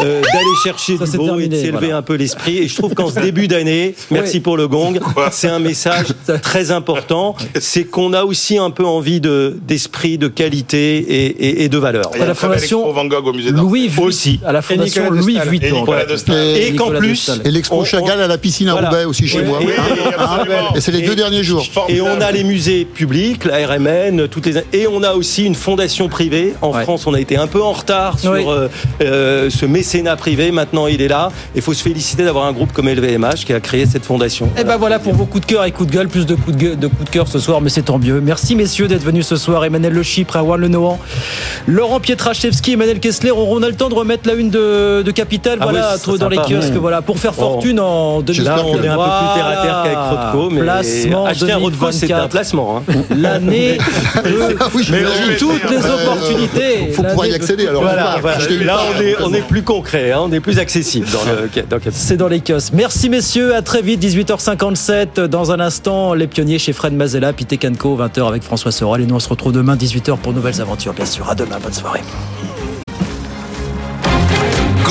euh, 0.02 0.22
d'aller 0.22 0.46
chercher 0.64 0.98
du 0.98 1.18
beau 1.18 1.40
et 1.40 1.48
de 1.48 1.56
s'élever 1.56 1.92
un 1.92 2.02
peu 2.02 2.16
l'esprit. 2.16 2.58
Et 2.58 2.68
je 2.68 2.76
trouve 2.76 2.94
qu'en 2.94 3.10
ce 3.10 3.20
début 3.20 3.48
d'année, 3.48 3.96
merci 4.12 4.40
pour 4.40 4.58
le 4.58 4.68
gong, 4.68 5.00
c'est 5.32 5.48
un 5.48 5.60
message 5.60 6.08
très 6.42 6.72
important, 6.72 7.36
c'est 7.60 7.86
qu'on 7.86 8.14
a 8.14 8.24
aussi 8.24 8.58
un 8.58 8.72
peu 8.72 8.86
envie 8.86 9.22
d'esprit, 9.22 10.18
de, 10.18 10.28
qualité 10.28 10.98
et, 10.98 11.64
et, 11.64 11.70
de 11.70 11.78
valeur. 11.78 12.12
À 12.20 12.26
la 12.26 12.36
fondation 12.36 12.92
Van 12.92 13.06
Gogh 13.06 13.28
au 13.28 13.34
musée 13.34 13.52
Louis 13.52 13.90
aussi, 13.98 14.40
à 14.46 14.52
la 14.52 14.62
fondation 14.62 15.10
Louis 15.10 15.40
Vuitton. 15.48 15.86
Et, 16.30 16.76
qu'en 16.76 16.92
plus. 16.92 17.32
Et 17.44 17.52
l'expo 17.52 17.84
Chagall 17.86 18.22
à 18.22 18.28
la 18.28 18.38
piscine 18.38 18.70
à 18.70 18.74
Roubaix 18.74 19.06
aussi 19.06 19.28
chez 19.28 19.44
moi. 19.44 19.60
et 20.76 20.82
c'est 20.82 20.92
les 20.92 21.02
deux 21.02 21.16
derniers 21.16 21.44
jours. 21.44 21.66
Et 21.90 22.02
on 22.02 22.22
a 22.22 22.32
les 22.32 22.44
musées 22.44 22.86
publics, 22.86 23.46
la 23.46 23.68
RMN, 23.68 24.28
toutes 24.28 24.46
les. 24.46 24.56
Et 24.74 24.88
on 24.88 25.04
a 25.04 25.14
aussi 25.14 25.46
une 25.46 25.56
fondation 25.56 26.08
privée. 26.10 26.54
En 26.62 26.74
France, 26.74 27.08
on 27.08 27.14
a 27.14 27.20
été 27.20 27.38
un 27.38 27.48
peu 27.48 27.62
en 27.62 27.72
retard 27.72 28.20
sur 28.20 28.32
euh, 28.32 28.70
euh, 29.02 29.50
ce 29.50 29.66
mécénat 29.66 30.16
privé. 30.16 30.52
Maintenant, 30.52 30.88
il 30.88 31.02
est 31.02 31.08
là. 31.08 31.32
Il 31.56 31.62
faut 31.62 31.74
se 31.74 31.84
féliciter 31.84 32.24
d'avoir 32.24 32.46
un 32.46 32.52
groupe 32.52 32.72
comme 32.74 32.90
LVMH 32.90 33.46
qui 33.46 33.54
a 33.54 33.60
créé 33.60 33.86
cette 33.86 34.06
fondation. 34.06 34.50
Et 34.58 34.64
ben 34.64 34.78
voilà 34.78 35.00
pour 35.00 35.14
vos 35.14 35.26
coups 35.26 35.46
de 35.46 35.52
cœur 35.52 35.66
et 35.66 35.72
coups 35.72 35.90
de 35.90 35.96
gueule. 35.96 36.08
Plus 36.08 36.26
de 36.26 36.36
coups 36.36 36.56
de, 36.56 36.62
gueule, 36.62 36.80
de 36.80 36.88
coups 36.88 37.06
de 37.06 37.10
cœur 37.10 37.28
ce 37.28 37.40
soir, 37.40 37.62
mais 37.62 37.70
c'est 37.70 37.84
tant 37.84 38.00
mieux. 38.00 38.22
Merci 38.22 38.56
messieurs 38.56 38.88
d'être 38.88 39.04
venus 39.04 39.28
ce 39.28 39.36
soir. 39.36 39.66
Emmanuel 39.66 39.94
Le 39.94 40.04
Chypre, 40.04 40.38
Awan 40.38 40.60
Le 40.60 40.68
Nohan, 40.68 41.00
Laurent 41.68 42.00
Pietraszewski, 42.00 42.74
Emmanuel 42.74 43.00
Kessler. 43.00 43.32
On 43.32 43.62
a 43.64 43.70
le 43.70 43.76
temps 43.76 43.90
de 43.90 43.96
remettre 43.96 44.28
la 44.28 44.36
une 44.36 44.50
de, 44.50 45.02
de 45.04 45.12
Capital. 45.12 45.58
Ah 45.62 45.66
voilà 45.66 45.95
à 45.96 45.98
trouver 45.98 46.18
dans 46.20 46.30
les 46.30 46.38
kiosques. 46.38 46.74
Mmh. 46.74 46.78
Voilà, 46.78 47.02
pour 47.02 47.18
faire 47.20 47.34
fortune 47.34 47.80
en 47.80 48.22
2024. 48.22 48.58
Là, 48.58 48.64
on 48.66 48.84
est 48.84 48.88
un 48.88 48.96
peu 48.96 49.04
plus 49.04 49.34
terre 49.36 49.48
à 49.48 49.64
terre 49.64 49.82
qu'avec 49.84 49.98
Rodco, 50.34 50.50
mais 50.52 50.62
Placement 50.62 51.26
acheter 51.26 51.52
un 51.52 51.58
Rodco, 51.58 51.92
c'est 51.92 52.06
un 52.12 52.28
2024. 52.28 52.30
placement. 52.30 52.78
hein. 52.88 52.94
L'année 53.16 53.78
de 53.78 54.56
Ah 54.60 54.68
oui, 54.74 54.84
j'imagine. 54.84 55.36
toutes 55.40 55.70
les 55.70 55.78
opportunités. 55.86 56.92
faut 56.94 57.04
pouvoir 57.04 57.28
y 57.28 57.34
accéder, 57.34 57.68
alors. 57.68 57.82
Voilà, 57.82 58.18
voilà. 58.22 58.38
Là 58.64 58.80
on 58.96 59.02
est, 59.02 59.12
donc, 59.20 59.28
on 59.30 59.34
est 59.34 59.42
plus 59.48 59.64
concret, 59.64 60.12
hein, 60.12 60.20
on 60.24 60.32
est 60.32 60.40
plus 60.40 60.60
accessible 60.60 61.08
dans 61.12 61.24
le. 61.24 61.50
dans 61.70 61.76
le- 61.78 61.82
C'est 61.92 62.18
dans 62.18 62.28
les 62.28 62.42
kiosques. 62.42 62.74
Merci 62.74 63.10
messieurs, 63.10 63.56
à 63.56 63.62
très 63.62 63.82
vite, 63.82 64.02
18h57. 64.04 65.22
Dans 65.26 65.52
un 65.52 65.60
instant, 65.60 66.14
les 66.14 66.28
pionniers 66.28 66.60
chez 66.60 66.74
Fred 66.74 66.94
Mazella, 66.94 67.34
Pité 67.34 67.58
Canco, 67.58 67.98
20h 67.98 68.28
avec 68.28 68.44
François 68.44 68.72
Sorel. 68.72 69.02
Et 69.04 69.06
nous, 69.06 69.16
on 69.16 69.20
se 69.20 69.30
retrouve 69.30 69.52
demain, 69.54 69.76
18h 69.76 70.18
pour 70.18 70.34
nouvelles 70.34 70.62
aventures, 70.62 70.94
bien 70.94 71.06
sûr. 71.06 71.30
À 71.30 71.36
demain, 71.36 71.58
bonne 71.62 71.74
soirée. 71.74 72.02